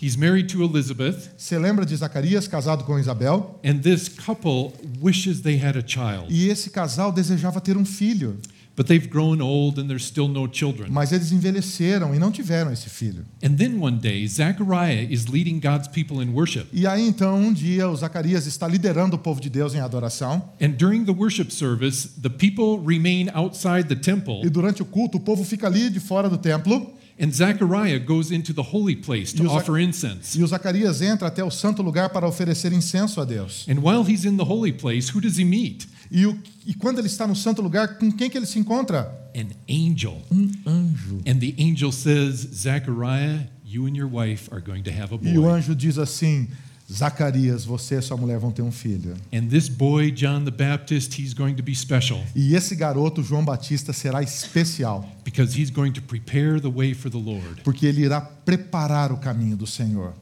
He's 0.00 0.16
married 0.16 0.48
to 0.52 0.62
Elizabeth, 0.62 1.30
Você 1.36 1.58
lembra 1.58 1.84
de 1.84 1.96
Zacarias 1.96 2.46
casado 2.46 2.84
com 2.84 2.96
Isabel? 2.98 3.58
and 3.64 3.78
this 3.80 4.08
couple 4.08 4.72
wishes 5.02 5.40
they 5.40 5.56
had 5.60 5.76
a 5.76 5.82
child. 5.84 6.26
E 6.32 6.48
esse 6.48 6.70
casal 6.70 7.10
desejava 7.10 7.60
ter 7.60 7.76
um 7.76 7.84
filho, 7.84 8.38
But 8.76 8.86
they've 8.86 9.08
grown 9.08 9.40
old 9.40 9.80
and 9.80 9.86
there's 9.86 10.04
still 10.04 10.26
no 10.28 10.48
children. 10.48 10.90
mas 10.90 11.12
eles 11.12 11.30
envelheceram 11.30 12.14
e 12.14 12.18
não 12.18 12.32
tiveram 12.32 12.72
esse 12.72 12.90
filho. 12.90 13.24
And 13.42 13.54
then 13.54 13.78
one 13.78 13.98
day, 13.98 14.26
Zechariah 14.26 15.06
is 15.08 15.26
leading 15.26 15.60
God's 15.60 15.86
people 15.88 16.22
in 16.22 16.30
worship. 16.30 16.66
E 16.72 16.86
aí 16.86 17.06
então 17.06 17.38
um 17.40 17.52
dia 17.52 17.88
o 17.88 17.96
Zacarias 17.96 18.46
está 18.46 18.66
liderando 18.66 19.16
o 19.16 19.18
povo 19.18 19.40
de 19.40 19.48
Deus 19.48 19.74
em 19.74 19.80
adoração 19.80 20.50
And 20.60 20.70
during 20.70 21.04
the 21.04 21.12
worship 21.12 21.50
service, 21.50 22.08
the 22.20 22.28
people 22.28 22.84
remain 22.84 23.28
outside 23.32 23.84
the 23.84 23.96
temple, 23.96 24.42
e 24.44 24.50
durante 24.50 24.82
o 24.82 24.84
culto 24.84 25.18
o 25.18 25.20
povo 25.20 25.44
fica 25.44 25.66
ali 25.66 25.88
de 25.88 26.00
fora 26.00 26.28
do 26.28 26.38
templo 26.38 26.92
and 27.18 27.30
Zechariah 27.32 27.98
goes 27.98 28.30
into 28.32 28.52
the 28.52 28.62
holy 28.62 28.96
place 28.96 29.32
to 29.32 29.44
E 29.44 29.46
offer 29.46 29.78
incense. 29.78 30.36
e 30.38 30.42
o 30.42 30.46
Zacarias 30.46 31.00
entra 31.00 31.28
até 31.28 31.44
o 31.44 31.50
santo 31.50 31.82
lugar 31.82 32.10
para 32.10 32.26
oferecer 32.26 32.72
incenso 32.72 33.20
a 33.20 33.24
Deus. 33.24 33.66
And 33.68 33.80
while 33.80 34.02
he's 34.04 34.24
in 34.24 34.36
the 34.36 34.44
holy 34.44 34.72
place, 34.72 35.10
who 35.14 35.20
does 35.20 35.38
he 35.38 35.44
meet? 35.44 35.86
E, 36.10 36.26
o, 36.26 36.38
e 36.66 36.74
quando 36.74 36.98
ele 36.98 37.06
está 37.08 37.26
no 37.26 37.34
santo 37.34 37.62
lugar, 37.62 37.98
com 37.98 38.10
quem 38.12 38.28
que 38.28 38.36
ele 38.38 38.46
se 38.46 38.58
encontra? 38.58 39.10
An 39.34 39.48
angel. 39.68 40.22
Um 40.30 40.50
anjo. 40.66 41.20
And 41.26 41.38
the 41.40 41.54
angel 41.58 41.90
says, 41.92 42.46
Zechariah, 42.52 43.46
you 43.64 43.86
and 43.86 43.96
your 43.96 44.06
wife 44.08 44.48
are 44.52 44.60
going 44.60 44.82
to 44.84 44.90
have 44.92 45.12
a 45.12 45.18
E 45.22 45.36
o 45.38 45.42
boy. 45.42 45.50
anjo 45.50 45.74
diz 45.74 45.98
assim: 45.98 46.48
Zacarias, 46.90 47.64
você 47.64 47.96
e 47.98 48.02
sua 48.02 48.16
mulher 48.16 48.38
vão 48.38 48.50
ter 48.52 48.62
um 48.62 48.70
filho. 48.70 49.14
And 49.32 49.46
this 49.48 49.68
boy, 49.68 50.10
John 50.10 50.44
the 50.44 50.50
Baptist, 50.50 51.18
he's 51.18 51.32
going 51.32 51.54
to 51.54 51.62
be 51.62 51.74
special 51.74 52.20
E 52.36 52.54
esse 52.54 52.76
garoto, 52.76 53.22
João 53.22 53.44
Batista, 53.44 53.92
será 53.92 54.22
especial, 54.22 55.08
because 55.24 55.58
he's 55.58 55.70
going 55.70 55.92
to 55.92 56.02
prepare 56.02 56.60
the 56.60 56.68
way 56.68 56.92
for 56.94 57.10
the 57.10 57.18
Lord. 57.18 57.62
porque 57.64 57.86
ele 57.86 58.02
irá 58.02 58.20
preparar 58.20 59.10
o 59.12 59.16
caminho 59.16 59.56
do 59.56 59.66
Senhor. 59.66 60.12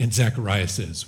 And 0.00 0.10
Zechariah 0.12 0.68
says, 0.68 1.06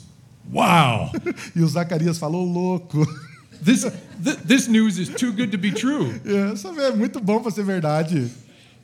Wow, 0.52 1.10
E 1.56 1.60
o 1.62 1.68
Zacarias 1.68 2.18
falou: 2.18 2.44
louco. 2.44 3.06
this, 3.62 3.82
th- 4.22 4.36
this 4.46 4.68
news 4.68 4.98
is 4.98 5.08
too 5.08 5.32
good 5.32 5.50
to 5.52 5.58
be 5.58 5.72
true. 5.72 6.12
É, 6.24 6.52
Isso 6.52 6.68
é 6.68 6.90
muito 6.92 7.20
bom 7.20 7.40
para 7.40 7.50
ser 7.50 7.64
verdade. 7.64 8.30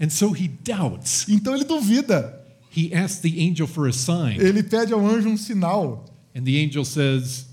And 0.00 0.10
so 0.10 0.32
he 0.34 0.48
doubts. 0.48 1.26
Então 1.28 1.54
ele 1.54 1.64
duvida. 1.64 2.40
He 2.76 2.92
asks 2.94 3.20
the 3.20 3.28
angel 3.48 3.66
for 3.66 3.86
a 3.88 3.92
sign. 3.92 4.38
Ele 4.40 4.62
pede 4.62 4.92
ao 4.92 5.04
anjo 5.06 5.28
um 5.28 5.36
sinal. 5.36 6.04
And 6.34 6.44
the 6.44 6.58
angel 6.58 6.84
says, 6.84 7.46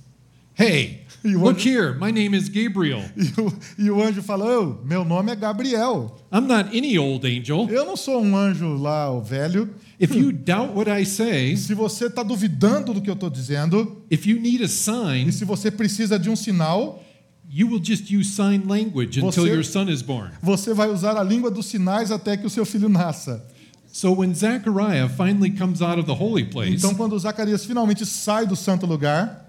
Hey, 0.54 1.06
You 1.22 1.38
look 1.42 1.60
here, 1.60 1.94
my 1.96 2.12
name 2.12 2.34
is 2.34 2.48
Gabriel. 2.48 3.04
E 3.18 3.34
o, 3.42 3.54
e 3.78 3.90
o 3.92 4.02
anjo 4.02 4.22
fala: 4.22 4.46
"Ô, 4.46 4.78
meu 4.86 5.04
nome 5.04 5.32
é 5.32 5.36
Gabriel. 5.36 6.16
I'm 6.32 6.48
not 6.48 6.70
any 6.76 6.98
old 6.98 7.28
angel. 7.28 7.68
Eu 7.70 7.86
não 7.86 7.98
sou 7.98 8.22
um 8.22 8.38
anjo 8.38 8.76
lá, 8.76 9.12
o 9.12 9.22
velho. 9.22 9.70
If 10.00 10.16
you 10.16 10.32
doubt 10.32 10.74
what 10.74 10.90
I 10.90 11.06
say, 11.06 11.56
Se 11.58 11.74
você 11.74 12.06
está 12.06 12.24
duvidando 12.24 12.94
do 12.94 13.02
que 13.02 13.10
eu 13.10 13.16
estou 13.16 13.30
dizendo, 13.30 14.02
if 14.10 14.26
you 14.26 14.40
need 14.40 14.62
a 14.62 14.66
e 14.66 14.70
sign, 14.70 15.32
se 15.34 15.44
você 15.44 15.70
precisa 15.70 16.18
de 16.18 16.30
um 16.30 16.38
sinal, 16.38 17.04
you 17.52 17.68
will 17.68 17.84
just 17.84 18.10
use 18.10 18.32
sign 18.32 18.64
language 18.66 19.20
until 19.20 19.44
Você- 19.44 19.50
your 19.50 19.66
son 19.66 19.90
is 19.90 20.02
born. 20.02 20.32
você 20.42 20.74
vai 20.74 20.90
usar 20.90 21.18
a 21.18 21.24
língua 21.24 21.52
dos 21.52 21.66
sinais 21.66 22.12
até 22.12 22.38
que 22.38 22.48
o 22.48 22.50
seu 22.50 22.66
filho 22.66 22.88
nasça. 22.88 23.46
So 23.92 24.12
when 24.12 24.34
Zechariah 24.36 25.10
finally 25.10 25.50
comes 25.50 25.82
out 25.82 25.98
of 25.98 26.06
the 26.06 26.14
holy 26.14 26.44
place, 26.46 26.76
Então, 26.82 26.94
quando 26.96 27.18
Zacarias 27.18 27.66
finalmente 27.66 28.06
sai 28.06 28.46
do 28.46 28.56
santo 28.56 28.86
lugar, 28.86 29.46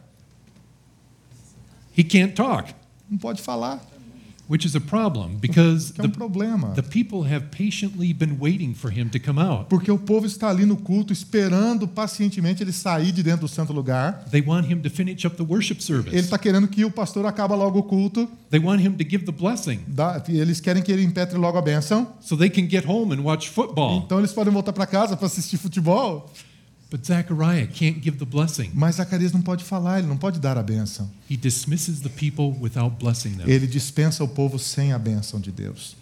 he 1.97 2.03
can't 2.03 2.35
talk, 2.35 2.73
não 3.09 3.19
pode 3.19 3.43
falar, 3.43 3.81
which 4.51 4.67
is 4.67 4.75
a 4.75 4.81
problem 4.81 5.37
because 5.41 5.93
que 5.93 6.01
é 6.01 6.05
um 6.05 6.09
the, 6.11 6.17
problema. 6.19 6.75
the 6.75 6.83
people 6.83 7.23
have 7.23 7.47
patiently 7.57 8.13
been 8.13 8.37
waiting 8.41 8.75
for 8.75 8.91
him 8.93 9.09
to 9.09 9.21
come 9.21 9.39
out. 9.41 9.67
Porque 9.69 9.91
o 9.91 9.99
povo 9.99 10.27
está 10.27 10.49
ali 10.51 10.67
no 10.67 10.77
culto 10.77 11.13
esperando 11.13 11.87
pacientemente 11.87 12.63
ele 12.63 12.73
sair 12.73 13.13
de 13.13 13.23
dentro 13.23 13.43
do 13.43 13.49
santo 13.49 13.73
lugar. 13.73 14.25
They 14.31 14.43
want 14.43 14.69
him 14.71 14.81
to 14.81 14.91
finish 14.91 15.25
up 15.25 15.37
the 15.37 15.45
worship 15.45 15.77
Ele 15.77 15.83
service. 15.83 16.17
está 16.17 16.37
querendo 16.37 16.67
que 16.67 16.85
o 16.85 16.91
pastor 16.91 17.25
acabe 17.27 17.55
logo 17.55 17.79
o 17.79 17.83
culto. 17.85 18.29
They 18.51 18.59
want 18.61 18.81
him 18.83 18.93
to 18.93 19.05
give 19.09 19.25
the 19.25 19.33
blessing 19.33 19.81
dá- 19.87 20.23
Eles 20.29 20.61
querem 20.61 20.83
que 20.83 20.91
ele 20.91 21.05
impetre 21.05 21.39
logo 21.39 21.57
a 21.57 21.63
bênção. 21.63 22.09
so 22.21 22.37
they 22.37 22.51
can 22.51 22.69
get 22.69 22.85
home 22.85 23.15
and 23.15 23.21
watch 23.23 23.49
football. 23.49 24.03
Então 24.05 24.19
eles 24.19 24.33
podem 24.33 24.53
voltar 24.53 24.73
para 24.73 24.87
casa 24.87 25.17
para 25.17 25.27
assistir 25.27 25.57
futebol. 25.59 26.29
But 26.91 27.07
Zechariah 27.07 27.69
can't 27.69 28.01
give 28.01 28.19
the 28.19 28.25
blessing. 28.25 28.73
Mas 28.75 28.97
Zacarias 28.97 29.33
não 29.33 29.41
pode 29.41 29.63
falar, 29.63 30.01
ele 30.01 30.09
não 30.09 30.17
pode 30.17 30.41
dar 30.41 30.59
a 30.59 30.63
bênção. 30.63 31.09
He 31.31 31.37
dismisses 31.37 32.01
the 32.01 32.09
people 32.09 32.61
without 32.61 32.97
blessing 32.99 33.35
them. 33.35 33.49
Ele 33.49 33.69
dispensa 33.69 34.25
o 34.25 34.29
povo 34.29 34.59
sem 34.59 34.93
a 34.93 34.99
bênção 34.99 35.41
de 35.41 35.53
Deus. 35.53 35.97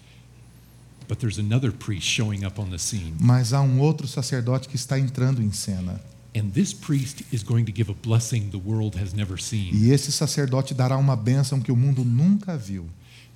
But 1.06 1.18
there's 1.18 1.38
another 1.38 1.72
priest 1.72 2.06
showing 2.06 2.44
up 2.44 2.58
on 2.58 2.70
the 2.70 2.78
scene. 2.78 3.14
Mas 3.20 3.52
há 3.52 3.60
um 3.60 3.80
outro 3.80 4.08
sacerdote 4.08 4.66
que 4.66 4.76
está 4.76 4.98
entrando 4.98 5.42
em 5.42 5.52
cena. 5.52 6.00
And 6.34 6.50
this 6.50 6.72
priest 6.72 7.24
is 7.32 7.42
going 7.42 7.64
to 7.64 7.72
give 7.74 7.90
a 7.90 7.94
blessing 7.94 8.50
the 8.50 8.58
world 8.58 8.98
has 8.98 9.12
never 9.12 9.40
seen. 9.40 9.74
E 9.74 9.90
esse 9.90 10.10
sacerdote 10.10 10.72
dará 10.72 10.96
uma 10.96 11.16
bênção 11.16 11.60
que 11.60 11.72
o 11.72 11.76
mundo 11.76 12.04
nunca 12.04 12.56
viu. 12.56 12.86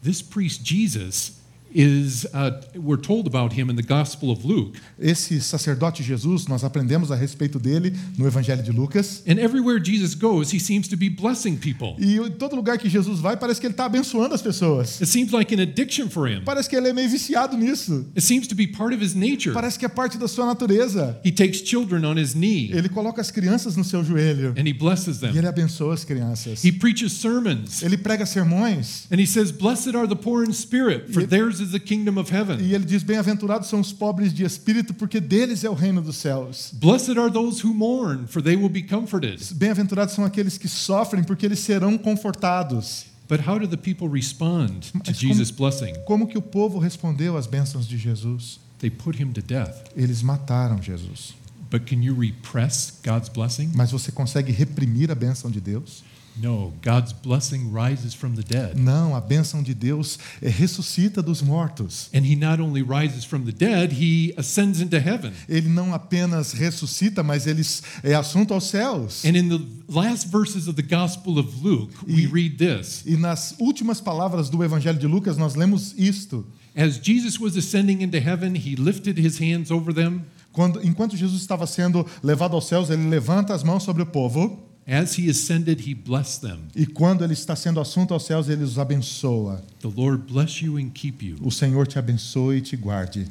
This 0.02 0.22
priest, 0.22 0.62
Jesus, 0.64 1.34
is, 1.74 2.26
uh, 2.34 2.60
we're 2.74 3.00
told 3.00 3.26
about 3.26 3.52
him 3.52 3.70
in 3.70 3.76
the 3.76 3.82
Gospel 3.82 4.30
of 4.30 4.44
Luke. 4.46 4.78
Esse 4.98 5.40
sacerdote 5.40 6.02
Jesus, 6.02 6.46
nós 6.46 6.64
aprendemos 6.64 7.10
a 7.10 7.16
respeito 7.16 7.58
dele 7.58 7.92
no 8.18 8.26
Evangelho 8.26 8.62
de 8.62 8.72
Lucas. 8.72 9.22
And 9.26 9.38
everywhere 9.38 9.78
Jesus 9.82 10.14
goes, 10.14 10.52
he 10.52 10.58
seems 10.60 10.88
to 10.88 10.96
be 10.96 11.08
blessing 11.08 11.56
people. 11.56 11.96
E 11.98 12.16
em 12.18 12.30
todo 12.32 12.54
lugar 12.56 12.78
que 12.78 12.88
Jesus 12.88 13.20
vai, 13.20 13.36
parece 13.36 13.60
que 13.60 13.66
ele 13.66 13.74
está 13.74 13.86
abençoando 13.86 14.34
as 14.34 14.42
pessoas. 14.42 15.00
It 15.00 15.06
seems 15.10 15.32
like 15.32 15.54
an 15.54 15.60
addiction 15.62 16.08
for 16.08 16.28
him. 16.28 16.42
Parece 16.44 16.68
que 16.68 16.76
ele 16.76 16.88
é 16.88 16.92
meio 16.92 17.08
viciado 17.08 17.56
nisso. 17.56 18.04
It 18.16 18.22
seems 18.22 18.46
to 18.48 18.54
be 18.54 18.66
part 18.66 18.94
of 18.94 19.02
his 19.04 19.14
nature. 19.14 19.52
Parece 19.52 19.78
que 19.78 19.84
é 19.84 19.88
parte 19.88 20.18
da 20.18 20.28
sua 20.28 20.46
natureza. 20.46 21.18
He 21.24 21.32
takes 21.32 21.60
children 21.62 22.04
on 22.04 22.18
his 22.18 22.34
knee 22.34 22.70
Ele 22.72 22.88
coloca 22.88 23.20
as 23.20 23.30
crianças 23.30 23.76
no 23.76 23.84
seu 23.84 24.04
joelho 24.04 24.54
and 24.58 24.66
he 24.68 24.72
blesses 24.72 25.16
e 25.18 25.20
them. 25.20 25.36
ele 25.36 25.46
abençoa 25.46 25.94
as 25.94 26.04
crianças. 26.04 26.64
He 26.64 26.72
preaches 26.72 27.12
sermons 27.12 27.82
Ele 27.82 27.96
prega 27.96 28.24
sermões 28.26 29.06
and 29.10 29.16
he 29.20 29.26
says, 29.26 29.50
Blessed 29.50 29.94
are 29.96 30.06
the 30.08 30.14
poor 30.16 30.44
in 30.44 30.52
spirit, 30.52 31.12
for 31.12 31.22
E- 31.22 31.26
theirs 31.26 31.60
is 31.62 31.70
the 31.72 31.78
kingdom 31.80 32.18
of 32.18 32.30
heaven. 32.34 32.58
e 32.60 32.74
ele 32.74 32.84
diz: 32.84 33.02
Bem-aventurados 33.02 33.68
são 33.68 33.80
os 33.80 33.92
pobres 33.92 34.32
de 34.34 34.44
espírito, 34.44 34.92
porque 34.92 35.20
deles 35.20 35.64
é 35.64 35.70
o 35.70 35.74
reino 35.74 36.02
dos 36.02 36.16
céus. 36.16 36.70
Blessed 36.74 37.18
are 37.18 37.30
those 37.32 37.64
who 37.66 37.72
mourn, 37.72 38.26
for 38.26 38.42
they 38.42 38.56
will 38.56 38.68
be 38.68 38.82
comforted. 38.82 39.38
Bem-aventurados 39.54 40.14
são 40.14 40.24
aqueles 40.24 40.58
que 40.58 40.68
sofrem, 40.68 41.22
porque 41.24 41.46
eles 41.46 41.58
serão 41.60 41.96
confortados. 41.96 43.06
But 43.28 43.40
how 43.46 43.58
do 43.58 43.66
the 43.68 43.76
people 43.76 44.08
respond 44.08 44.80
to 44.92 45.12
como- 45.12 45.14
Jesus' 45.14 45.50
blessing? 45.50 45.92
Como 46.04 46.26
que 46.26 46.36
o 46.36 46.42
povo 46.42 46.78
respondeu 46.78 47.36
às 47.36 47.46
bênçãos 47.46 47.86
de 47.88 47.96
Jesus? 47.96 48.60
They 48.80 48.90
put 48.90 49.22
him 49.22 49.32
to 49.32 49.40
death. 49.40 49.86
Eles 49.96 50.22
mataram 50.22 50.82
Jesus. 50.82 51.34
But 51.70 51.86
can 51.88 52.02
you 52.02 52.14
repress 52.18 52.92
God's 53.02 53.28
blessing? 53.30 53.70
Mas 53.74 53.90
você 53.90 54.12
consegue 54.12 54.52
reprimir 54.52 55.10
a 55.10 55.14
bênção 55.14 55.50
de 55.50 55.60
Deus? 55.60 56.02
No, 56.34 56.72
God's 56.82 57.12
blessing 57.12 57.70
rises 57.70 58.14
from 58.14 58.34
the 58.34 58.42
dead. 58.42 58.74
Não, 58.78 59.14
a 59.14 59.20
bênção 59.20 59.62
de 59.62 59.74
Deus 59.74 60.18
é 60.40 60.48
ressuscita 60.48 61.20
dos 61.22 61.42
mortos. 61.42 62.08
And 62.14 62.24
he 62.24 62.34
not 62.34 62.60
only 62.60 62.82
rises 62.82 63.24
from 63.24 63.40
the 63.44 63.52
dead, 63.52 63.92
he 63.92 64.32
ascends 64.38 64.80
into 64.80 64.96
heaven. 64.96 65.32
Ele 65.46 65.68
não 65.68 65.92
apenas 65.92 66.52
ressuscita, 66.52 67.22
mas 67.22 67.46
ele 67.46 67.62
é 68.02 68.14
assunto 68.14 68.54
aos 68.54 68.64
céus. 68.64 69.24
And 69.26 69.36
in 69.36 69.48
the 69.50 69.60
last 69.88 70.28
verses 70.28 70.68
of 70.68 70.74
the 70.74 70.82
Gospel 70.82 71.38
of 71.38 71.62
Luke, 71.62 71.92
we 72.08 72.22
E- 72.22 72.26
read 72.26 72.56
this 72.56 73.02
E 73.04 73.16
nas 73.16 73.54
últimas 73.58 74.00
palavras 74.00 74.48
do 74.48 74.64
Evangelho 74.64 74.98
de 74.98 75.06
Lucas, 75.06 75.36
nós 75.36 75.54
lemos 75.54 75.94
isto. 75.98 76.46
As 76.74 76.98
Jesus 77.02 77.38
was 77.38 77.56
ascending 77.58 78.00
into 78.02 78.16
heaven, 78.18 78.54
he 78.56 78.74
lifted 78.74 79.18
his 79.20 79.38
hands 79.38 79.70
over 79.70 79.92
them. 79.92 80.22
Quando, 80.50 80.80
enquanto 80.82 81.14
Jesus 81.14 81.42
estava 81.42 81.66
sendo 81.66 82.06
levado 82.22 82.54
aos 82.54 82.66
céus, 82.66 82.88
ele 82.88 83.06
levanta 83.08 83.52
as 83.54 83.62
mãos 83.62 83.82
sobre 83.82 84.02
o 84.02 84.06
povo. 84.06 84.58
As 84.92 85.18
he 85.18 85.30
ascended, 85.30 85.88
he 85.88 85.94
blessed 85.94 86.42
them. 86.42 86.58
E 86.76 86.84
quando 86.84 87.24
ele 87.24 87.32
está 87.32 87.56
sendo 87.56 87.80
assunto 87.80 88.12
aos 88.12 88.26
céus, 88.26 88.50
ele 88.50 88.62
os 88.62 88.78
abençoa. 88.78 89.64
The 89.80 89.88
Lord 89.88 90.30
bless 90.30 90.62
you 90.62 90.76
and 90.76 90.90
keep 90.90 91.24
you. 91.24 91.38
O 91.40 91.50
Senhor 91.50 91.86
te 91.86 91.98
abençoe 91.98 92.58
e 92.58 92.60
te 92.60 92.76
guarde. 92.76 93.26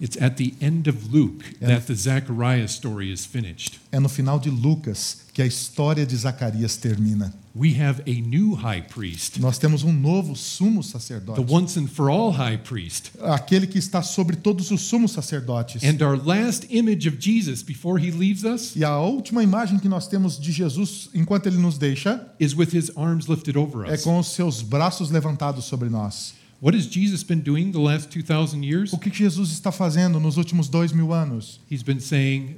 It's 0.00 0.20
at 0.20 0.36
the 0.36 0.54
end 0.60 0.88
of 0.88 1.12
Luke 1.12 1.44
Yeah. 1.60 1.74
that 1.76 1.86
the 1.86 1.94
Zechariah 1.94 2.66
story 2.68 3.12
is 3.12 3.24
finished. 3.24 3.80
É 3.92 4.00
no 4.00 4.08
final 4.08 4.38
de 4.40 4.50
Lucas 4.50 5.18
que 5.32 5.40
a 5.40 5.46
história 5.46 6.04
de 6.04 6.16
Zacarias 6.16 6.76
termina. 6.76 7.32
We 7.56 7.80
have 7.80 8.02
a 8.04 8.20
new 8.20 8.54
high 8.56 8.82
priest, 8.82 9.38
Nós 9.40 9.58
temos 9.58 9.84
um 9.84 9.92
novo 9.92 10.34
sumo 10.34 10.82
the 10.82 10.88
sacerdote, 10.88 11.40
once 11.48 11.78
and 11.78 11.86
for 11.86 12.10
all 12.10 12.32
high 12.32 12.58
priest. 12.58 13.12
aquele 13.20 13.68
que 13.68 13.78
está 13.78 14.02
sobre 14.02 14.34
todos 14.34 14.72
os 14.72 14.80
sumos 14.82 15.12
sacerdotes. 15.12 15.82
And 15.84 16.04
our 16.04 16.16
last 16.20 16.66
image 16.70 17.08
of 17.08 17.16
Jesus 17.20 17.62
before 17.62 18.00
he 18.04 18.10
leaves 18.10 18.42
us 18.42 18.74
E 18.74 18.84
a 18.84 18.98
última 18.98 19.42
imagem 19.44 19.78
que 19.78 19.88
nós 19.88 20.08
temos 20.08 20.36
de 20.40 20.50
Jesus 20.50 21.08
enquanto 21.14 21.46
ele 21.46 21.58
nos 21.58 21.78
deixa 21.78 22.26
is 22.40 22.52
with 22.56 22.70
his 22.74 22.90
arms 22.96 23.26
lifted 23.28 23.56
over 23.56 23.88
é 23.88 23.94
us. 23.94 24.02
com 24.02 24.18
os 24.18 24.26
seus 24.34 24.60
braços 24.60 25.10
levantados 25.12 25.64
sobre 25.64 25.88
nós. 25.88 26.34
What 26.64 26.74
has 26.74 26.86
Jesus 26.86 27.22
been 27.22 27.42
doing 27.42 27.72
the 27.72 27.78
last 27.78 28.08
2,000 28.10 28.62
years? 28.62 28.90
O 28.94 28.98
que 28.98 29.10
Jesus 29.10 29.50
está 29.50 29.70
fazendo 29.70 30.18
nos 30.18 30.38
últimos 30.38 30.66
dois 30.66 30.94
mil 30.94 31.12
anos? 31.12 31.60
He's 31.70 31.82
been 31.82 32.00
saying, 32.00 32.56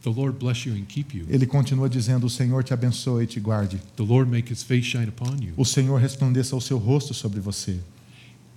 The 0.00 0.08
Lord 0.08 0.38
bless 0.38 0.64
you 0.64 0.72
and 0.72 0.86
keep 0.88 1.14
you. 1.14 1.26
Ele 1.28 1.44
continua 1.44 1.86
dizendo: 1.86 2.24
O 2.24 2.30
Senhor 2.30 2.64
te 2.64 2.72
abençoe 2.72 3.24
e 3.24 3.26
te 3.26 3.38
guarde. 3.38 3.78
The 3.96 4.04
Lord 4.04 4.30
make 4.30 4.50
his 4.50 4.62
face 4.62 4.86
shine 4.86 5.08
upon 5.08 5.42
you. 5.42 5.52
O 5.58 5.66
Senhor 5.66 6.00
resplandeça 6.00 6.56
o 6.56 6.62
seu 6.62 6.78
rosto 6.78 7.12
sobre 7.12 7.38
você. 7.38 7.78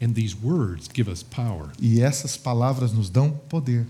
And 0.01 0.13
these 0.13 0.33
words 0.41 0.87
give 0.87 1.11
us 1.11 1.23
power. 1.23 1.71
E 1.81 1.99
essas 1.99 2.37
palavras 2.37 2.93
nos 2.93 3.09
dão 3.09 3.31
poder. 3.49 3.85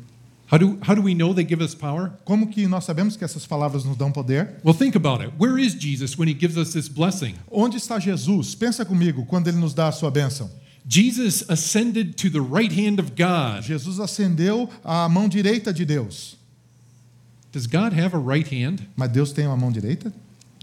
How 0.52 0.58
do, 0.58 0.80
how 0.82 0.95
do 0.95 1.04
we 1.04 1.13
know 1.13 1.36
they 1.36 1.47
give 1.47 1.63
us 1.63 1.75
power? 1.75 2.13
Como 2.25 2.47
que 2.47 2.65
nós 2.65 2.84
sabemos 2.84 3.15
que 3.15 3.23
essas 3.23 3.45
palavras 3.45 3.84
nos 3.84 3.95
dão 3.95 4.12
poder? 4.12 4.56
Well, 4.65 4.73
think 4.73 4.97
about 4.97 5.23
it. 5.23 5.34
Where 5.38 5.63
is 5.63 5.75
Jesus 5.75 6.17
when 6.17 6.28
he 6.28 6.34
gives 6.34 6.58
us 6.58 6.73
this 6.73 6.89
blessing? 6.89 7.36
Onde 7.52 7.78
está 7.78 7.99
Jesus? 7.99 8.56
Pensa 8.56 8.84
comigo, 8.84 9.23
quando 9.28 9.49
ele 9.49 9.58
nos 9.58 9.75
dá 9.75 9.89
a 9.89 9.91
sua 9.91 10.10
bênção. 10.10 10.49
Jesus 10.89 11.43
ascended 11.47 12.17
to 12.17 12.32
the 12.32 12.41
right 12.41 12.71
hand 12.71 12.99
of 12.99 13.15
God. 13.15 13.62
Jesus 13.62 13.99
ascendeu 13.99 14.67
à 14.84 15.08
mão 15.08 15.30
direita 15.30 15.71
de 15.71 15.86
Deus. 15.86 16.36
Does 17.52 17.67
God 17.67 17.93
have 17.93 18.15
a 18.15 18.19
right 18.19 18.47
hand? 18.47 18.88
Mas 18.95 19.12
Deus 19.12 19.32
tem 19.32 19.45
uma 19.45 19.56
mão 19.56 19.71
direita? 19.71 20.12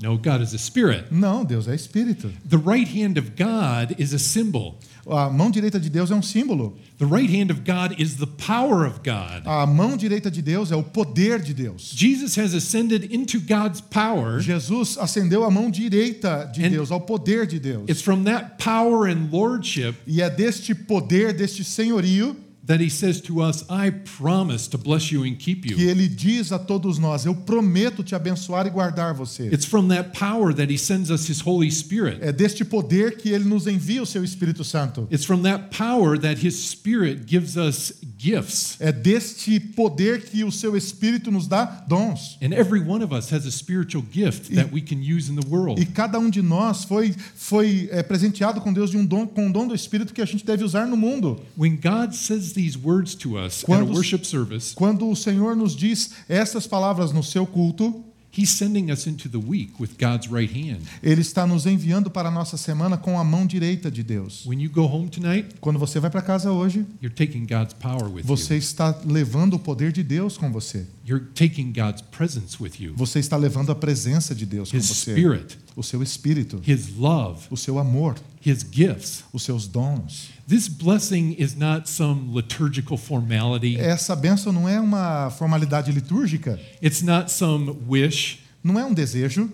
No, 0.03 0.19
God 0.19 0.43
is 0.43 0.53
a 0.53 0.59
spirit. 0.59 1.07
Não, 1.11 1.43
Deus 1.43 1.67
é 1.67 1.75
espírito. 1.75 2.31
The 2.49 2.59
right 2.59 2.87
hand 2.87 3.19
of 3.19 3.31
God 3.31 3.99
is 3.99 4.13
a 4.13 4.19
symbol. 4.19 4.79
A 5.09 5.31
mão 5.31 5.51
direita 5.51 5.81
de 5.81 5.89
Deus 5.89 6.11
é 6.11 6.15
um 6.15 6.23
símbolo. 6.23 6.77
The 6.99 7.07
right 7.07 7.31
hand 7.31 7.51
of 7.51 7.61
God 7.61 7.99
is 7.99 8.17
the 8.17 8.27
power 8.27 8.87
of 8.87 9.01
God. 9.05 9.47
A 9.47 9.67
mão 9.67 9.97
direita 9.97 10.31
de 10.31 10.43
Deus 10.43 10.71
é 10.71 10.77
o 10.77 10.83
poder 10.83 11.41
de 11.41 11.55
Deus. 11.55 11.93
Jesus 11.95 12.37
has 12.37 12.53
ascended 12.55 13.15
into 13.15 13.39
God's 13.41 13.81
power. 13.81 14.41
Jesus 14.41 14.99
ascendeu 14.99 15.45
a 15.45 15.51
mão 15.51 15.71
direita 15.71 16.51
de 16.53 16.69
Deus, 16.69 16.91
ao 16.91 17.01
poder 17.01 17.47
de 17.47 17.59
Deus. 17.59 17.89
It's 17.89 18.03
from 18.03 18.25
that 18.25 18.57
power 18.63 19.09
and 19.09 19.29
lordship 19.31 19.95
E 20.07 20.21
é 20.21 20.29
deste 20.29 20.75
poder, 20.75 21.33
deste 21.33 21.65
senhorio, 21.65 22.37
that 22.66 22.81
he 22.81 22.90
says 22.90 23.20
to 23.22 23.40
us, 23.40 23.64
I 23.70 23.90
promise 23.90 24.68
to 24.68 24.79
bless 24.79 25.12
you 25.12 25.22
and 25.22 25.37
keep 25.38 25.62
que 25.62 25.74
you. 25.74 25.88
ele 25.88 26.09
diz 26.09 26.52
a 26.52 26.59
todos 26.59 26.98
nós: 26.98 27.24
Eu 27.24 27.35
prometo 27.35 28.02
te 28.02 28.14
abençoar 28.14 28.66
e 28.66 28.70
guardar 28.70 29.14
você. 29.14 29.46
It's 29.52 29.64
from 29.64 29.88
that 29.88 30.18
power 30.18 30.52
that 30.52 30.72
he 30.72 30.76
sends 30.76 31.11
us 31.11 31.29
his 31.29 31.40
Holy 31.40 31.70
Spirit. 31.70 32.18
É 32.20 32.33
deste 32.33 32.64
poder 32.64 33.16
que 33.16 33.31
ele 33.31 33.44
nos 33.44 33.66
envia 33.66 34.02
o 34.02 34.07
seu 34.07 34.24
Espírito 34.24 34.64
Santo. 34.64 35.07
It's 35.11 35.24
from 35.24 35.42
that 35.42 35.76
power 35.76 36.18
that 36.18 36.44
his 36.44 36.57
spirit 36.57 37.22
gives 37.26 37.57
us 37.57 37.94
gifts. 38.18 38.76
É 38.81 38.90
deste 38.90 39.61
poder 39.61 40.22
que 40.22 40.42
o 40.42 40.50
seu 40.50 40.76
Espírito 40.76 41.31
nos 41.31 41.46
dá 41.46 41.64
dons. 41.88 42.37
And 42.42 42.52
every 42.52 42.81
one 42.81 43.05
of 43.05 43.14
us 43.14 43.33
has 43.33 43.46
a 43.46 43.50
spiritual 43.50 44.05
gift 44.11 44.52
that 44.55 44.72
we 44.72 44.81
can 44.81 44.96
use 44.96 45.31
in 45.31 45.37
the 45.37 45.48
world. 45.48 45.81
E 45.81 45.87
cada 45.87 46.18
um 46.18 46.29
de 46.29 46.42
nós 46.42 46.85
foi, 46.85 47.14
foi 47.37 47.88
é, 47.92 48.02
presenteado 48.02 48.61
com 48.61 48.72
Deus 48.72 48.90
de 48.90 48.96
um 48.96 49.07
dom, 49.07 49.26
com 49.26 49.46
um 49.46 49.52
dom 49.52 49.68
do 49.68 49.74
Espírito 49.74 50.12
que 50.12 50.20
a 50.20 50.26
gente 50.26 50.44
deve 50.44 50.64
usar 50.64 50.87
no 50.87 50.96
mundo. 50.96 51.40
When 51.57 51.76
God 51.76 52.12
says 52.12 52.56
these 52.57 52.77
words 52.77 53.14
to 53.14 53.37
us 53.38 53.59
at 53.59 53.64
a 53.64 53.66
Quando- 53.66 53.92
worship 53.92 54.25
service, 54.25 54.75
Quando 54.75 55.09
o 55.09 55.14
Senhor 55.14 55.55
nos 55.55 55.77
diz 55.77 56.11
essas 56.29 56.66
palavras 56.66 57.12
no 57.12 57.23
seu 57.23 57.47
culto, 57.47 58.03
he's 58.37 58.51
sending 58.51 58.90
us 58.90 59.07
into 59.07 59.31
the 59.31 59.38
week 59.38 59.73
with 59.81 59.90
God's 59.99 60.27
right 60.31 60.53
hand. 60.53 60.81
Ele 61.03 61.23
está 61.23 61.47
nos 61.47 61.64
enviando 61.64 62.11
para 62.11 62.29
a 62.29 62.31
nossa 62.31 62.59
semana 62.59 62.99
com 62.99 63.19
a 63.19 63.25
mão 63.25 63.47
direita 63.47 63.90
de 63.90 64.03
Deus. 64.03 64.45
When 64.45 64.61
you 64.62 64.71
go 64.71 64.83
home 64.83 65.09
tonight, 65.09 65.55
Quando 65.59 65.79
você 65.79 65.99
vai 66.01 66.11
para 66.11 66.21
casa 66.21 66.51
hoje, 66.53 66.85
you're 67.01 67.14
taking 67.14 67.47
God's 67.47 67.73
power 67.73 68.11
with 68.12 68.25
você 68.25 68.55
you. 68.55 68.59
está 68.59 68.95
levando 69.07 69.55
o 69.55 69.59
poder 69.59 69.90
de 69.92 70.03
Deus 70.03 70.37
com 70.37 70.53
você. 70.53 70.87
You're 71.09 71.25
taking 71.35 71.73
God's 71.73 72.03
presence 72.11 72.61
with 72.62 72.73
you. 72.79 72.92
Você 72.97 73.21
está 73.21 73.37
levando 73.38 73.71
a 73.73 73.75
presença 73.75 74.35
de 74.35 74.45
Deus 74.45 74.71
com 74.71 74.77
His 74.77 74.87
você. 74.88 75.12
spirit, 75.12 75.59
O 75.75 75.83
seu 75.83 76.03
espírito, 76.03 76.61
his 76.66 76.95
love, 76.97 77.47
o 77.51 77.57
seu 77.57 77.79
amor, 77.79 78.16
his 78.45 78.66
gifts. 78.71 79.25
os 79.33 79.42
seus 79.45 79.66
dons. 79.69 80.31
This 80.49 80.69
blessing 80.69 81.35
is 81.39 81.57
not 81.57 81.89
some 81.91 82.33
liturgical 82.33 82.97
formality. 82.97 83.77
Essa 83.79 84.15
bênção 84.15 84.53
não 84.53 84.69
é 84.69 84.79
uma 84.81 85.29
formalidade 85.31 85.91
litúrgica, 85.91 86.59
It's 86.83 87.03
not 87.03 87.33
some 87.33 87.77
wish. 87.89 88.39
não 88.63 88.79
é 88.79 88.85
um 88.85 88.95
desejo. 88.95 89.51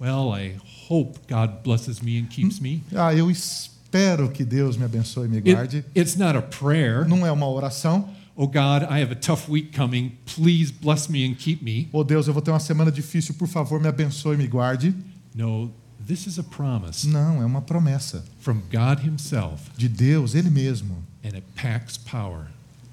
Well, 0.00 0.32
I 0.36 0.56
hope 0.88 1.18
God 1.28 1.62
blesses 1.64 2.00
me 2.00 2.18
and 2.20 2.26
keeps 2.26 2.60
me. 2.60 2.82
Ah, 2.94 3.12
eu 3.14 3.28
espero 3.30 4.30
que 4.30 4.44
Deus 4.44 4.76
me 4.76 4.84
abençoe 4.84 5.26
e 5.26 5.28
me 5.28 5.36
It- 5.38 5.52
guarde. 5.52 5.84
it's 5.96 6.14
not 6.16 6.36
a 6.36 6.42
prayer. 6.42 7.08
Não 7.08 7.26
é 7.26 7.32
uma 7.32 7.48
oração. 7.48 8.08
Oh 8.36 8.46
God, 8.46 8.82
I 8.90 9.00
have 9.02 9.10
a 9.10 9.16
tough 9.16 9.48
week 9.48 9.74
coming. 9.76 10.12
Please 10.36 10.70
bless 10.70 11.10
me 11.10 11.24
and 11.26 11.34
keep 11.34 11.64
me. 11.64 11.88
Oh 11.90 12.04
Deus, 12.04 12.28
eu 12.28 12.34
vou 12.34 12.42
ter 12.42 12.50
uma 12.52 12.60
semana 12.60 12.92
difícil, 12.92 13.34
por 13.34 13.48
favor, 13.48 13.80
me 13.80 13.88
abençoe 13.88 14.34
e 14.34 14.38
me 14.38 14.46
guarde. 14.46 14.94
No, 15.34 15.72
this 16.06 16.26
is 16.26 16.38
a 16.38 16.42
promise 16.42 17.06
Não, 17.06 17.42
é 17.42 17.44
uma 17.46 17.60
promessa 17.62 18.24
from 18.40 18.60
God 18.70 19.04
Himself, 19.04 19.70
de 19.76 19.88
Deus, 19.88 20.34
Ele 20.34 20.50
mesmo. 20.50 21.02
and 21.24 21.34
it 21.34 21.42
packs 21.54 21.96
power. 21.96 22.46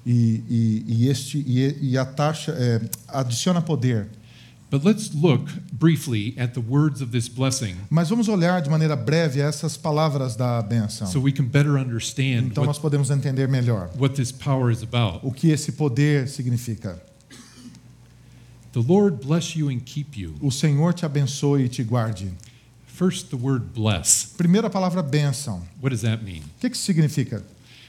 E, 0.06 0.42
e, 0.48 0.84
e 0.86 1.08
este, 1.08 1.38
e, 1.38 1.90
e 1.92 1.98
a 1.98 2.04
taxa 2.04 2.52
é, 2.52 2.80
adiciona 3.08 3.62
poder. 3.62 4.08
But 4.70 4.82
let's 4.84 5.14
look 5.14 5.48
briefly 5.72 6.34
at 6.36 6.52
the 6.54 6.60
words 6.60 7.00
of 7.00 7.12
this 7.12 7.28
blessing 7.28 7.76
Mas 7.88 8.08
vamos 8.08 8.26
olhar 8.28 8.60
de 8.60 8.68
maneira 8.68 8.96
breve 8.96 9.40
essas 9.40 9.76
palavras 9.76 10.34
da 10.34 10.60
benção. 10.62 11.06
so 11.06 11.20
we 11.20 11.30
can 11.30 11.44
better 11.44 11.76
understand 11.78 12.46
Então 12.46 12.64
nós 12.64 12.76
what, 12.76 12.80
podemos 12.82 13.08
entender 13.10 13.46
melhor 13.46 13.88
what 13.96 14.16
this 14.16 14.32
power 14.32 14.72
is 14.72 14.82
about. 14.82 15.20
o 15.22 15.30
que 15.30 15.50
esse 15.50 15.70
poder 15.72 16.26
significa. 16.28 17.00
The 18.72 18.80
Lord 18.80 19.24
bless 19.24 19.56
you 19.56 19.68
and 19.70 19.78
keep 19.78 20.18
you. 20.20 20.34
O 20.40 20.50
Senhor 20.50 20.92
te 20.92 21.06
abençoe 21.06 21.64
e 21.64 21.68
te 21.68 21.84
guarde. 21.84 22.32
First, 22.94 23.30
the 23.30 23.36
word 23.36 23.74
bless. 23.74 24.34
Primeira 24.36 24.70
palavra 24.70 25.02
bênção. 25.02 25.60
What 25.80 25.90
does 25.90 26.02
that 26.02 26.22
mean? 26.22 26.42
O 26.42 26.60
que, 26.60 26.70
que 26.70 26.78
significa? 26.78 27.42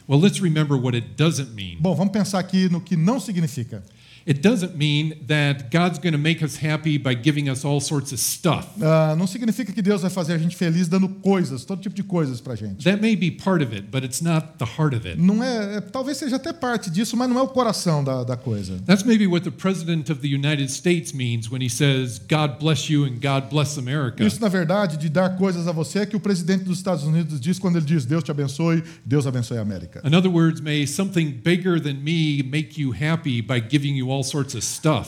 Well, 0.07 0.19
let's 0.19 0.39
remember 0.41 0.75
what 0.75 0.97
it 0.97 1.15
doesn't 1.15 1.53
mean. 1.53 1.77
Bom, 1.79 1.93
vamos 1.93 2.11
pensar 2.11 2.39
aqui 2.39 2.67
no 2.69 2.81
que 2.81 2.95
não 2.95 3.19
significa. 3.19 3.83
It 4.27 4.41
doesn't 4.41 4.75
mean 4.75 5.13
that 5.27 5.69
God's 5.69 5.99
going 5.99 6.13
to 6.13 6.17
make 6.17 6.43
us 6.43 6.57
happy 6.57 6.97
by 6.97 7.13
giving 7.13 7.47
us 7.47 7.63
all 7.63 7.79
sorts 7.79 8.11
of 8.11 8.19
stuff. 8.19 8.67
Ah, 8.81 9.15
não 9.15 9.27
significa 9.27 9.71
que 9.71 9.81
Deus 9.83 10.01
vai 10.01 10.09
fazer 10.09 10.33
a 10.33 10.37
gente 10.37 10.55
feliz 10.55 10.87
dando 10.87 11.07
coisas, 11.07 11.63
todo 11.63 11.79
tipo 11.79 11.95
de 11.95 12.01
coisas 12.01 12.41
pra 12.41 12.55
gente. 12.55 12.83
That 12.83 13.01
may 13.01 13.15
be 13.15 13.29
part 13.29 13.63
of 13.63 13.71
it, 13.75 13.87
but 13.91 14.03
it's 14.03 14.21
not 14.21 14.57
the 14.57 14.65
heart 14.65 14.95
of 14.95 15.07
it. 15.07 15.21
Não 15.21 15.43
é, 15.43 15.77
é- 15.77 15.81
talvez 15.81 16.17
seja 16.17 16.37
até 16.37 16.51
parte 16.51 16.89
disso, 16.89 17.15
mas 17.15 17.29
não 17.29 17.37
é 17.37 17.41
o 17.43 17.47
coração 17.47 18.03
da, 18.03 18.23
da 18.23 18.35
coisa. 18.35 18.79
That's 18.87 19.03
maybe 19.03 19.27
what 19.27 19.43
the 19.43 19.55
President 19.55 20.09
of 20.09 20.21
the 20.21 20.27
United 20.27 20.71
States 20.71 21.13
means 21.13 21.51
when 21.51 21.61
he 21.63 21.69
says, 21.69 22.17
God 22.19 22.57
bless 22.59 22.91
you 22.91 23.05
and 23.05 23.19
God 23.21 23.49
bless 23.51 23.77
America. 23.77 24.23
Isso, 24.23 24.41
na 24.41 24.49
verdade, 24.49 24.97
de 24.97 25.07
dar 25.07 25.37
coisas 25.37 25.67
a 25.67 25.71
você 25.71 25.99
é 25.99 26.05
que 26.05 26.15
o 26.15 26.19
presidente 26.19 26.63
dos 26.63 26.77
Estados 26.77 27.03
Unidos 27.03 27.39
diz 27.39 27.59
quando 27.59 27.75
ele 27.77 27.85
diz 27.85 28.05
Deus 28.05 28.23
te 28.23 28.31
abençoe, 28.31 28.83
Deus 29.05 29.27
abençoe 29.27 29.57
a 29.59 29.61
América. 29.61 30.01
In 30.03 30.15
other 30.15 30.31
words, 30.31 30.61
may 30.61 30.87
something 30.87 31.31
bigger 31.43 31.79
than 31.79 31.95
me 32.01 32.41
make 32.41 32.81
you 32.81 32.91
happy 32.91 33.41
by 33.41 33.59
giving 33.59 33.95
you 33.95 34.09
all 34.09 34.14
sorts 34.14 34.14
of 34.14 34.14
stuff. 34.14 34.14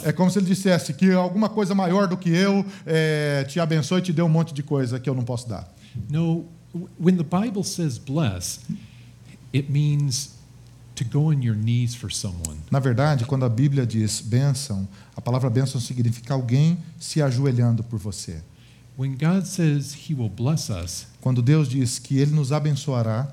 É 0.04 0.12
como 0.12 0.30
se 0.32 0.40
ele 0.40 0.46
dissesse 0.46 0.94
que 0.94 1.12
alguma 1.12 1.50
coisa 1.50 1.74
maior 1.76 2.08
do 2.08 2.18
que 2.18 2.30
eu 2.30 2.66
é, 2.86 3.46
te 3.48 3.60
abençoe 3.60 4.00
e 4.00 4.02
te 4.02 4.14
dê 4.14 4.22
um 4.22 4.30
monte 4.30 4.54
de 4.54 4.64
coisa 4.64 5.00
que 5.00 5.10
eu 5.10 5.16
não 5.16 5.24
posso 5.24 5.48
dar. 5.48 5.72
No, 6.10 6.46
when 7.00 7.18
the 7.18 7.24
Bible 7.24 7.64
says 7.64 7.98
bless, 7.98 8.60
it 9.54 9.72
means 9.72 10.38
to 10.96 11.06
go 11.06 11.32
on 11.32 11.42
your 11.42 11.56
knees 11.56 11.96
for 11.96 12.12
someone. 12.12 12.58
Na 12.72 12.80
verdade, 12.80 13.26
quando 13.26 13.46
a 13.46 13.50
Bíblia 13.50 13.86
diz 13.86 14.22
bênção, 14.22 14.88
a 15.16 15.22
palavra 15.22 15.50
bênção 15.50 15.80
significa 15.80 16.34
alguém 16.34 16.78
se 17.00 17.22
ajoelhando 17.22 17.84
por 17.84 18.00
você. 18.00 18.42
When 18.98 19.16
God 19.16 19.46
says 19.46 19.94
he 20.10 20.16
will 20.16 20.30
bless 20.30 20.72
us, 20.72 21.06
Quando 21.22 21.42
Deus 21.42 21.70
diz 21.70 22.00
que 22.00 22.18
Ele 22.18 22.32
nos 22.32 22.52
abençoará, 22.52 23.32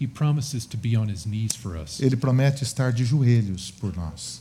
he 0.00 0.06
promises 0.06 0.64
to 0.66 0.76
be 0.76 0.96
on 0.96 1.10
his 1.10 1.24
knees 1.26 1.54
for 1.56 1.76
us. 1.76 2.00
Ele 2.00 2.16
promete 2.16 2.62
estar 2.62 2.92
de 2.92 3.04
joelhos 3.04 3.72
por 3.72 3.94
nós. 3.96 4.40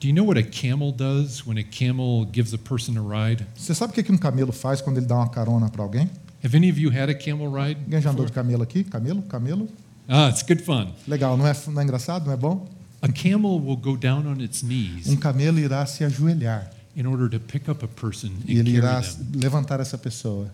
Do 0.00 0.06
you 0.06 0.14
know 0.14 0.24
what 0.24 0.38
a 0.38 0.44
camel 0.44 0.92
does 0.92 1.44
when 1.44 1.58
a 1.58 1.64
camel 1.64 2.24
gives 2.32 2.54
a 2.54 2.58
person 2.58 2.96
a 2.96 3.02
ride? 3.02 3.44
Você 3.56 3.74
sabe 3.74 3.90
o 3.92 3.94
que 3.94 4.02
que 4.04 4.12
um 4.12 4.18
camelo 4.18 4.52
faz 4.52 4.80
quando 4.80 4.98
ele 4.98 5.06
dá 5.06 5.16
uma 5.16 5.28
carona 5.28 5.68
para 5.68 5.82
alguém? 5.82 6.08
Have 6.44 6.56
any 6.56 6.70
of 6.70 6.78
you 6.80 6.90
had 6.90 7.08
a 7.10 7.14
camel 7.14 7.50
ride? 7.50 7.80
Alguém 7.84 8.00
já 8.00 8.10
andou 8.10 8.24
de 8.24 8.30
camelo 8.32 8.62
aqui? 8.62 8.84
Camelo? 8.84 9.22
Camelo? 9.22 9.68
Ah, 10.06 10.28
it's 10.28 10.42
good 10.42 10.62
fun. 10.62 10.92
Legal, 11.08 11.36
não 11.36 11.46
é, 11.46 11.56
não 11.66 11.80
é 11.80 11.84
engraçado? 11.84 12.26
Não 12.26 12.32
é 12.32 12.36
bom? 12.36 12.68
A 13.02 13.08
camel 13.08 13.58
will 13.60 13.76
go 13.76 13.96
down 13.96 14.24
on 14.26 14.40
its 14.40 14.62
knees 14.62 15.08
Um 15.08 15.16
camelo 15.16 15.58
irá 15.58 15.84
se 15.86 16.04
ajoelhar 16.04 16.70
in 16.96 17.06
order 17.06 17.28
to 17.28 17.38
pick 17.40 17.68
up 17.68 17.84
a 17.84 17.88
person 17.88 18.30
e 18.46 18.54
and 18.56 18.60
ele 18.60 18.70
irá 18.76 19.00
them. 19.00 19.26
levantar 19.40 19.80
essa 19.80 19.98
pessoa. 19.98 20.48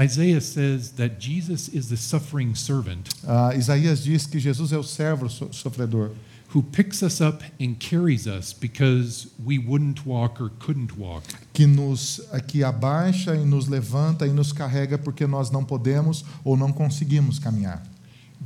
Isaiah 0.00 0.40
says 0.40 0.90
that 0.92 1.16
Jesus 1.20 1.68
is 1.74 1.88
the 1.88 1.96
suffering 1.96 2.54
servant 2.54 3.08
Ah, 3.26 3.54
Isaías 3.54 4.02
diz 4.04 4.24
que 4.26 4.38
Jesus 4.38 4.72
é 4.72 4.78
o 4.78 4.82
servo 4.82 5.28
so- 5.28 5.52
sofredor, 5.52 6.12
who 6.54 6.62
picks 6.62 7.02
us 7.02 7.20
up 7.20 7.42
and 7.58 7.78
carries 7.78 8.26
us 8.26 8.52
because 8.52 9.26
we 9.42 9.58
wouldn't 9.58 10.04
walk 10.04 10.40
or 10.40 10.50
couldn't 10.58 10.96
walk. 10.98 11.24
que 11.52 11.66
nos 11.66 12.20
que 12.46 12.62
abaixa 12.62 13.34
e 13.34 13.44
nos 13.44 13.68
levanta 13.68 14.26
e 14.26 14.32
nos 14.32 14.52
carrega 14.52 14.98
porque 14.98 15.26
nós 15.26 15.50
não 15.50 15.64
podemos 15.64 16.24
ou 16.44 16.56
não 16.56 16.72
conseguimos 16.72 17.38
caminhar. 17.38 17.82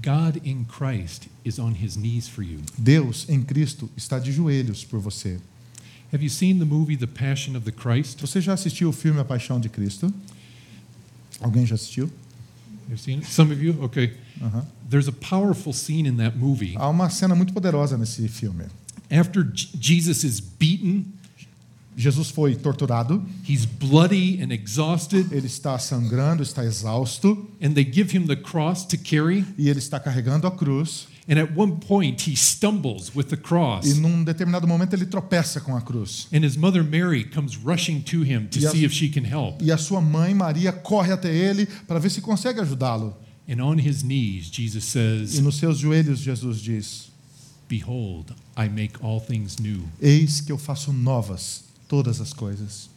God 0.03 0.41
in 0.45 0.65
Christ 0.65 1.29
is 1.45 1.59
on 1.59 1.73
his 1.73 1.97
knees 1.97 2.29
for 2.29 2.43
you. 2.43 2.61
Deus 2.79 3.27
em 3.29 3.43
Cristo 3.43 3.89
está 3.97 4.19
de 4.19 4.31
joelhos 4.31 4.85
por 4.85 5.01
você. 5.01 5.39
Have 6.13 6.23
you 6.23 6.31
seen 6.31 6.59
the 6.59 6.65
movie 6.65 6.97
The 6.97 7.07
Passion 7.07 7.57
of 7.57 7.65
the 7.65 7.73
Christ? 7.73 8.21
Você 8.21 8.41
já 8.41 8.53
assistiu 8.53 8.91
o 8.91 8.93
filme 8.93 9.19
A 9.21 9.25
Paixão 9.25 9.59
de 9.59 9.69
Cristo? 9.69 10.13
Alguém 11.41 11.67
já 11.67 11.75
assistiu? 11.75 12.11
You've 12.89 13.01
seen 13.01 13.19
it? 13.19 13.27
Some 13.27 13.51
of 13.53 13.63
you? 13.63 13.77
Okay. 13.85 14.13
Aham. 14.41 14.65
There's 14.89 15.09
a 15.09 15.13
powerful 15.13 15.73
scene 15.73 16.07
in 16.07 16.17
that 16.19 16.37
movie. 16.37 16.77
Há 16.77 16.89
uma 16.89 17.11
cena 17.11 17.35
muito 17.35 17.53
poderosa 17.53 17.97
nesse 17.97 18.29
filme. 18.29 18.65
After 19.11 19.45
Jesus 19.79 20.25
is 20.25 20.41
beaten, 20.41 21.13
Jesus 21.97 22.31
foi 22.31 22.55
torturado, 22.55 23.25
he's 23.43 23.65
bloody 23.65 24.43
and 24.43 24.53
exhausted, 24.53 25.33
ele 25.33 25.47
está 25.47 25.79
sangrando, 25.79 26.43
está 26.43 26.63
exausto 26.65 27.49
and 27.63 27.73
they 27.73 27.85
give 27.85 28.15
him 28.15 28.27
the 28.27 28.37
cross 28.37 28.85
to 28.85 28.99
carry. 28.99 29.45
e 29.57 29.69
ele 29.71 29.79
está 29.79 29.99
carregando 29.99 30.47
a 30.47 30.51
cruz. 30.51 31.09
And 31.29 31.41
at 31.41 31.57
one 31.57 31.79
point, 31.81 32.21
he 32.29 32.37
stumbles 32.37 33.13
with 33.15 33.27
the 33.31 33.37
cross. 33.37 33.85
E 33.85 33.95
num 33.95 34.23
determinado 34.23 34.67
momento 34.67 34.95
ele 34.95 35.07
tropeça 35.07 35.61
com 35.61 35.77
a 35.77 35.81
cruz. 35.81 36.29
And 36.33 36.45
his 36.45 36.57
mother 36.57 36.85
Mary 36.85 37.25
comes 37.25 37.57
rushing 37.57 38.01
to 38.03 38.23
him 38.23 38.47
to 38.49 38.61
Yes. 38.61 38.71
see 38.71 38.85
if 38.85 38.93
she 38.93 39.09
can 39.09 39.25
help. 39.25 39.61
E 39.61 39.73
a 39.73 39.77
sua 39.77 40.01
mãe 40.01 40.33
Maria 40.35 40.73
corre 40.73 41.13
até 41.13 41.35
ele 41.35 41.67
para 41.87 41.99
ver 41.99 42.11
se 42.11 42.21
consegue 42.21 42.61
ajudá-lo. 42.61 43.17
And 43.49 43.61
on 43.61 43.79
his 43.79 44.03
knees, 44.03 44.49
Jesus 44.51 44.85
E 44.85 44.91
says, 44.91 45.41
nos 45.41 45.57
seus 45.57 45.79
joelhos 45.79 46.21
Jesus 46.21 46.61
diz: 46.61 47.11
Behold, 47.69 48.33
I 48.57 48.69
make 48.69 48.97
all 49.03 49.21
things 49.21 49.59
new. 49.59 49.83
Eis 50.01 50.41
que 50.41 50.53
eu 50.53 50.59
faço 50.59 50.93
novas 50.93 51.65
todas 51.89 52.21
as 52.21 52.33
coisas. 52.33 52.89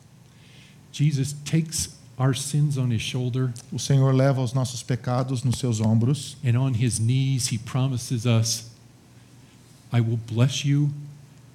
Jesus 0.91 1.33
takes 1.45 1.89
our 2.19 2.35
sins 2.35 2.77
on 2.77 2.91
his 2.91 3.01
shoulder, 3.01 3.53
O 3.71 3.79
Senhor 3.79 4.13
leva 4.13 4.41
os 4.41 4.53
nossos 4.53 4.83
pecados 4.83 5.43
nos 5.43 5.57
seus 5.57 5.79
ombros 5.79 6.35
and 6.43 6.59
on 6.59 6.73
his 6.73 6.99
knees, 6.99 7.51
he 7.51 7.57
promises 7.57 8.25
us, 8.25 8.65
I 9.91 10.01
will 10.01 10.19
bless 10.31 10.65
you, 10.65 10.89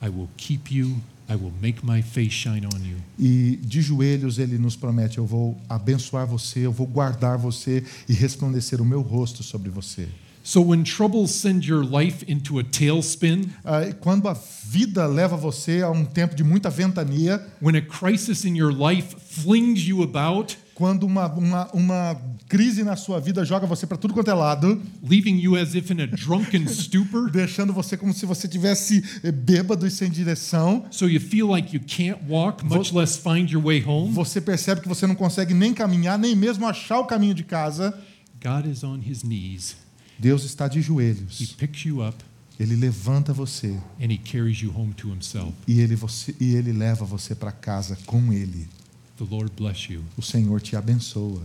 I 0.03 0.09
will 0.09 0.29
keep 0.37 0.73
you, 0.73 0.97
I 1.29 1.37
will 1.37 1.53
make 1.63 1.85
my 1.85 2.03
face 2.03 2.33
shine 2.33 2.67
on 2.67 2.81
you. 2.85 2.97
e 3.19 3.57
de 3.63 3.81
joelhos 3.81 4.39
ele 4.39 4.59
nos 4.59 4.77
promete: 4.77 5.19
Eu 5.19 5.27
vou 5.27 5.57
abençoar 5.69 6.27
você, 6.27 6.61
eu 6.61 6.73
vou 6.73 6.87
guardar 6.87 7.39
você 7.39 7.85
e 8.09 8.13
resplandecer 8.13 8.81
o 8.81 8.85
meu 8.85 9.01
rosto 9.01 9.43
sobre 9.43 9.71
você. 9.71 10.09
So 10.47 10.61
when 10.61 10.83
troubles 10.85 11.31
send 11.31 11.67
your 11.67 11.83
life 11.83 12.23
into 12.31 12.59
a 12.59 12.63
tailspin, 12.63 13.51
e 13.89 13.95
Quando 13.95 14.29
a 14.29 14.35
vida 14.35 15.07
leva 15.07 15.39
você 15.39 15.81
a 15.81 15.91
um 15.91 16.05
tempo 16.05 16.35
de 16.35 16.45
muita 16.45 16.69
ventania, 16.69 17.41
when 17.63 17.75
a 17.77 17.81
crisis 17.81 18.45
in 18.45 18.55
your 18.55 18.71
life 18.71 19.17
flings 19.35 19.87
you 19.87 20.03
about, 20.03 20.57
quando 20.75 21.05
uma, 21.05 21.27
uma, 21.27 21.71
uma 21.73 22.21
crise 22.49 22.83
na 22.85 22.97
sua 22.97 23.21
vida 23.21 23.45
joga 23.45 23.67
você 23.67 23.87
para 23.87 23.97
tudo 23.97 24.15
quanto 24.15 24.31
é 24.31 24.35
lado, 24.35 24.81
leaving 25.03 25.39
you 25.39 25.57
as 25.57 25.75
if 25.75 25.91
in 25.91 26.01
a 26.01 26.07
drunken 26.07 26.67
stupor, 26.69 27.31
deixando 27.33 27.73
você 27.73 27.97
como 27.97 28.15
se 28.15 28.25
você 28.27 28.47
tivesse 28.47 29.03
eh, 29.23 29.33
bêbado 29.33 29.87
e 29.87 29.91
sem 29.91 30.11
direção, 30.11 30.87
so 30.91 31.09
you 31.09 31.21
feel 31.21 31.49
like 31.49 31.75
you 31.75 31.83
can't 31.87 32.19
walk, 32.29 32.65
much 32.65 32.93
less 32.93 33.19
find 33.19 33.51
your 33.51 33.63
way 33.63 33.83
home, 33.85 34.13
você 34.13 34.41
percebe 34.41 34.81
que 34.81 34.89
você 34.89 35.07
não 35.07 35.15
consegue 35.15 35.53
nem 35.53 35.75
caminhar, 35.75 36.19
nem 36.19 36.37
mesmo 36.37 36.67
achar 36.67 37.01
o 37.01 37.07
caminho 37.07 37.35
de 37.35 37.45
casa. 37.45 37.99
God 38.43 38.67
is 38.67 38.85
on 38.85 39.01
his 39.05 39.23
knees. 39.23 39.77
Deus 40.19 40.45
está 40.45 40.69
de 40.69 40.79
He 40.79 40.83
joelhos, 40.83 41.55
picks 41.59 41.85
you 41.85 42.07
up 42.07 42.17
ele 42.59 42.77
levanta 42.77 43.33
você 43.33 43.77
and 44.01 44.13
he 44.13 44.19
carries 44.19 44.59
you 44.59 44.73
home 44.73 44.93
to 44.95 45.13
himself. 45.13 45.53
e 45.67 45.81
ele, 45.81 45.97
você, 45.97 46.35
e 46.41 46.55
ele 46.55 46.73
leva 46.73 47.05
você 47.05 47.35
para 47.35 47.51
casa 47.51 47.99
com 48.07 48.33
ele. 48.33 48.69
The 49.17 49.25
Lord 49.31 49.53
bless 49.57 49.89
you. 49.91 50.03
O 50.19 50.23
Senhor 50.23 50.61
te 50.61 50.77
abençoa. 50.77 51.43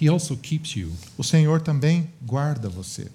He 0.00 0.08
also 0.08 0.36
keeps 0.36 0.74
you. 0.76 0.90
O 1.16 1.22
Senhor 1.22 1.60
também 1.60 2.08
guarda 2.26 2.68
você. 2.68 3.08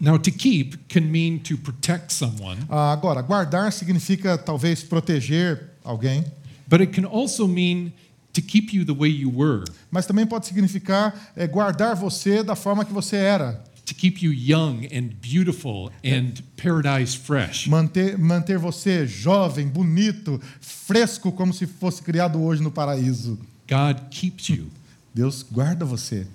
Now, 0.00 0.16
to 0.18 0.30
keep 0.30 0.76
can 0.88 1.10
mean 1.10 1.38
to 1.38 1.56
protect 1.56 2.12
someone, 2.12 2.58
Ah, 2.68 2.92
Agora, 2.92 3.20
guardar 3.22 3.72
significa 3.72 4.38
talvez 4.38 4.82
proteger 4.82 5.70
alguém, 5.82 6.24
but 6.68 6.80
it 6.80 6.92
can 6.92 7.04
also 7.04 7.48
mean 7.48 7.92
to 8.32 8.40
keep 8.40 8.72
you 8.72 8.84
the 8.84 8.92
way 8.92 9.08
you 9.10 9.28
were, 9.30 9.64
mas 9.90 10.06
também 10.06 10.24
pode 10.24 10.46
significar 10.46 11.32
eh, 11.34 11.48
guardar 11.48 11.96
você 11.96 12.44
da 12.44 12.54
forma 12.54 12.84
que 12.84 12.92
você 12.92 13.16
era, 13.16 13.64
to 13.88 13.94
keep 13.94 14.22
you 14.22 14.30
young 14.30 14.86
and 14.92 15.14
beautiful 15.20 15.90
and 16.04 16.42
paradise 16.56 17.14
fresh. 17.14 17.66
manter, 17.66 18.18
manter 18.18 18.58
você 18.58 19.06
jovem, 19.06 19.66
bonito, 19.66 20.40
fresco, 20.60 21.32
como 21.32 21.52
se 21.52 21.66
fosse 21.66 22.02
criado 22.02 22.40
hoje 22.42 22.62
no 22.62 22.70
paraíso. 22.70 23.38
God 23.68 24.08
keeps 24.10 24.48
you. 24.48 24.66
Deus 25.14 25.42
guarda 25.42 25.84
você. 25.84 26.26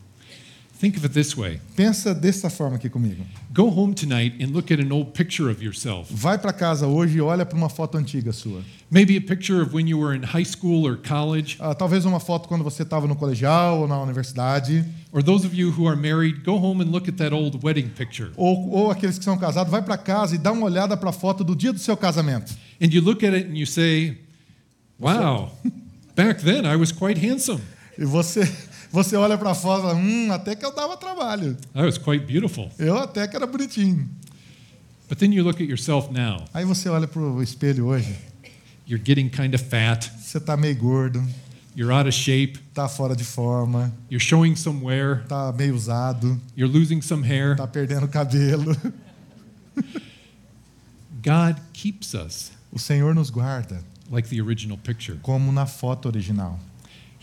Think 0.83 0.97
of 0.97 1.05
it 1.05 1.13
this 1.13 1.37
way 1.37 1.61
Pensa 1.77 2.13
dessa 2.13 2.49
forma 2.49 2.75
aqui 2.75 2.89
comigo. 2.89 3.23
go 3.53 3.69
home 3.69 3.93
tonight 3.93 4.35
and 4.43 4.47
look 4.51 4.69
at 4.69 4.81
an 4.81 4.91
old 4.91 5.13
picture 5.13 5.49
of 5.49 5.63
yourself. 5.63 6.11
Vai 6.13 6.37
para 6.37 6.51
casa 6.51 6.85
hoje 6.87 7.19
e 7.19 7.21
olha 7.21 7.45
para 7.45 7.57
uma 7.57 7.69
foto 7.69 7.97
antiga 7.97 8.33
sua. 8.33 8.61
Maybe 8.91 9.15
a 9.15 9.21
picture 9.21 9.61
of 9.61 9.73
when 9.73 9.87
you 9.87 9.97
were 9.97 10.13
in 10.13 10.23
high 10.23 10.43
school 10.43 10.85
or 10.85 10.97
college, 10.97 11.55
Ah, 11.61 11.73
talvez 11.73 12.03
uma 12.03 12.19
foto 12.19 12.49
quando 12.49 12.65
você 12.65 12.83
estava 12.83 13.07
no 13.07 13.15
colegial 13.15 13.79
ou 13.79 13.87
na 13.87 13.97
universidade. 14.01 14.83
or 15.13 15.23
those 15.23 15.45
of 15.47 15.55
you 15.55 15.71
who 15.71 15.87
are 15.87 15.95
married, 15.95 16.43
go 16.43 16.57
home 16.57 16.81
and 16.83 16.91
look 16.91 17.07
at 17.07 17.15
that 17.15 17.33
old 17.33 17.57
wedding 17.63 17.87
picture. 17.87 18.31
Ou, 18.35 18.69
ou 18.69 18.91
aqueles 18.91 19.17
que 19.17 19.23
são 19.23 19.37
casados, 19.37 19.71
vai 19.71 19.81
para 19.81 19.97
casa 19.97 20.35
e 20.35 20.37
dá 20.37 20.51
uma 20.51 20.65
olhada 20.65 20.97
para 20.97 21.11
a 21.11 21.13
foto 21.13 21.45
do 21.45 21.55
dia 21.55 21.71
do 21.71 21.79
seu 21.79 21.95
casamento. 21.95 22.51
And 22.81 22.87
you 22.91 23.01
look 23.01 23.25
at 23.25 23.33
it 23.33 23.47
and 23.49 23.55
you 23.57 23.65
say, 23.65 24.17
wow, 24.99 25.49
back 26.13 26.43
then 26.43 26.65
I 26.65 26.75
was 26.75 26.91
quite 26.91 27.17
handsome. 27.25 27.61
E 27.97 28.03
você, 28.03 28.41
você 28.93 29.15
olha 29.17 29.37
para 29.37 29.51
a 29.51 29.55
foto 29.55 29.79
e 29.79 29.81
fala, 29.81 29.95
hum, 29.95 30.31
até 30.31 30.55
que 30.55 30.63
eu 30.65 30.73
dava 30.73 30.95
trabalho. 30.95 31.57
I 31.75 31.81
was 31.81 31.97
quite 31.97 32.23
beautiful. 32.25 32.71
Eu 32.77 32.97
até 32.97 33.27
que 33.27 33.35
era 33.35 33.45
bonitinho. 33.47 34.07
But 35.09 35.17
then 35.17 35.33
you 35.33 35.43
look 35.43 35.61
at 35.61 35.67
yourself 35.67 36.11
now. 36.13 36.45
Aí 36.53 36.63
você 36.63 36.87
olha 36.87 37.07
para 37.07 37.21
o 37.21 37.41
espelho 37.43 37.87
hoje, 37.87 38.15
You're 38.87 39.03
getting 39.03 39.29
kind 39.29 39.53
of 39.55 39.63
fat. 39.63 40.09
você 40.19 40.37
está 40.37 40.55
meio 40.55 40.75
gordo, 40.77 41.21
You're 41.75 41.91
out 41.93 42.07
of 42.07 42.15
shape. 42.15 42.59
está 42.69 42.87
fora 42.87 43.15
de 43.15 43.23
forma, 43.23 43.91
You're 44.11 44.23
showing 44.23 44.55
some 44.55 44.83
wear. 44.83 45.21
está 45.23 45.51
meio 45.51 45.73
usado, 45.75 46.39
You're 46.55 46.71
losing 46.71 47.01
some 47.01 47.27
hair. 47.27 47.53
está 47.53 47.67
perdendo 47.67 48.07
cabelo. 48.07 48.75
God 51.23 51.55
keeps 51.73 52.13
us 52.13 52.51
O 52.71 52.79
Senhor 52.79 53.13
nos 53.15 53.29
guarda, 53.29 53.83
like 54.09 54.27
the 54.29 54.41
original 54.41 54.77
picture. 54.77 55.17
como 55.21 55.51
na 55.51 55.65
foto 55.65 56.07
original. 56.07 56.59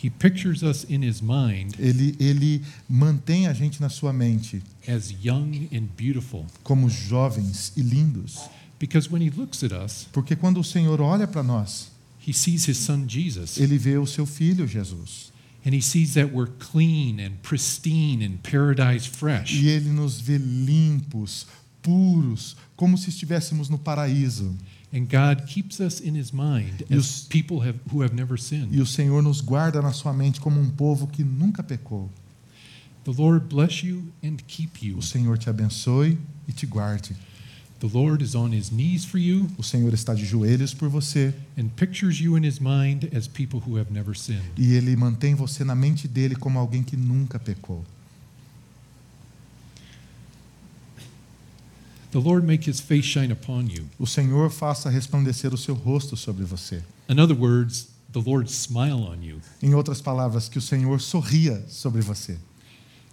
He 0.03 0.09
pictures 0.11 0.63
us 0.63 0.85
in 0.89 1.03
his 1.03 1.21
mind 1.21 1.75
Ele, 1.79 2.15
ele 2.19 2.63
mantém 2.89 3.47
a 3.47 3.53
gente 3.53 3.81
na 3.81 3.89
sua 3.91 4.13
mente 4.13 4.63
as 4.89 5.11
young 5.23 5.69
and 5.73 5.89
beautiful 5.97 6.47
como 6.63 6.89
jovens 6.89 7.73
e 7.77 7.83
lindos. 7.83 8.49
because 8.79 9.11
when 9.11 9.21
he 9.23 9.31
looks 9.31 9.63
at 9.63 9.73
us, 9.73 10.07
Porque 10.13 10.35
quando 10.35 10.59
o 10.59 10.65
Senhor 10.65 11.01
olha 11.03 11.27
para 11.29 11.43
nós, 11.43 11.89
he 12.27 12.33
sees 12.33 12.67
his 12.67 12.79
son 12.79 13.07
Jesus 13.07 13.59
ele 13.59 13.77
vê 13.77 13.99
o 13.99 14.07
seu 14.07 14.25
filho 14.25 14.67
Jesus. 14.67 15.31
and 15.67 15.75
he 15.75 15.83
sees 15.83 16.15
that 16.15 16.33
we're 16.33 16.51
clean 16.59 17.21
and 17.21 17.33
pristine 17.43 18.23
and 18.25 18.39
paradise 18.43 19.07
fresh. 19.07 19.53
E 19.53 19.69
ele 19.69 19.91
nos 19.91 20.19
vê 20.19 20.39
limpos, 20.39 21.47
puros, 21.83 22.57
como 22.77 22.97
se 22.97 23.11
estivéssemos 23.11 23.69
no 23.69 23.77
paraíso. 23.79 24.57
And 24.92 25.07
God 25.09 25.46
keeps 25.46 25.79
us 25.81 26.00
in 26.00 26.16
his 26.16 26.33
mind 26.33 26.85
as 26.90 27.24
people 27.29 27.61
have, 27.61 27.79
who 27.92 28.03
have 28.03 28.12
never 28.14 28.37
sinned. 28.40 28.74
E 28.74 28.81
o 28.81 28.87
Senhor 28.87 29.22
nos 29.22 29.40
guarda 29.40 29.81
na 29.81 29.92
sua 29.92 30.12
mente 30.12 30.40
como 30.40 30.61
um 30.61 30.68
povo 30.68 31.07
que 31.07 31.22
nunca 31.22 31.62
pecou. 31.62 32.11
The 33.05 33.12
Lord 33.12 33.46
bless 33.46 33.85
you 33.87 34.12
and 34.22 34.37
keep 34.48 34.85
you. 34.85 34.98
O 34.98 35.03
Senhor 35.03 35.38
te 35.38 35.48
abençoe 35.48 36.18
e 36.48 36.53
te 36.53 36.66
guarde. 36.66 37.14
The 37.79 37.87
Lord 37.87 38.22
is 38.22 38.35
on 38.35 38.53
his 38.53 38.68
knees 38.68 39.07
for 39.07 39.16
you 39.18 39.46
O 39.57 39.62
Senhor 39.62 39.94
está 39.94 40.12
de 40.12 40.26
joelhos 40.26 40.74
por 40.74 40.90
você 40.90 41.33
and 41.57 41.68
pictures 41.76 42.20
you 42.20 42.37
in 42.37 42.44
his 42.44 42.59
mind 42.61 43.09
as 43.16 43.26
people 43.26 43.59
who 43.59 43.79
have 43.79 43.90
never 43.90 44.14
sinned. 44.14 44.42
e 44.59 44.74
ele 44.74 44.94
mantém 44.96 45.35
você 45.35 45.64
na 45.64 45.74
mente 45.74 46.07
dele 46.07 46.35
como 46.37 46.59
alguém 46.59 46.83
que 46.83 46.94
nunca 46.96 47.38
pecou. 47.38 47.83
The 52.11 52.18
Lord 52.18 52.44
make 52.44 52.68
his 52.68 52.81
face 52.81 53.05
shine 53.05 53.31
upon 53.31 53.68
you. 53.68 53.87
O 53.99 54.07
Senhor 54.07 54.51
faça 54.51 54.90
resplandecer 54.90 55.55
o 55.55 55.59
seu 55.59 55.75
rosto 55.75 56.16
sobre 56.16 56.44
você. 56.44 56.83
In 57.09 57.20
other 57.20 57.37
words, 57.37 57.88
the 58.12 58.20
Lord 58.20 58.51
smile 58.51 59.03
on 59.03 59.23
you. 59.23 59.40
Em 59.62 59.75
outras 59.75 60.01
palavras, 60.01 60.49
que 60.49 60.59
o 60.59 60.61
Senhor 60.61 61.01
sorria 61.01 61.64
sobre 61.68 62.01
você. 62.01 62.37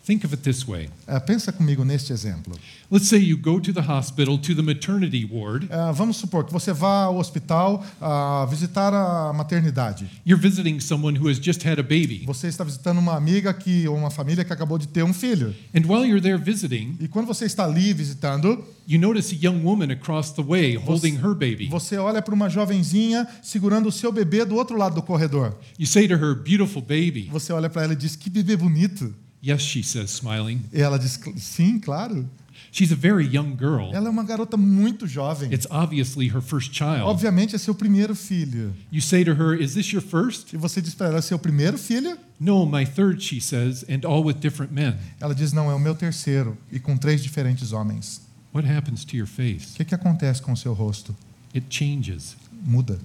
Think 0.07 0.23
of 0.23 0.33
it 0.33 0.41
this 0.41 0.65
way. 0.65 0.89
Ah, 1.05 1.19
pensa 1.19 1.51
comigo 1.51 1.83
neste 1.83 2.13
exemplo. 2.13 2.57
Let's 2.89 3.09
say 3.09 3.19
you 3.19 3.35
go 3.35 3.59
to 3.59 3.73
the 3.73 3.81
hospital 3.81 4.37
to 4.37 4.55
the 4.55 4.61
maternity 4.61 5.27
ward. 5.29 5.67
Ah, 5.69 5.91
vamos 5.91 6.15
supor 6.15 6.45
que 6.45 6.53
você 6.53 6.71
vá 6.71 7.03
ao 7.03 7.17
hospital 7.17 7.85
ah, 7.99 8.47
visitar 8.49 8.93
a 8.93 9.33
maternidade. 9.33 10.09
You're 10.25 10.41
visiting 10.41 10.79
someone 10.79 11.19
who 11.19 11.29
has 11.29 11.37
just 11.37 11.61
had 11.67 11.77
a 11.77 11.83
baby. 11.83 12.23
Você 12.25 12.47
está 12.47 12.63
visitando 12.63 12.99
uma 12.99 13.17
amiga 13.17 13.53
que 13.53 13.85
ou 13.85 13.97
uma 13.97 14.09
família 14.09 14.45
que 14.45 14.53
acabou 14.53 14.77
de 14.77 14.87
ter 14.87 15.03
um 15.03 15.13
filho. 15.13 15.53
And 15.75 15.81
while 15.85 16.05
you're 16.07 16.21
there 16.21 16.37
visiting, 16.37 16.95
E 17.01 17.09
quando 17.09 17.25
você 17.27 17.43
está 17.43 17.65
ali 17.65 17.91
visitando, 17.91 18.63
you 18.87 18.97
notice 18.97 19.35
a 19.35 19.37
young 19.37 19.61
woman 19.61 19.91
across 19.91 20.31
the 20.31 20.41
way 20.41 20.77
holding 20.77 21.17
her 21.17 21.33
baby. 21.33 21.67
você 21.69 21.97
olha 21.97 22.21
para 22.21 22.33
uma 22.33 22.47
jovenzinha 22.47 23.27
segurando 23.43 23.89
o 23.89 23.91
seu 23.91 24.13
bebê 24.13 24.45
do 24.45 24.55
outro 24.55 24.77
lado 24.77 24.95
do 24.95 25.01
corredor. 25.01 25.53
You 25.77 25.85
say 25.85 26.07
to 26.07 26.13
her, 26.13 26.33
Beautiful 26.33 26.81
baby. 26.81 27.27
Você 27.29 27.51
olha 27.51 27.69
para 27.69 27.83
ela 27.83 27.91
e 27.91 27.97
diz: 27.97 28.15
"Que 28.15 28.29
bebê 28.29 28.55
bonito". 28.55 29.13
Yes, 29.47 29.61
she 29.61 29.81
says, 29.83 30.11
smiling. 30.11 30.61
E 30.73 30.81
ela 30.81 30.97
diz: 30.99 31.13
"Cl- 31.23 31.37
"Sim, 31.37 31.79
claro". 31.79 32.27
She's 32.71 32.91
a 32.91 32.95
very 32.95 33.25
young 33.25 33.55
girl. 33.55 33.91
Ela 33.93 34.07
é 34.07 34.09
uma 34.09 34.23
garota 34.23 34.57
muito 34.57 35.07
jovem. 35.07 35.51
It's 35.53 35.65
obviously 35.69 36.27
her 36.27 36.41
first 36.41 36.73
child. 36.75 37.03
Obviamente 37.03 37.55
é 37.55 37.57
seu 37.57 37.73
primeiro 37.73 38.13
filho. 38.15 38.73
You 38.91 39.01
say 39.01 39.23
to 39.23 39.31
her, 39.31 39.59
Is 39.59 39.73
this 39.73 39.87
your 39.93 40.01
first? 40.01 40.53
E 40.53 40.57
você 40.57 40.81
diz 40.81 40.93
para 40.93 41.07
ela: 41.07 41.17
"É 41.19 41.21
seu 41.21 41.39
primeiro 41.39 41.77
filho?" 41.77 42.17
No, 42.39 42.65
my 42.65 42.85
third, 42.85 43.23
she 43.23 43.39
says, 43.39 43.83
and 43.89 44.05
all 44.07 44.23
with 44.23 44.35
different 44.35 44.73
men. 44.73 44.95
Ela 45.19 45.33
diz: 45.33 45.53
"Não, 45.53 45.71
é 45.71 45.73
o 45.75 45.79
meu 45.79 45.95
terceiro 45.95 46.57
e 46.71 46.79
com 46.79 46.97
três 46.97 47.23
diferentes 47.23 47.71
homens". 47.71 48.21
What 48.53 48.67
happens 48.69 49.05
to 49.05 49.15
your 49.15 49.27
O 49.27 49.29
face? 49.29 49.75
que 49.75 49.85
que 49.85 49.95
acontece 49.95 50.41
com 50.41 50.51
o 50.51 50.57
seu 50.57 50.73
rosto? 50.73 51.15
It 51.55 51.67
changes. 51.69 52.35
Muda. 52.65 52.99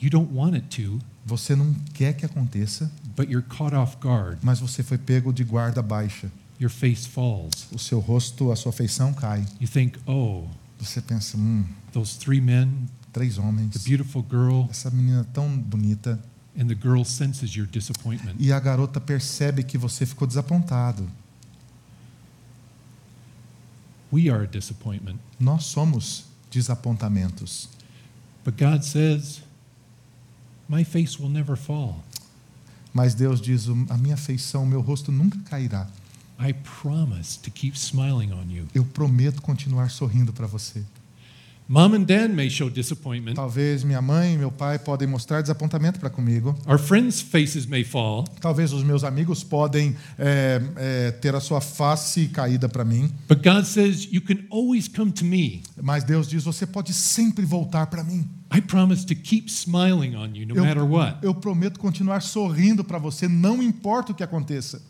You 0.00 0.10
don't 0.10 0.32
want 0.32 0.54
it 0.54 0.66
to, 0.82 0.98
Você 1.24 1.56
não 1.56 1.74
quer 1.94 2.12
que 2.14 2.24
aconteça, 2.24 2.90
but 3.16 3.28
you're 3.28 3.46
caught 3.48 3.74
off 3.74 3.96
guard. 4.00 4.38
mas 4.42 4.60
você 4.60 4.82
foi 4.82 4.98
pego 4.98 5.32
de 5.32 5.42
guarda 5.42 5.82
baixa. 5.82 6.30
your 6.60 6.70
face 6.70 7.06
falls. 7.08 7.66
o 7.72 7.78
seu 7.78 7.98
rosto, 8.00 8.50
a 8.52 8.56
sua 8.56 8.72
feição 8.72 9.12
cai. 9.12 9.44
You 9.60 9.68
think, 9.68 9.98
oh, 10.06 10.44
Você 10.78 11.00
pensa, 11.00 11.36
hum, 11.38 11.64
those 11.92 12.18
three 12.18 12.40
men, 12.40 12.86
três 13.12 13.38
homens, 13.38 13.70
the 13.72 13.78
beautiful 13.88 14.22
girl, 14.30 14.66
essa 14.70 14.90
menina 14.90 15.24
tão 15.32 15.58
bonita. 15.58 16.18
and 16.58 16.68
the 16.68 16.74
girl 16.74 17.04
senses 17.04 17.54
your 17.54 17.66
disappointment. 17.66 18.36
E 18.38 18.50
a 18.52 18.58
garota 18.60 19.00
percebe 19.00 19.62
que 19.62 19.76
você 19.78 20.06
ficou 20.06 20.26
desapontado. 20.28 21.06
We 24.12 24.28
are 24.30 24.44
a 24.44 24.46
disappointment. 24.46 25.18
Nós 25.40 25.64
somos 25.64 26.24
desapontamentos. 26.50 27.68
But 28.44 28.56
God 28.56 28.82
says, 28.84 29.42
my 30.68 30.84
face 30.84 31.18
will 31.20 31.30
never 31.30 31.56
fall. 31.56 32.04
Mas 32.92 33.14
Deus 33.14 33.40
diz: 33.40 33.68
a 33.68 33.98
minha 33.98 34.16
feição, 34.16 34.62
o 34.62 34.66
meu 34.66 34.80
rosto 34.80 35.12
nunca 35.12 35.38
cairá. 35.40 35.88
I 36.38 36.52
promise 36.82 37.38
to 37.38 37.50
keep 37.50 37.76
smiling 37.76 38.32
on 38.32 38.50
you. 38.50 38.66
Eu 38.74 38.84
prometo 38.84 39.40
continuar 39.40 39.90
sorrindo 39.90 40.32
para 40.32 40.46
você. 40.46 40.84
Mom 41.68 41.94
and 41.94 42.04
dad 42.04 42.30
may 42.30 42.48
show 42.48 42.70
disappointment. 42.70 43.34
Talvez 43.34 43.82
minha 43.82 44.00
mãe 44.00 44.34
e 44.34 44.38
meu 44.38 44.52
pai 44.52 44.78
podem 44.78 45.08
mostrar 45.08 45.42
desapontamento 45.42 45.98
para 45.98 46.08
comigo. 46.08 46.56
Our 46.64 46.78
friends' 46.78 47.20
faces 47.20 47.66
may 47.66 47.82
fall. 47.82 48.22
Talvez 48.40 48.72
os 48.72 48.84
meus 48.84 49.02
amigos 49.02 49.42
podem 49.42 49.96
é, 50.16 50.62
é, 50.76 51.10
ter 51.10 51.34
a 51.34 51.40
sua 51.40 51.60
face 51.60 52.28
caída 52.28 52.68
para 52.68 52.84
mim. 52.84 53.12
But 53.28 53.42
God 53.42 53.64
says, 53.64 54.08
you 54.12 54.20
can 54.20 54.46
always 54.48 54.86
come 54.86 55.10
to 55.10 55.24
me. 55.24 55.64
Mas 55.82 56.04
Deus 56.04 56.28
diz: 56.28 56.44
você 56.44 56.64
pode 56.64 56.94
sempre 56.94 57.44
voltar 57.44 57.88
para 57.88 58.04
mim. 58.04 58.28
I 58.54 58.60
promise 58.60 59.04
to 59.04 59.16
keep 59.16 59.50
smiling 59.50 60.14
on 60.14 60.36
you 60.36 60.46
no 60.46 60.54
matter 60.62 60.84
what. 60.84 61.18
eu 61.20 61.34
prometo 61.34 61.80
continuar 61.80 62.22
sorrindo 62.22 62.84
para 62.84 62.98
você, 62.98 63.26
não 63.26 63.60
importa 63.60 64.12
o 64.12 64.14
que 64.14 64.22
aconteça. 64.22 64.80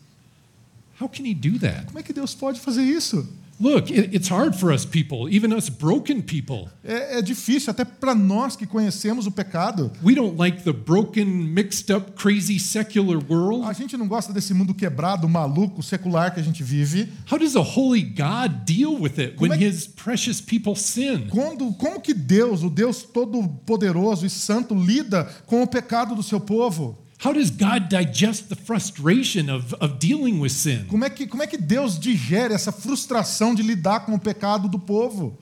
How 1.01 1.09
can 1.09 1.25
He 1.25 1.33
do 1.33 1.57
that? 1.57 1.87
Como 1.87 1.97
é 1.97 2.03
que 2.03 2.13
Deus 2.13 2.35
pode 2.35 2.59
fazer 2.59 2.83
isso? 2.83 3.27
Look, 3.59 3.89
it, 3.89 4.13
it's 4.13 4.29
hard 4.29 4.55
for 4.55 4.71
us 4.71 4.85
people, 4.85 5.27
even 5.33 5.51
us 5.51 5.67
broken 5.67 6.21
people. 6.21 6.69
É, 6.83 7.17
é 7.17 7.21
difícil, 7.23 7.71
até 7.71 7.83
para 7.83 8.13
nós 8.13 8.55
que 8.55 8.67
conhecemos 8.67 9.25
o 9.25 9.31
pecado. 9.31 9.91
We 10.03 10.13
don't 10.13 10.37
like 10.37 10.63
the 10.63 10.73
broken, 10.73 11.25
mixed 11.25 11.91
up, 11.91 12.11
crazy 12.11 12.59
secular 12.59 13.17
world. 13.27 13.65
A 13.65 13.73
gente 13.73 13.97
não 13.97 14.07
gosta 14.07 14.31
desse 14.31 14.53
mundo 14.53 14.75
quebrado, 14.75 15.27
maluco, 15.27 15.81
secular 15.81 16.31
que 16.33 16.39
a 16.39 16.43
gente 16.43 16.63
vive. 16.63 17.11
How 17.31 17.39
does 17.39 17.55
a 17.55 17.61
holy 17.61 18.03
God 18.03 18.63
deal 18.65 18.93
with 18.93 19.17
it 19.19 19.35
when 19.39 19.49
Como 19.49 19.53
é 19.53 19.57
que- 19.57 19.65
His 19.65 19.87
precious 19.87 20.39
people 20.39 20.75
sin? 20.75 21.27
Quando, 21.29 21.73
como 21.73 21.99
que 21.99 22.13
Deus, 22.13 22.61
o 22.61 22.69
Deus 22.69 23.01
todo-poderoso 23.01 24.25
e 24.25 24.29
santo, 24.29 24.75
lida 24.75 25.25
com 25.47 25.63
o 25.63 25.67
pecado 25.67 26.13
do 26.13 26.21
seu 26.21 26.39
povo? 26.39 26.97
How 27.19 27.33
does 27.33 27.49
God 27.49 27.89
digest 27.89 28.49
the 28.49 28.55
frustration 28.55 29.49
of, 29.49 29.73
of 29.81 29.97
dealing 29.97 30.39
with 30.39 30.51
sin? 30.51 30.85
Como 30.87 31.03
é, 31.03 31.09
que, 31.09 31.25
como 31.25 31.41
é 31.41 31.47
que 31.47 31.57
Deus 31.57 31.97
digere 31.97 32.53
essa 32.53 32.71
frustração 32.71 33.55
de 33.55 33.63
lidar 33.63 34.01
com 34.01 34.13
o 34.13 34.19
pecado 34.19 34.69
do 34.69 34.77
povo? 34.77 35.37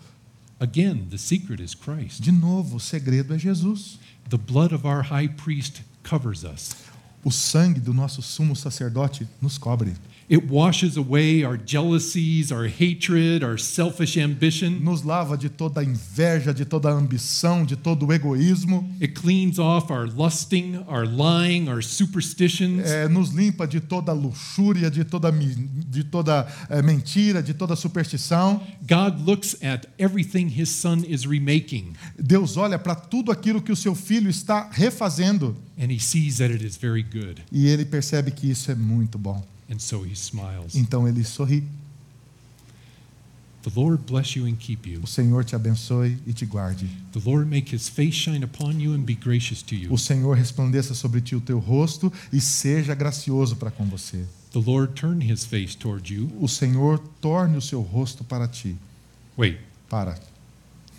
Again, 0.58 1.08
the 1.10 1.18
secret 1.18 1.62
is 1.62 1.76
Christ. 1.76 2.22
De 2.22 2.32
novo, 2.32 2.78
o 2.78 2.80
segredo 2.80 3.34
é 3.34 3.38
Jesus. 3.38 4.00
The 4.30 4.38
blood 4.38 4.74
of 4.74 4.88
our 4.88 5.04
high 5.04 5.28
priest 5.28 5.84
covers 6.02 6.44
us. 6.44 6.72
O 7.26 7.32
sangue 7.32 7.82
do 7.82 7.94
nosso 7.94 8.22
sumo 8.22 8.56
sacerdote 8.56 9.28
nos 9.42 9.58
cobre. 9.58 9.94
It 10.30 10.50
washes 10.50 10.98
away 10.98 11.44
our 11.44 11.58
jealousies, 11.58 12.52
our 12.52 12.68
hatred, 12.68 13.44
our 13.44 13.58
selfish 13.58 14.18
ambition. 14.18 14.84
Nos 14.84 15.04
lava 15.04 15.38
de 15.38 15.50
toda 15.50 15.82
a 15.82 15.84
inveja, 15.84 16.54
de 16.54 16.66
toda 16.66 16.90
a 16.90 16.94
ambição, 16.94 17.66
de 17.66 17.76
todo 17.76 18.08
o 18.08 18.14
egoísmo. 18.14 18.90
It 19.02 19.14
cleans 19.14 19.60
off 19.60 19.92
our 19.92 20.08
lusting, 20.08 20.84
our 20.88 21.06
lying, 21.06 21.70
our 21.70 21.84
superstitions. 21.84 22.90
É, 22.90 23.08
nos 23.08 23.30
limpa 23.30 23.68
de 23.68 23.80
toda 23.80 24.14
luxúria, 24.14 24.90
de 24.90 25.04
toda, 25.04 25.32
de 25.32 26.04
toda 26.04 26.48
é, 26.70 26.82
mentira, 26.82 27.44
de 27.44 27.54
toda 27.54 27.76
superstição. 27.76 28.62
God 28.88 29.20
looks 29.26 29.56
at 29.62 29.88
everything 29.98 30.48
his 30.48 30.70
son 30.70 31.04
is 31.08 31.26
remaking, 31.26 31.94
Deus 32.18 32.58
olha 32.58 32.78
para 32.78 32.96
tudo 32.96 33.32
aquilo 33.32 33.62
que 33.62 33.72
o 33.72 33.76
seu 33.76 33.96
filho 33.96 34.30
está 34.30 34.70
refazendo 34.72 35.56
and 35.78 35.92
he 35.92 36.00
sees 36.00 36.38
that 36.38 36.52
it 36.52 36.66
is 36.66 36.78
very 36.78 37.04
good, 37.04 37.44
e 37.52 37.68
ele 37.68 37.86
percebe 37.86 38.32
que 38.32 38.50
isso 38.50 38.72
é 38.72 38.76
muito 38.76 39.18
bom. 39.18 39.44
And 39.70 39.80
so 39.80 40.04
he 40.04 40.16
smiles. 40.16 40.76
Então 40.76 41.08
ele 41.08 41.24
sorri. 41.24 41.64
The 43.64 43.72
Lord 43.76 44.04
bless 44.06 44.36
you 44.38 44.46
and 44.46 44.56
keep 44.60 44.88
you. 44.88 45.02
O 45.02 45.08
Senhor 45.08 45.44
te 45.44 45.56
abençoe 45.56 46.20
e 46.28 46.34
te 46.34 46.46
guarde. 46.46 46.88
The 47.14 47.22
Lord 47.26 47.50
make 47.50 47.76
his 47.76 47.90
face 47.90 48.14
shine 48.16 48.44
upon 48.44 48.80
you 48.80 48.94
and 48.94 49.06
be 49.06 49.16
gracious 49.16 49.64
to 49.64 49.74
you. 49.74 49.92
O 49.92 49.98
Senhor 49.98 50.36
resplandeça 50.36 50.94
sobre 50.94 51.20
ti 51.20 51.36
o 51.36 51.42
teu 51.42 51.58
rosto 51.58 52.14
e 52.32 52.40
seja 52.40 52.94
gracioso 52.94 53.56
para 53.56 53.72
com 53.72 53.84
você. 53.86 54.24
The 54.52 54.60
Lord 54.60 54.94
turn 54.94 55.20
his 55.20 55.44
face 55.44 55.76
toward 55.76 56.14
you. 56.14 56.32
O 56.40 56.48
Senhor 56.48 57.00
torne 57.20 57.58
o 57.58 57.62
seu 57.62 57.82
rosto 57.82 58.24
para 58.24 58.48
ti. 58.48 58.78
Wait, 59.36 59.58
Para. 59.90 60.14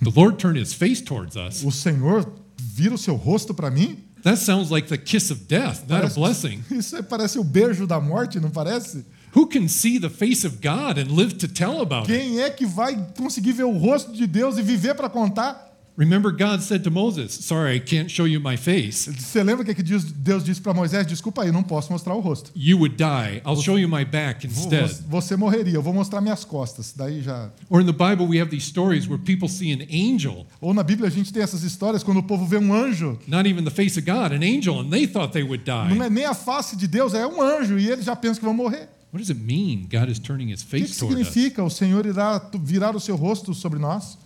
the 0.03 0.11
Lord 0.11 0.37
turn 0.39 0.61
his 0.61 0.75
face 0.75 1.01
towards 1.01 1.37
us. 1.37 1.63
O 1.63 1.71
Senhor 1.71 2.29
vira 2.59 2.95
o 2.95 2.99
seu 2.99 3.15
rosto 3.15 3.55
para 3.55 3.71
mim? 3.71 3.97
That 4.27 4.39
sounds 4.39 4.73
like 4.73 4.89
the 4.89 4.99
kiss 4.99 5.31
of 5.31 5.47
death, 5.47 5.89
not 5.89 5.99
a 5.99 6.09
Parece- 6.09 6.15
blessing. 6.17 6.65
Isso 6.77 6.97
aí 6.97 7.03
parece 7.05 7.39
o 7.39 7.45
beijo 7.45 7.87
da 7.87 8.01
morte, 8.01 8.41
não 8.41 8.51
parece? 8.51 9.05
Who 9.37 9.47
can 9.47 9.69
see 9.69 10.01
the 10.01 10.09
face 10.11 10.45
of 10.45 10.57
God 10.61 10.99
and 10.99 11.15
live 11.15 11.35
to 11.35 11.47
tell 11.47 11.81
about 11.81 12.11
it? 12.11 12.19
Quem 12.19 12.41
é 12.41 12.51
que 12.51 12.67
vai 12.67 12.97
conseguir 13.17 13.53
ver 13.53 13.65
o 13.65 13.79
rosto 13.79 14.13
de 14.13 14.27
Deus 14.27 14.59
e 14.59 14.63
viver 14.63 14.95
para 14.95 15.09
contar? 15.09 15.66
Remember, 15.97 16.31
God 16.31 16.61
said 16.61 16.83
to 16.85 16.91
Moses, 16.91 17.33
Sorry, 17.33 17.77
I 17.77 17.81
can't 17.81 18.11
show 18.11 18.27
you 18.27 18.39
my 18.39 18.57
face. 18.59 19.11
Você 19.11 19.43
lembra 19.43 19.63
o 19.63 19.65
que 19.65 19.75
que 19.75 19.83
Deus 19.83 20.05
Deus 20.05 20.45
disse 20.45 20.61
para 20.61 20.75
Moisés? 20.75 21.07
Desculpa 21.07 21.43
aí, 21.43 21.51
não 21.51 21.63
posso 21.63 21.91
mostrar 21.91 22.15
o 22.15 22.21
rosto. 22.21 22.51
You 22.55 22.79
would 22.79 22.97
die. 22.97 23.41
I'll 23.47 23.57
show 23.63 23.79
you 23.79 23.89
my 23.89 24.05
back 24.05 24.47
instead. 24.47 24.95
Você 25.09 25.37
morreria, 25.37 25.75
eu 25.75 25.83
vou 25.83 25.95
mostrar 25.95 26.21
minhas 26.21 26.45
costas. 26.45 26.93
Daí 26.95 27.23
já. 27.23 27.51
Or 27.71 27.81
in 27.81 27.87
the 27.87 27.93
Bible, 27.93 28.27
we 28.27 28.39
have 28.39 28.51
these 28.51 28.67
stories 28.67 29.07
where 29.09 29.17
people 29.23 29.49
see 29.49 29.73
an 29.73 29.87
angel, 29.91 30.47
Ou 30.61 30.75
na 30.75 30.83
Bíblia 30.83 31.09
a 31.09 31.11
gente 31.11 31.33
tem 31.33 31.43
essas 31.43 31.63
histórias 31.63 32.03
quando 32.03 32.19
o 32.19 32.23
povo 32.23 32.45
vê 32.45 32.59
um 32.59 32.75
anjo. 32.75 33.19
not 33.27 33.49
even 33.49 33.65
the 33.65 33.71
face 33.71 33.99
of 33.99 34.05
God, 34.05 34.33
an 34.33 34.43
angel, 34.45 34.81
and 34.81 34.91
they 34.91 35.07
thought 35.07 35.33
they 35.33 35.43
would 35.43 35.65
Não 35.67 35.89
die. 35.97 36.03
é 36.03 36.11
nem 36.11 36.27
a 36.27 36.35
face 36.35 36.77
de 36.77 36.87
Deus, 36.87 37.15
é 37.15 37.27
um 37.27 37.41
anjo 37.41 37.79
e 37.79 37.91
eles 37.91 38.05
já 38.05 38.15
pensam 38.15 38.41
que 38.41 38.45
vão 38.45 38.53
morrer. 38.55 38.89
What 39.15 39.25
does 39.27 39.31
it 39.31 39.41
mean? 39.41 39.87
God 39.91 40.11
is 40.11 40.19
turning 40.19 40.51
his 40.53 40.61
O 40.63 40.67
que, 40.67 40.77
que 40.81 40.89
face 40.89 40.99
toward 41.01 41.19
us. 41.23 41.29
significa? 41.29 41.65
O 41.65 41.71
Senhor 41.71 42.05
irá 42.05 42.39
virar 42.63 42.95
o 42.95 43.01
seu 43.01 43.17
rosto 43.17 43.55
sobre 43.55 43.79
nós? 43.79 44.19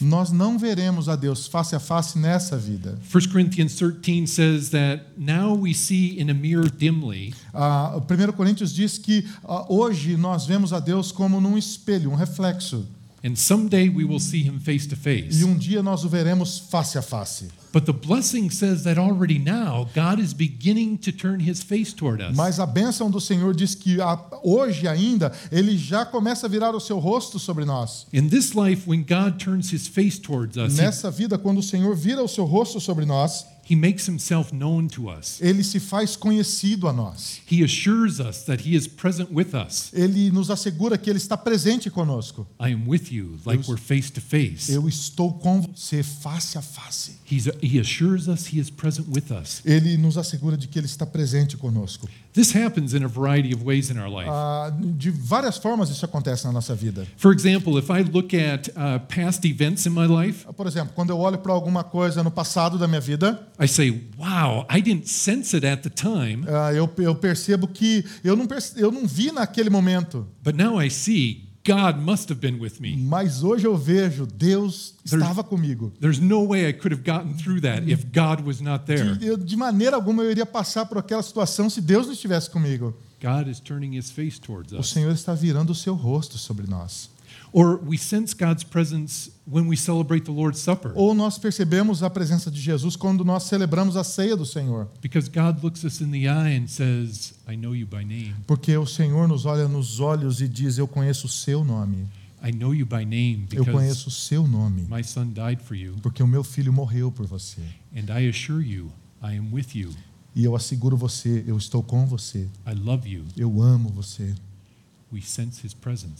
Nós 0.00 0.30
não 0.30 0.56
veremos 0.56 1.08
a 1.08 1.16
Deus 1.16 1.48
face 1.48 1.74
a 1.74 1.80
face 1.80 2.16
nessa 2.16 2.56
vida. 2.56 2.96
1 3.12 3.32
Corinthians 3.32 3.74
13 3.74 4.26
says 4.28 4.70
that 4.70 5.04
now 5.16 5.52
we 5.56 5.74
see 5.74 6.16
in 6.20 6.30
a 6.30 6.34
mirror 6.34 6.70
dimly, 6.70 7.34
Ah, 7.52 7.96
o 7.96 8.00
1 8.00 8.32
Coríntios 8.36 8.72
diz 8.72 8.98
que 8.98 9.24
ah, 9.42 9.66
hoje 9.68 10.16
nós 10.16 10.46
vemos 10.46 10.72
a 10.72 10.78
Deus 10.78 11.10
como 11.10 11.40
num 11.40 11.58
espelho, 11.58 12.12
um 12.12 12.14
reflexo. 12.14 12.86
And 13.22 13.36
someday 13.36 13.88
we 13.88 14.04
will 14.04 14.20
see 14.20 14.42
him 14.42 14.58
face 14.58 14.86
to 14.86 14.96
face. 14.96 15.40
E 15.40 15.44
um 15.44 15.56
dia 15.56 15.82
nós 15.82 16.04
o 16.04 16.08
veremos 16.08 16.58
face 16.58 16.96
a 16.96 17.02
face. 17.02 17.48
But 17.72 17.84
the 17.84 17.92
blessing 17.92 18.50
says 18.50 18.84
that 18.84 18.98
already 18.98 19.38
now 19.38 19.88
God 19.94 20.18
is 20.20 20.32
beginning 20.32 20.96
to 20.98 21.12
turn 21.12 21.40
his 21.40 21.62
face 21.62 21.92
toward 21.92 22.22
us. 22.22 22.34
Mas 22.34 22.58
a 22.58 22.66
bênção 22.66 23.10
do 23.10 23.20
Senhor 23.20 23.54
diz 23.54 23.74
que 23.74 23.98
hoje 24.42 24.88
ainda 24.88 25.32
ele 25.52 25.76
já 25.76 26.06
começa 26.06 26.46
a 26.46 26.48
virar 26.48 26.74
o 26.74 26.80
seu 26.80 26.98
rosto 26.98 27.38
sobre 27.38 27.64
nós. 27.64 28.06
In 28.12 28.28
this 28.28 28.54
life, 28.54 28.88
when 28.88 29.02
God 29.02 29.38
turns 29.38 29.70
his 29.72 29.86
face 29.86 30.18
towards 30.18 30.56
us, 30.56 30.76
Nessa 30.76 31.10
vida, 31.10 31.36
quando 31.36 31.58
o 31.58 31.62
Senhor 31.62 31.94
vira 31.94 32.22
o 32.22 32.28
seu 32.28 32.44
rosto 32.44 32.80
sobre 32.80 33.04
nós, 33.04 33.44
he 33.68 33.76
makes 33.76 34.06
himself 34.08 34.52
known 34.52 34.88
to 34.88 35.08
us. 35.10 35.38
ele 35.40 35.62
se 35.62 35.78
faz 35.80 36.16
conhecido 36.16 36.88
a 36.88 36.92
nós. 36.92 37.40
He 37.50 37.62
assures 37.62 38.18
us 38.20 38.42
that 38.44 38.62
he 38.66 38.74
is 38.74 38.86
present 38.86 39.30
with 39.30 39.54
us. 39.54 39.90
Ele 39.92 40.30
nos 40.30 40.50
assegura 40.50 40.96
que 40.96 41.10
ele 41.10 41.18
está 41.18 41.36
presente 41.36 41.90
conosco. 41.90 42.46
I 42.60 42.72
am 42.72 42.88
with 42.88 43.10
you, 43.10 43.38
like 43.44 43.62
Eu- 43.64 43.70
we're 43.74 43.80
face 43.80 44.10
to 44.12 44.20
face. 44.20 44.72
Eu 44.72 44.88
estou 44.88 45.34
com 45.34 45.60
você 45.60 46.02
face 46.02 46.56
a 46.56 46.62
face. 46.62 47.12
He's, 47.30 47.46
he 47.62 47.78
assures 47.78 48.26
us 48.28 48.46
he 48.52 48.58
is 48.58 48.70
present 48.70 49.06
with 49.08 49.30
us. 49.32 49.60
Ele 49.64 49.96
nos 49.96 50.16
assegura 50.16 50.56
de 50.56 50.66
que 50.68 50.78
ele 50.78 50.86
está 50.86 51.04
presente 51.04 51.56
conosco. 51.56 52.08
This 52.38 52.52
happens 52.54 52.94
in 52.94 53.02
a 53.02 53.08
variety 53.08 53.52
of 53.52 53.64
ways 53.64 53.90
in 53.90 53.98
our 53.98 54.08
life. 54.08 54.28
Ah, 54.30 54.70
de 54.80 55.10
várias 55.10 55.58
formas 55.58 55.90
isso 55.90 56.04
acontece 56.04 56.44
na 56.46 56.52
nossa 56.52 56.72
vida. 56.72 57.04
For 57.16 57.32
example, 57.32 57.76
if 57.78 57.90
I 57.90 58.02
look 58.02 58.32
at 58.32 58.68
uh, 58.76 59.00
past 59.08 59.44
events 59.44 59.86
in 59.86 59.90
my 59.92 60.06
life, 60.06 60.46
Por 60.56 60.68
exemplo, 60.68 60.92
quando 60.94 61.10
eu 61.10 61.18
olho 61.18 61.38
para 61.38 61.52
alguma 61.52 61.82
coisa 61.82 62.22
no 62.22 62.30
passado 62.30 62.78
da 62.78 62.86
minha 62.86 63.00
vida, 63.00 63.44
I 63.58 63.66
say, 63.66 63.90
wow, 64.16 64.64
I 64.70 64.80
didn't 64.80 65.08
sense 65.08 65.52
it 65.56 65.66
at 65.66 65.82
the 65.82 65.90
time, 65.90 66.44
ah, 66.48 66.72
eu, 66.72 66.88
eu 66.98 67.14
percebo 67.16 67.66
que 67.66 68.04
eu 68.22 68.36
não, 68.36 68.46
perce- 68.46 68.80
eu 68.80 68.92
não 68.92 69.04
vi 69.04 69.32
naquele 69.32 69.68
momento, 69.68 70.24
but 70.44 70.54
now 70.54 70.80
I 70.80 70.88
see 70.90 71.47
God 71.68 71.98
must 72.00 72.30
have 72.30 72.40
been 72.40 72.58
with 72.60 72.80
me. 72.80 72.96
mas 72.96 73.42
hoje 73.42 73.66
eu 73.66 73.76
vejo 73.76 74.26
Deus 74.26 74.94
There's- 75.04 75.22
estava 75.22 75.44
comigo. 75.44 75.92
There's 76.00 76.18
no 76.18 76.46
way 76.46 76.68
I 76.68 76.72
could 76.72 76.92
have 76.94 77.02
gotten 77.04 77.34
through 77.36 77.60
that 77.62 77.88
if 77.90 78.04
God 78.06 78.42
was 78.46 78.60
not 78.60 78.84
there. 78.86 79.14
De, 79.16 79.36
de 79.36 79.56
maneira 79.56 79.96
alguma 79.96 80.22
eu 80.22 80.30
iria 80.30 80.46
passar 80.46 80.86
por 80.86 80.98
aquela 80.98 81.22
situação 81.22 81.68
se 81.68 81.80
Deus 81.80 82.06
não 82.06 82.12
estivesse 82.14 82.48
comigo. 82.50 82.94
God 83.20 83.48
is 83.48 83.58
turning 83.60 83.96
his 83.98 84.10
face 84.10 84.40
towards 84.40 84.72
O 84.72 84.78
us. 84.78 84.90
Senhor 84.90 85.12
está 85.12 85.34
virando 85.34 85.70
o 85.70 85.74
seu 85.74 85.94
rosto 85.94 86.38
sobre 86.38 86.66
nós. 86.68 87.10
Or 87.52 87.80
we 87.82 87.96
sense 87.96 88.34
God's 88.34 88.62
presence 88.64 89.30
when 89.46 89.66
we 89.68 89.76
celebrate 89.76 90.24
the 90.24 90.32
Lord's 90.32 90.60
Supper. 90.60 90.92
Ou 90.94 91.14
nós 91.14 91.38
percebemos 91.38 92.02
a 92.02 92.10
presença 92.10 92.50
de 92.50 92.60
Jesus 92.60 92.96
quando 92.96 93.24
nós 93.24 93.44
celebramos 93.44 93.96
a 93.96 94.04
ceia 94.04 94.36
do 94.36 94.44
Senhor. 94.44 94.88
Because 95.00 95.28
God 95.30 95.62
looks 95.62 95.84
us 95.84 96.00
in 96.00 96.10
the 96.10 96.26
eye 96.26 96.56
and 96.56 96.68
says, 96.68 97.34
I 97.48 97.56
know 97.56 97.74
you 97.74 97.86
by 97.86 98.04
name. 98.04 98.34
Porque 98.46 98.76
o 98.76 98.86
Senhor 98.86 99.26
nos 99.26 99.46
olha 99.46 99.66
nos 99.68 100.00
olhos 100.00 100.40
e 100.40 100.48
diz: 100.48 100.78
Eu 100.78 100.86
conheço 100.86 101.26
o 101.26 101.30
seu 101.30 101.64
nome. 101.64 102.08
I 102.42 102.52
know 102.52 102.72
you 102.72 102.86
by 102.86 103.04
name 103.04 103.48
Eu 103.52 103.64
conheço 103.64 104.08
o 104.08 104.12
seu 104.12 104.46
nome. 104.46 104.86
my 104.88 105.02
son 105.02 105.32
died 105.32 105.60
for 105.60 105.74
you. 105.74 105.96
Porque 106.02 106.22
o 106.22 106.26
meu 106.26 106.44
filho 106.44 106.72
morreu 106.72 107.10
por 107.10 107.26
você. 107.26 107.60
And 107.92 108.12
I 108.16 108.28
assure 108.28 108.64
you, 108.64 108.92
I 109.22 109.36
am 109.36 109.52
with 109.52 109.74
you. 109.74 109.90
E 110.36 110.44
eu 110.44 110.54
asseguro 110.54 110.96
você: 110.96 111.42
Eu 111.46 111.56
estou 111.56 111.82
com 111.82 112.06
você. 112.06 112.46
I 112.66 112.74
love 112.74 113.08
you. 113.08 113.24
Eu 113.36 113.60
amo 113.60 113.88
você. 113.88 114.34
We 114.34 114.36
sense 114.36 114.36
his 114.36 114.36
presence. 114.36 114.97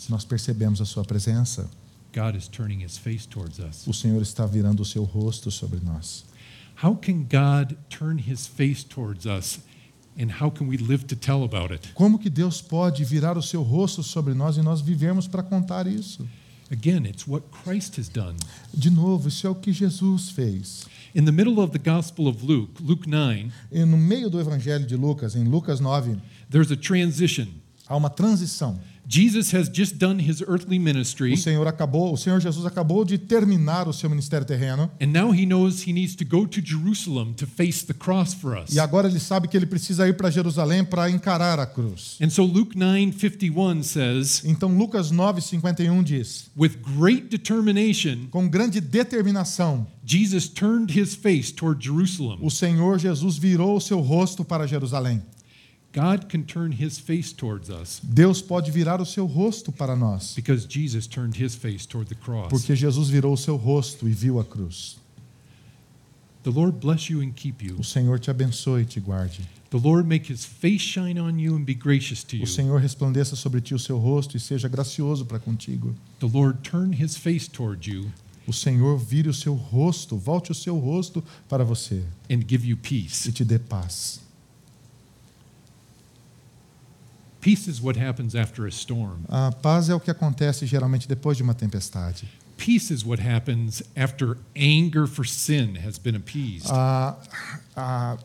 Nós 0.08 0.24
percebemos 0.24 0.80
a 0.80 0.84
sua 0.84 1.04
presença. 1.04 1.68
God 2.12 2.34
is 2.36 2.48
turning 2.48 2.82
his 2.82 2.96
face 2.96 3.26
towards 3.26 3.58
us. 3.58 3.86
O 3.86 3.92
Senhor 3.92 4.20
está 4.22 4.46
virando 4.46 4.82
o 4.82 4.84
seu 4.84 5.04
rosto 5.04 5.50
sobre 5.50 5.78
nós. 5.80 6.24
How 6.82 6.96
can 6.96 7.24
God 7.24 7.76
turn 7.90 8.18
his 8.18 8.46
face 8.46 8.84
towards 8.84 9.26
us? 9.26 9.60
And 10.18 10.30
how 10.40 10.50
can 10.50 10.66
we 10.66 10.76
live 10.76 11.04
to 11.06 11.16
tell 11.16 11.44
about 11.44 11.72
it? 11.72 11.92
Como 11.94 12.18
que 12.18 12.30
Deus 12.30 12.60
pode 12.60 13.04
virar 13.04 13.36
o 13.36 13.42
seu 13.42 13.62
rosto 13.62 14.02
sobre 14.02 14.34
nós 14.34 14.56
e 14.56 14.62
nós 14.62 14.80
vivemos 14.80 15.28
para 15.28 15.42
contar 15.42 15.86
isso? 15.86 16.26
Again, 16.70 17.06
it's 17.06 17.26
what 17.26 17.46
Christ 17.50 17.98
has 17.98 18.08
done. 18.08 18.36
De 18.74 18.90
novo, 18.90 19.28
isso 19.28 19.46
é 19.46 19.50
o 19.50 19.54
que 19.54 19.72
Jesus 19.72 20.30
fez. 20.30 20.86
In 21.14 21.24
the 21.24 21.32
middle 21.32 21.60
of 21.60 21.72
the 21.72 21.78
Gospel 21.78 22.26
of 22.26 22.44
Luke, 22.44 22.82
Luke 22.82 23.08
9, 23.08 23.50
E 23.70 23.84
no 23.84 23.96
meio 23.96 24.28
do 24.28 24.40
Evangelho 24.40 24.86
de 24.86 24.96
Lucas, 24.96 25.34
em 25.34 25.44
Lucas 25.44 25.80
9, 25.80 26.18
there's 26.50 26.70
a 26.70 26.76
transition. 26.76 27.48
Há 27.88 27.96
uma 27.96 28.10
transição. 28.10 28.78
Jesus 29.10 29.54
has 29.54 29.70
just 29.72 29.94
done 29.96 30.20
his 30.22 30.42
earthly 30.42 30.78
ministry, 30.78 31.32
O 31.32 31.36
Senhor 31.38 31.66
acabou, 31.66 32.12
o 32.12 32.16
Senhor 32.18 32.38
Jesus 32.42 32.66
acabou 32.66 33.06
de 33.06 33.16
terminar 33.16 33.88
o 33.88 33.92
seu 33.94 34.10
ministério 34.10 34.46
terreno 34.46 34.90
and 35.00 35.06
now 35.06 35.32
he 35.34 35.46
knows 35.46 35.86
he 35.86 35.94
needs 35.94 36.14
to 36.14 36.26
go 36.26 36.46
to 36.46 36.60
Jerusalem 36.62 37.32
to 37.32 37.46
face 37.46 37.86
the 37.86 37.94
cross 37.94 38.34
for 38.34 38.54
us. 38.58 38.70
e 38.74 38.78
agora 38.78 39.08
ele 39.08 39.18
sabe 39.18 39.48
que 39.48 39.56
ele 39.56 39.64
precisa 39.64 40.06
ir 40.06 40.14
para 40.14 40.28
Jerusalém 40.30 40.84
para 40.84 41.08
encarar 41.10 41.58
a 41.58 41.64
cruz. 41.64 42.18
And 42.20 42.28
so 42.28 42.42
Luke 42.44 42.76
9:51 42.76 43.82
says, 43.82 44.42
Então 44.44 44.76
Lucas 44.76 45.10
9:51 45.10 46.02
diz: 46.04 46.50
with 46.54 46.72
great 46.98 47.28
determination, 47.30 48.26
Com 48.30 48.46
grande 48.46 48.78
determinação, 48.78 49.86
Jesus 50.04 50.48
turned 50.48 50.90
his 50.98 51.14
face 51.14 51.50
toward 51.50 51.82
Jerusalem. 51.82 52.38
o 52.42 52.50
Senhor 52.50 52.98
Jesus 52.98 53.38
virou 53.38 53.74
o 53.76 53.80
seu 53.80 54.00
rosto 54.00 54.44
para 54.44 54.66
Jerusalém. 54.66 55.22
God 55.94 56.28
can 56.28 56.42
turn 56.42 56.72
his 56.72 56.98
face 56.98 57.32
towards 57.32 57.70
us 57.70 58.00
Deus 58.02 58.42
pode 58.42 58.70
virar 58.70 59.00
o 59.00 59.06
seu 59.06 59.26
rosto 59.26 59.72
para 59.72 59.96
nós, 59.96 60.34
because 60.34 60.66
Jesus 60.68 61.06
turned 61.06 61.42
his 61.42 61.54
face 61.54 61.86
toward 61.86 62.08
the 62.08 62.14
cross. 62.14 62.48
porque 62.50 62.76
Jesus 62.76 63.08
virou 63.08 63.32
o 63.32 63.36
seu 63.38 63.56
rosto 63.56 64.08
e 64.08 64.12
viu 64.12 64.38
a 64.38 64.44
cruz. 64.44 64.98
The 66.44 66.50
Lord 66.50 66.78
bless 66.78 67.10
you 67.10 67.20
and 67.20 67.32
keep 67.32 67.64
you. 67.64 67.76
O 67.78 67.84
Senhor 67.84 68.18
te 68.18 68.30
abençoe 68.30 68.82
e 68.82 68.84
te 68.84 69.00
guarde. 69.00 69.40
The 69.70 69.78
Lord 69.78 70.08
make 70.08 70.32
his 70.32 70.44
face 70.44 70.80
shine 70.80 71.20
on 71.20 71.38
you 71.38 71.54
and 71.54 71.64
be 71.64 71.74
gracious 71.74 72.22
to 72.24 72.36
you. 72.36 72.44
O 72.44 72.46
Senhor 72.46 72.80
resplandeça 72.80 73.36
sobre 73.36 73.60
ti 73.60 73.74
o 73.74 73.78
seu 73.78 73.98
rosto 73.98 74.36
e 74.36 74.40
seja 74.40 74.68
gracioso 74.68 75.26
para 75.26 75.38
contigo. 75.38 75.94
The 76.20 76.26
Lord 76.26 76.60
turn 76.62 76.94
his 76.94 77.16
face 77.16 77.50
toward 77.50 77.90
you 77.90 78.10
O 78.46 78.52
Senhor 78.52 78.96
vire 78.96 79.28
o 79.28 79.34
seu 79.34 79.52
rosto, 79.52 80.16
volte 80.16 80.50
o 80.50 80.54
seu 80.54 80.78
rosto 80.78 81.22
para 81.50 81.64
você 81.64 82.02
and 82.30 82.40
give 82.48 82.66
you 82.66 82.78
e 82.82 82.88
peace. 82.88 83.30
te 83.30 83.44
dê 83.44 83.58
paz. 83.58 84.20
Peace 87.40 87.68
is 87.68 87.80
what 87.80 87.96
happens 87.96 88.34
after 88.34 88.66
a 88.66 88.70
storm. 88.70 89.24
A 89.28 89.52
paz 89.52 89.88
é 89.88 89.94
o 89.94 90.00
que 90.00 90.10
acontece 90.10 90.66
geralmente 90.66 91.06
depois 91.06 91.36
de 91.36 91.42
uma 91.42 91.54
tempestade. 91.54 92.28
Peace 92.56 92.90
is 92.90 93.04
what 93.04 93.22
happens 93.22 93.82
after 93.94 94.36
anger 94.56 95.06
for 95.06 95.24
sin 95.24 95.76
has 95.76 95.98
been 95.98 96.16
appeased. 96.16 96.68
A, 96.70 97.16
a 97.76 98.18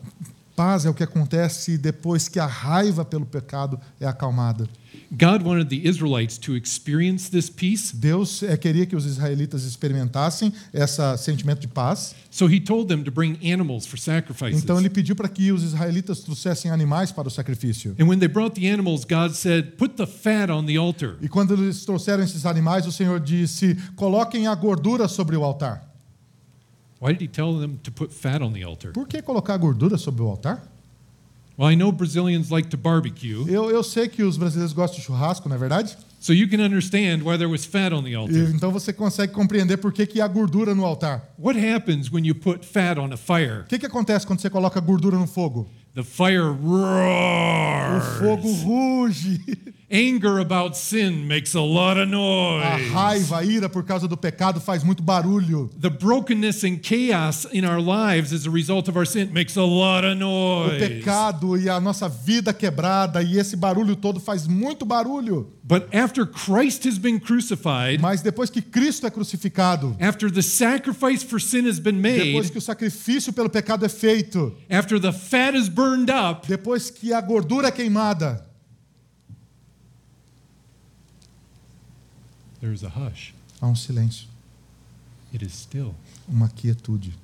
paz 0.54 0.84
é 0.84 0.90
o 0.90 0.94
que 0.94 1.02
acontece 1.02 1.76
depois 1.76 2.28
que 2.28 2.38
a 2.38 2.46
raiva 2.46 3.04
pelo 3.04 3.26
pecado 3.26 3.78
é 4.00 4.06
acalmada. 4.06 4.68
God 5.10 5.42
wanted 5.42 5.68
the 5.68 5.88
Israelites 5.88 6.38
to 6.38 6.56
experience 6.56 7.30
this 7.30 7.50
peace, 7.50 7.94
Deus 7.94 8.42
eh, 8.42 8.56
queria 8.56 8.86
que 8.86 8.96
os 8.96 9.04
israelitas 9.04 9.64
experimentassem 9.64 10.52
esse 10.72 11.16
sentimento 11.18 11.60
de 11.60 11.68
paz. 11.68 12.14
so 12.30 12.46
he 12.46 12.58
told 12.58 12.88
them 12.88 13.04
to 13.04 13.10
bring 13.10 13.38
animals 13.42 13.86
for 13.86 13.98
sacrifices. 13.98 14.62
Então 14.62 14.78
ele 14.78 14.90
pediu 14.90 15.14
para 15.14 15.28
que 15.28 15.52
os 15.52 15.62
israelitas 15.62 16.20
trouxessem 16.20 16.70
animais 16.70 17.12
para 17.12 17.28
o 17.28 17.30
sacrifício. 17.30 17.94
And 17.98 18.06
when 18.06 18.18
they 18.18 18.28
brought 18.28 18.60
the 18.60 18.68
animals, 18.68 19.04
God 19.04 19.34
said, 19.34 19.76
Put 19.76 19.96
the 19.96 20.06
fat 20.06 20.50
on 20.50 20.66
the 20.66 20.76
altar. 20.76 21.16
E 21.20 21.28
quando 21.28 21.54
eles 21.54 21.84
trouxeram 21.84 22.22
esses 22.22 22.46
animais, 22.46 22.86
o 22.86 22.92
Senhor 22.92 23.20
disse: 23.20 23.76
coloquem 23.94 24.46
a 24.46 24.54
gordura 24.54 25.06
sobre 25.06 25.36
o 25.36 25.44
altar. 25.44 25.93
Why 27.04 27.12
did 27.12 27.20
he 27.22 27.28
tell 27.28 27.52
them 27.58 27.76
to 27.82 27.90
put 27.90 28.10
fat 28.12 28.40
on 28.40 28.52
the 28.54 28.64
altar? 28.64 28.92
Por 28.92 29.06
que 29.06 29.20
colocar 29.20 29.58
gordura 29.58 29.98
sobre 29.98 30.22
o 30.22 30.26
altar? 30.26 30.62
Well, 31.58 31.70
I 31.70 31.76
know 31.76 31.92
Brazilians 31.92 32.50
like 32.50 32.68
to 32.70 32.76
barbecue, 32.78 33.44
Eu, 33.46 33.70
eu 33.70 33.82
sei 33.84 34.08
que 34.08 34.22
os 34.24 34.36
brasileiros 34.38 34.72
gostam 34.72 34.98
de 34.98 35.04
churrasco, 35.04 35.48
não 35.48 35.54
é 35.54 35.58
verdade? 35.58 35.96
so 36.18 36.32
you 36.32 36.48
can 36.48 36.58
understand 36.64 37.22
why 37.22 37.36
there 37.36 37.46
was 37.50 37.66
fat 37.66 37.92
on 37.92 38.02
the 38.02 38.10
E, 38.10 38.14
altar. 38.14 38.34
então 38.54 38.72
você 38.72 38.92
consegue 38.94 39.32
compreender 39.34 39.76
por 39.76 39.92
que, 39.92 40.06
que 40.06 40.20
há 40.22 40.26
gordura 40.26 40.74
no 40.74 40.82
altar. 40.84 41.22
What 41.38 41.58
happens 41.60 42.10
when 42.10 42.24
you 42.26 42.34
put 42.34 42.64
fat 42.64 42.98
on 42.98 43.12
a 43.12 43.16
fire? 43.18 43.60
O 43.60 43.64
que, 43.68 43.78
que 43.78 43.84
acontece 43.86 44.26
quando 44.26 44.40
você 44.40 44.48
coloca 44.48 44.80
gordura 44.80 45.18
no 45.18 45.26
fogo? 45.26 45.68
The 45.94 46.02
fire 46.02 46.40
O 46.40 46.54
roars. 46.54 48.04
fogo 48.18 48.50
ruge. 48.64 49.40
Anger 49.96 50.40
about 50.40 50.76
sin 50.76 51.28
makes 51.28 51.54
a 51.54 51.60
lot 51.60 51.96
of 51.96 52.08
A 52.08 52.10
noise. 52.10 52.90
raiva, 52.90 53.36
a 53.38 53.44
ira 53.44 53.68
por 53.68 53.84
causa 53.84 54.08
do 54.08 54.16
pecado 54.16 54.60
faz 54.60 54.82
muito 54.82 55.04
barulho. 55.04 55.70
The 55.80 55.88
brokenness 55.88 56.64
and 56.64 56.78
chaos 56.82 57.46
in 57.52 57.64
our 57.64 57.80
lives 57.80 58.32
as 58.32 58.44
a 58.44 58.50
result 58.50 58.88
of 58.88 58.96
our 58.96 59.06
sin 59.06 59.32
makes 59.32 59.56
a 59.56 59.62
lot 59.62 60.04
of 60.04 60.16
O 60.16 60.18
noise. 60.18 60.78
pecado 60.80 61.56
e 61.56 61.68
a 61.68 61.78
nossa 61.78 62.08
vida 62.08 62.52
quebrada 62.52 63.22
e 63.22 63.38
esse 63.38 63.54
barulho 63.54 63.94
todo 63.94 64.18
faz 64.18 64.48
muito 64.48 64.84
barulho. 64.84 65.52
But 65.62 65.86
after 65.94 66.26
Christ 66.26 66.88
has 66.88 66.98
been 66.98 67.20
crucified, 67.20 68.00
Mas 68.00 68.20
depois 68.20 68.50
que 68.50 68.60
Cristo 68.60 69.06
é 69.06 69.10
crucificado, 69.12 69.96
after 70.00 70.28
the 70.28 70.42
sacrifice 70.42 71.22
for 71.22 71.40
sin 71.40 71.68
has 71.68 71.78
been 71.78 72.02
depois 72.02 72.46
made, 72.46 72.50
que 72.50 72.58
o 72.58 72.60
sacrifício 72.60 73.32
pelo 73.32 73.48
pecado 73.48 73.86
é 73.86 73.88
feito, 73.88 74.56
after 74.68 74.98
the 75.00 75.12
fat 75.12 75.56
is 75.56 75.68
burned 75.68 76.10
up, 76.10 76.48
depois 76.48 76.90
que 76.90 77.12
a 77.12 77.20
gordura 77.20 77.68
é 77.68 77.70
queimada, 77.70 78.40
there's 78.40 78.40
a 78.40 78.44
hush. 82.53 82.53
Há 83.60 83.66
um 83.66 83.76
silêncio, 83.76 84.28
It 85.32 85.44
is 85.44 85.52
still. 85.52 85.94
uma 86.28 86.48
quietude. 86.48 87.14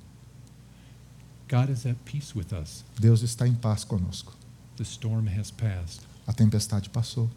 God 1.49 1.69
is 1.69 1.85
at 1.85 1.95
peace 2.05 2.33
with 2.37 2.53
us. 2.53 2.83
Deus 2.99 3.21
está 3.21 3.47
em 3.47 3.53
paz 3.53 3.83
conosco. 3.83 4.33
The 4.77 4.83
storm 4.83 5.27
has 5.27 5.51
passed. 5.51 6.01
A 6.27 6.33
tempestade 6.33 6.89
passou. 6.89 7.29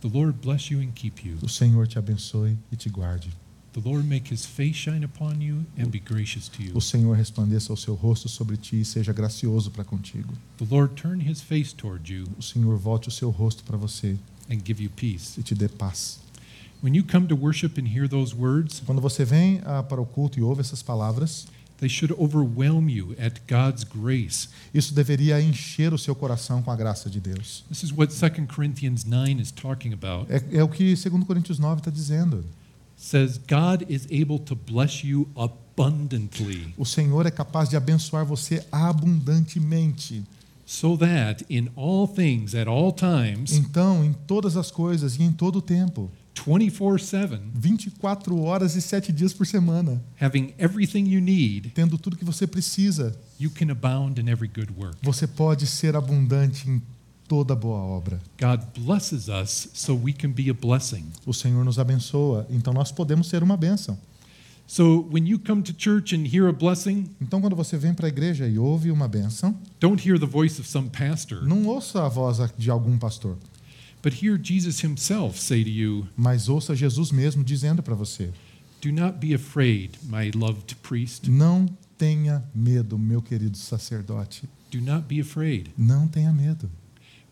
The 0.00 0.08
Lord 0.08 0.38
bless 0.40 0.70
you 0.70 0.80
and 0.80 0.92
keep 0.94 1.26
you. 1.26 1.38
O 1.42 1.48
Senhor 1.48 1.86
te 1.86 1.98
abençoe 1.98 2.56
e 2.70 2.76
te 2.76 2.88
guarde. 2.88 3.30
The 3.72 3.80
Lord 3.80 4.06
make 4.08 4.32
his 4.32 4.44
face 4.46 4.74
shine 4.76 5.04
upon 5.04 5.40
you 5.40 5.64
and 5.78 5.90
be 5.90 5.98
gracious 6.00 6.48
to 6.48 6.62
you. 6.62 6.76
O 6.76 6.80
Senhor 6.80 7.16
resplandeça 7.16 7.72
o 7.72 7.76
seu 7.76 7.94
rosto 7.94 8.28
sobre 8.28 8.56
ti 8.56 8.80
e 8.80 8.84
seja 8.84 9.12
gracioso 9.12 9.70
para 9.70 9.84
contigo. 9.84 10.32
The 10.58 10.66
Lord 10.70 10.94
turn 10.94 11.20
his 11.28 11.40
face 11.40 11.74
toward 11.74 12.12
you 12.12 12.26
O 12.38 12.42
Senhor 12.42 12.76
volte 12.78 13.08
o 13.08 13.10
seu 13.10 13.30
rosto 13.30 13.62
para 13.64 13.76
você 13.76 14.16
and 14.50 14.58
give 14.64 14.82
you 14.82 14.90
peace. 14.90 15.38
e 15.38 15.42
te 15.42 15.54
dê 15.54 15.68
paz. 15.68 16.18
When 16.82 16.94
you 16.94 17.04
come 17.04 17.26
to 17.26 17.34
worship 17.36 17.78
and 17.80 17.88
hear 17.88 18.08
those 18.08 18.34
words, 18.34 18.80
Quando 18.86 19.00
você 19.00 19.24
vem 19.24 19.60
ah, 19.64 19.82
para 19.82 20.00
o 20.00 20.06
culto 20.06 20.38
e 20.38 20.42
ouve 20.42 20.60
essas 20.60 20.80
palavras, 20.82 21.46
they 21.78 21.88
should 21.88 22.14
overwhelm 22.16 22.88
you 22.88 23.14
at 23.18 23.40
God's 23.48 23.84
grace. 23.84 24.48
isso 24.72 24.94
deveria 24.94 25.40
encher 25.40 25.92
o 25.92 25.98
seu 25.98 26.14
coração 26.14 26.62
com 26.62 26.70
a 26.70 26.76
graça 26.76 27.10
de 27.10 27.20
Deus. 27.20 27.64
This 27.68 27.82
is 27.82 27.92
what 27.92 28.12
2 28.14 28.46
Corinthians 28.48 29.04
9 29.04 29.40
is 29.40 29.50
talking 29.50 29.92
about. 29.92 30.30
É, 30.30 30.58
é 30.58 30.62
o 30.62 30.68
que 30.68 30.94
2 30.94 31.24
Coríntios 31.24 31.58
9 31.58 31.80
está 31.80 31.90
dizendo. 31.90 32.44
Says 32.96 33.38
God 33.38 33.88
is 33.88 34.06
able 34.06 34.40
to 34.40 34.56
bless 34.56 35.06
you 35.06 35.28
abundantly 35.36 36.74
O 36.76 36.84
Senhor 36.84 37.26
é 37.26 37.30
capaz 37.30 37.68
de 37.68 37.76
abençoar 37.76 38.24
você 38.24 38.64
abundantemente. 38.72 40.24
So 40.70 40.98
that 40.98 41.42
in 41.48 41.70
all 41.74 42.06
things 42.06 42.54
at 42.54 42.68
all 42.68 42.92
times 42.92 43.52
Então, 43.54 44.04
em 44.04 44.12
todas 44.26 44.54
as 44.54 44.70
coisas 44.70 45.16
e 45.16 45.22
em 45.22 45.32
todo 45.32 45.56
o 45.56 45.62
tempo, 45.62 46.10
24/7 46.34 47.40
24 47.54 48.38
horas 48.42 48.76
e 48.76 48.82
7 48.82 49.10
dias 49.10 49.32
por 49.32 49.46
semana, 49.46 50.02
having 50.20 50.52
everything 50.58 51.08
you 51.08 51.22
need, 51.22 51.70
tendo 51.70 51.96
tudo 51.96 52.16
que 52.18 52.24
você 52.24 52.46
precisa, 52.46 53.18
you 53.40 53.50
can 53.50 53.70
abound 53.70 54.20
in 54.20 54.28
every 54.28 54.46
good 54.48 54.70
work. 54.76 54.98
você 55.02 55.26
pode 55.26 55.66
ser 55.66 55.96
abundante 55.96 56.68
em 56.68 56.82
toda 57.26 57.54
boa 57.56 57.78
obra. 57.80 58.20
God 58.40 58.60
blesses 58.78 59.28
us 59.28 59.68
so 59.72 59.94
we 59.94 60.12
can 60.12 60.30
be 60.30 60.50
a 60.50 60.54
blessing. 60.54 61.06
O 61.26 61.32
Senhor 61.32 61.64
nos 61.64 61.78
abençoa, 61.78 62.46
então 62.50 62.72
nós 62.74 62.92
podemos 62.92 63.26
ser 63.28 63.42
uma 63.42 63.56
bênção. 63.56 63.98
So 64.70 65.08
when 65.10 65.26
you 65.26 65.38
come 65.38 65.62
to 65.62 65.72
church 65.72 66.14
and 66.14 66.26
hear 66.26 66.46
a 66.46 66.52
blessing, 66.52 67.06
Então, 67.22 67.40
quando 67.40 67.56
você 67.56 67.78
vem 67.78 67.94
para 67.94 68.06
a 68.06 68.10
igreja 68.10 68.46
e 68.46 68.58
ouve 68.58 68.90
uma 68.90 69.08
bênção, 69.08 69.58
don't 69.80 70.06
hear 70.06 70.18
the 70.20 70.26
voice 70.26 70.60
of 70.60 70.68
some 70.68 70.90
pastor. 70.90 71.42
não 71.42 71.66
ouça 71.66 72.04
a 72.04 72.08
voz 72.08 72.38
de 72.58 72.70
algum 72.70 72.98
pastor. 72.98 73.38
But 74.02 74.22
hear 74.22 74.38
Jesus 74.40 74.84
himself 74.84 75.40
say 75.40 75.64
to 75.64 75.70
you, 75.70 76.06
Mas 76.16 76.48
ouça 76.50 76.76
Jesus 76.76 77.10
mesmo 77.10 77.42
dizendo 77.42 77.82
para 77.82 77.94
você: 77.94 78.30
Do 78.82 78.92
not 78.92 79.18
be 79.18 79.34
afraid, 79.34 79.92
my 80.04 80.30
loved 80.34 80.76
priest. 80.82 81.30
Não 81.30 81.66
tenha 81.96 82.44
medo, 82.54 82.98
meu 82.98 83.22
querido 83.22 83.56
sacerdote. 83.56 84.46
Do 84.70 84.82
not 84.82 85.06
be 85.08 85.18
afraid, 85.20 85.70
Não 85.78 86.06
tenha 86.06 86.30
medo, 86.30 86.70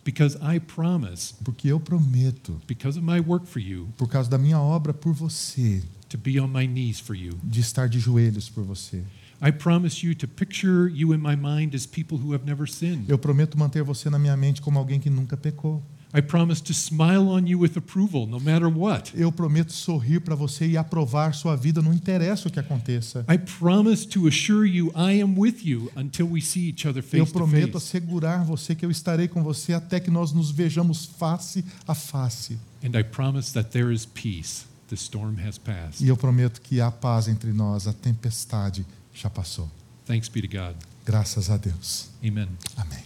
because 0.06 0.38
I 0.40 0.60
promise, 0.60 1.34
porque 1.44 1.66
eu 1.66 1.80
prometo, 1.80 2.60
because 2.66 2.96
of 2.96 3.04
my 3.04 3.18
work 3.18 3.44
for 3.44 3.60
you, 3.60 3.88
por 3.98 4.08
causa 4.08 4.30
da 4.30 4.38
minha 4.38 4.58
obra 4.60 4.94
por 4.94 5.12
você, 5.12 5.82
to 6.08 6.16
be 6.16 6.38
on 6.40 6.46
my 6.46 6.64
knees 6.64 7.00
for 7.00 7.16
you. 7.16 7.32
de 7.42 7.60
estar 7.60 7.88
de 7.88 7.98
joelhos 7.98 8.48
por 8.48 8.62
você. 8.62 9.02
I 9.42 9.50
promise 9.50 10.06
you 10.06 10.14
to 10.14 10.28
picture 10.28 10.88
you 10.88 11.12
in 11.12 11.18
my 11.18 11.34
mind 11.36 11.74
as 11.74 11.84
people 11.84 12.16
who 12.16 12.32
have 12.32 12.46
never 12.46 12.68
sinned. 12.68 13.04
Eu 13.08 13.18
prometo 13.18 13.58
manter 13.58 13.82
você 13.82 14.08
na 14.08 14.18
minha 14.18 14.36
mente 14.36 14.62
como 14.62 14.78
alguém 14.78 15.00
que 15.00 15.10
nunca 15.10 15.36
pecou. 15.36 15.82
I 16.16 16.22
promise 16.22 16.62
to 16.62 16.72
smile 16.72 17.28
on 17.28 17.46
you 17.46 17.58
with 17.60 17.76
approval 17.76 18.26
no 18.26 18.40
matter 18.40 18.68
what. 18.68 19.12
Eu 19.14 19.30
prometo 19.30 19.72
sorrir 19.72 20.20
para 20.20 20.34
você 20.34 20.66
e 20.66 20.76
aprovar 20.76 21.34
sua 21.34 21.54
vida, 21.56 21.82
não 21.82 21.92
interessa 21.92 22.48
o 22.48 22.50
que 22.50 22.58
aconteça. 22.58 23.24
I 23.28 23.36
promise 23.36 24.06
to 24.08 24.26
assure 24.26 24.66
you 24.66 24.90
I 24.96 25.20
am 25.20 25.38
with 25.38 25.56
you 25.62 25.90
until 25.94 26.26
we 26.30 26.40
see 26.40 26.68
each 26.68 26.88
other 26.88 27.02
Eu 27.02 27.08
face 27.26 27.32
to 27.32 27.38
prometo 27.38 27.72
face. 27.72 27.98
assegurar 27.98 28.44
você 28.44 28.74
que 28.74 28.86
eu 28.86 28.90
estarei 28.90 29.28
com 29.28 29.42
você 29.42 29.74
até 29.74 30.00
que 30.00 30.10
nós 30.10 30.32
nos 30.32 30.50
vejamos 30.50 31.04
face 31.04 31.64
a 31.86 31.94
face. 31.94 32.58
And 32.82 32.98
I 32.98 33.02
promise 33.02 33.52
that 33.52 33.70
there 33.70 33.92
is 33.92 34.06
peace. 34.06 34.64
The 34.88 34.94
storm 34.96 35.36
has 35.46 35.58
passed. 35.58 36.02
E 36.02 36.08
eu 36.08 36.16
prometo 36.16 36.60
que 36.60 36.80
há 36.80 36.90
paz 36.90 37.26
entre 37.28 37.52
nós, 37.52 37.86
a 37.88 37.92
tempestade 37.92 38.86
já 39.12 39.28
passou. 39.28 39.68
Thanks 40.06 40.28
be 40.28 40.40
to 40.40 40.48
God. 40.48 40.76
Graças 41.04 41.50
a 41.50 41.56
Deus. 41.56 42.08
Amen. 42.22 42.48
Amém. 42.76 43.05